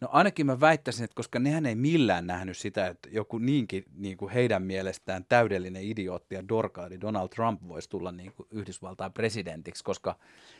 No 0.00 0.08
ainakin 0.12 0.46
mä 0.46 0.60
väittäisin, 0.60 1.04
että 1.04 1.14
koska 1.14 1.38
nehän 1.38 1.66
ei 1.66 1.74
millään 1.74 2.26
nähnyt 2.26 2.56
sitä, 2.56 2.86
että 2.86 3.08
joku 3.12 3.38
niinkin 3.38 3.84
niin 3.94 4.16
kuin 4.16 4.32
heidän 4.32 4.62
mielestään 4.62 5.24
täydellinen 5.28 5.82
idiootti 5.82 6.34
ja 6.34 6.48
dorkaadi 6.48 7.00
Donald 7.00 7.28
Trump 7.28 7.60
voisi 7.68 7.90
tulla 7.90 8.12
niin 8.12 8.32
kuin 8.32 8.48
Yhdysvaltain 8.50 9.12
presidentiksi, 9.12 9.84
koska 9.84 10.16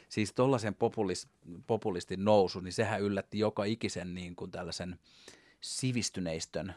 siis 0.09 0.33
tuollaisen 0.33 0.75
populist, 0.75 1.29
populistin 1.67 2.25
nousu, 2.25 2.61
niin 2.61 2.73
sehän 2.73 3.03
yllätti 3.03 3.39
joka 3.39 3.65
ikisen 3.65 4.15
niin 4.15 4.37
kuin 4.37 4.51
tällaisen 4.51 4.99
sivistyneistön 5.61 6.75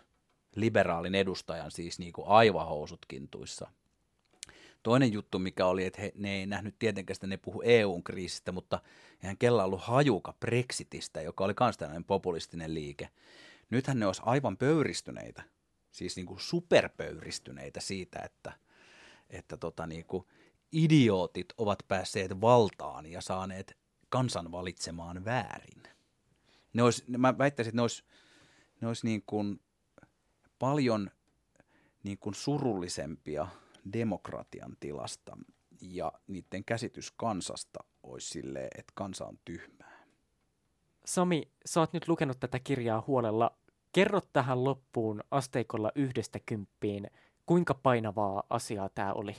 liberaalin 0.55 1.15
edustajan 1.15 1.71
siis 1.71 1.99
niin 1.99 2.13
kuin 2.13 2.27
aivahousut 2.27 3.05
kintuissa– 3.07 3.67
Toinen 4.83 5.13
juttu, 5.13 5.39
mikä 5.39 5.65
oli, 5.65 5.85
että 5.85 6.01
he, 6.01 6.11
ne 6.15 6.35
ei 6.35 6.45
nähnyt 6.45 6.75
tietenkään 6.79 7.15
sitä, 7.15 7.27
ne 7.27 7.37
puhu 7.37 7.61
EUn 7.65 8.03
kriisistä, 8.03 8.51
mutta 8.51 8.81
eihän 9.23 9.37
kella 9.37 9.63
ollut 9.63 9.81
hajuka 9.81 10.33
Brexitistä, 10.39 11.21
joka 11.21 11.43
oli 11.43 11.53
myös 11.59 11.77
tällainen 11.77 12.03
populistinen 12.03 12.73
liike. 12.73 13.09
Nythän 13.69 13.99
ne 13.99 14.05
olisi 14.05 14.21
aivan 14.25 14.57
pöyristyneitä, 14.57 15.43
siis 15.91 16.15
niin 16.15 16.25
kuin 16.25 16.39
superpöyristyneitä 16.39 17.79
siitä, 17.79 18.19
että, 18.19 18.53
että 19.29 19.57
tota 19.57 19.87
niin 19.87 20.05
kuin 20.05 20.25
idiootit 20.71 21.47
ovat 21.57 21.79
päässeet 21.87 22.41
valtaan 22.41 23.05
ja 23.05 23.21
saaneet 23.21 23.77
kansan 24.09 24.51
valitsemaan 24.51 25.25
väärin. 25.25 25.83
Ne 26.73 26.83
olisi, 26.83 27.03
mä 27.17 27.37
väittäisin, 27.37 27.69
että 27.69 27.77
ne 27.77 27.81
olisi, 27.81 28.03
ne 28.81 28.87
olisi 28.87 29.07
niin 29.07 29.23
kuin 29.25 29.59
paljon 30.59 31.11
niin 32.03 32.17
kuin 32.17 32.35
surullisempia– 32.35 33.47
demokratian 33.93 34.77
tilasta 34.79 35.37
ja 35.81 36.11
niiden 36.27 36.65
käsitys 36.65 37.11
kansasta 37.11 37.79
olisi 38.03 38.29
silleen, 38.29 38.69
että 38.77 38.91
kansa 38.95 39.25
on 39.25 39.39
tyhmää. 39.45 40.05
Sami, 41.05 41.51
sä 41.65 41.79
oot 41.79 41.93
nyt 41.93 42.07
lukenut 42.07 42.39
tätä 42.39 42.59
kirjaa 42.59 43.03
huolella. 43.07 43.57
Kerro 43.91 44.21
tähän 44.33 44.63
loppuun 44.63 45.23
asteikolla 45.31 45.91
yhdestä 45.95 46.39
kymppiin, 46.45 47.11
kuinka 47.45 47.73
painavaa 47.73 48.43
asiaa 48.49 48.89
tämä 48.89 49.13
oli? 49.13 49.35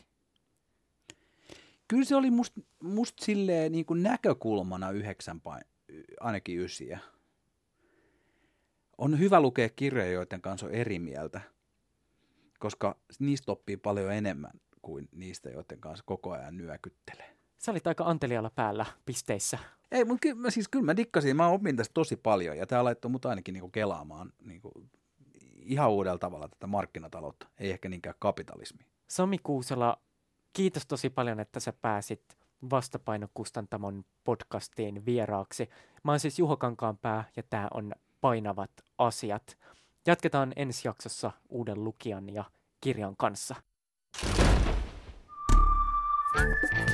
kyllä 1.93 2.05
se 2.05 2.17
oli 2.17 2.31
musta 2.31 2.61
must 2.83 3.19
silleen 3.19 3.73
niin 3.73 3.85
kuin 3.85 4.03
näkökulmana 4.03 4.91
yhdeksän 4.91 5.41
pain, 5.41 5.65
ainakin 6.21 6.59
ysiä. 6.59 6.99
On 8.99 9.19
hyvä 9.19 9.41
lukea 9.41 9.69
kirjoja, 9.69 10.13
joiden 10.13 10.41
kanssa 10.41 10.67
on 10.67 10.73
eri 10.73 10.99
mieltä, 10.99 11.41
koska 12.63 12.97
niistä 13.19 13.53
oppii 13.53 13.77
paljon 13.77 14.13
enemmän 14.13 14.51
kuin 14.83 15.09
niistä, 15.13 15.51
joiden 15.51 15.81
kanssa 15.81 16.05
koko 16.07 16.33
ajan 16.33 16.57
nyökyttelee. 16.57 17.37
Sä 17.59 17.71
olit 17.71 17.87
aika 17.87 18.05
antelialla 18.05 18.51
päällä 18.51 18.87
pisteissä. 19.05 19.59
Ei, 19.91 20.05
mutta 20.05 20.21
kyllä, 20.21 20.51
siis 20.51 20.69
kyllä 20.69 20.85
mä 20.85 20.97
dikkasin, 20.97 21.37
mä 21.37 21.49
opin 21.49 21.77
tästä 21.77 21.95
tosi 21.95 22.17
paljon 22.17 22.57
ja 22.57 22.67
tämä 22.67 22.85
laittoi 22.85 23.11
mut 23.11 23.27
ainakin 23.27 23.53
niinku 23.53 23.69
kelaamaan 23.69 24.33
niinku 24.45 24.73
ihan 25.57 25.91
uudella 25.91 26.19
tavalla 26.19 26.49
tätä 26.49 26.67
markkinataloutta, 26.67 27.47
ei 27.59 27.71
ehkä 27.71 27.89
niinkään 27.89 28.15
kapitalismi. 28.19 28.87
Sami 29.09 29.39
Kuusela, 29.39 29.99
kiitos 30.53 30.87
tosi 30.87 31.11
paljon, 31.11 31.41
että 31.41 31.61
sä 31.61 31.73
pääsit 31.73 32.37
vastapainokustantamon 32.71 34.05
podcastiin 34.25 35.07
vieraaksi. 35.07 35.69
Mä 36.05 36.13
oon 36.13 36.21
siis 36.21 36.39
Juho 36.39 36.57
Kankaanpää 36.57 37.25
ja 37.37 37.43
tämä 37.43 37.69
on 37.75 37.93
Painavat 38.21 38.71
asiat. 38.99 39.59
Jatketaan 40.07 40.53
ensi 40.57 40.89
jaksossa 40.89 41.31
uuden 41.49 41.85
lukijan 41.85 42.29
ja 42.35 42.45
kirjan 42.81 43.17
kanssa. 43.17 43.55
Thank 46.35 46.91
you. 46.91 46.92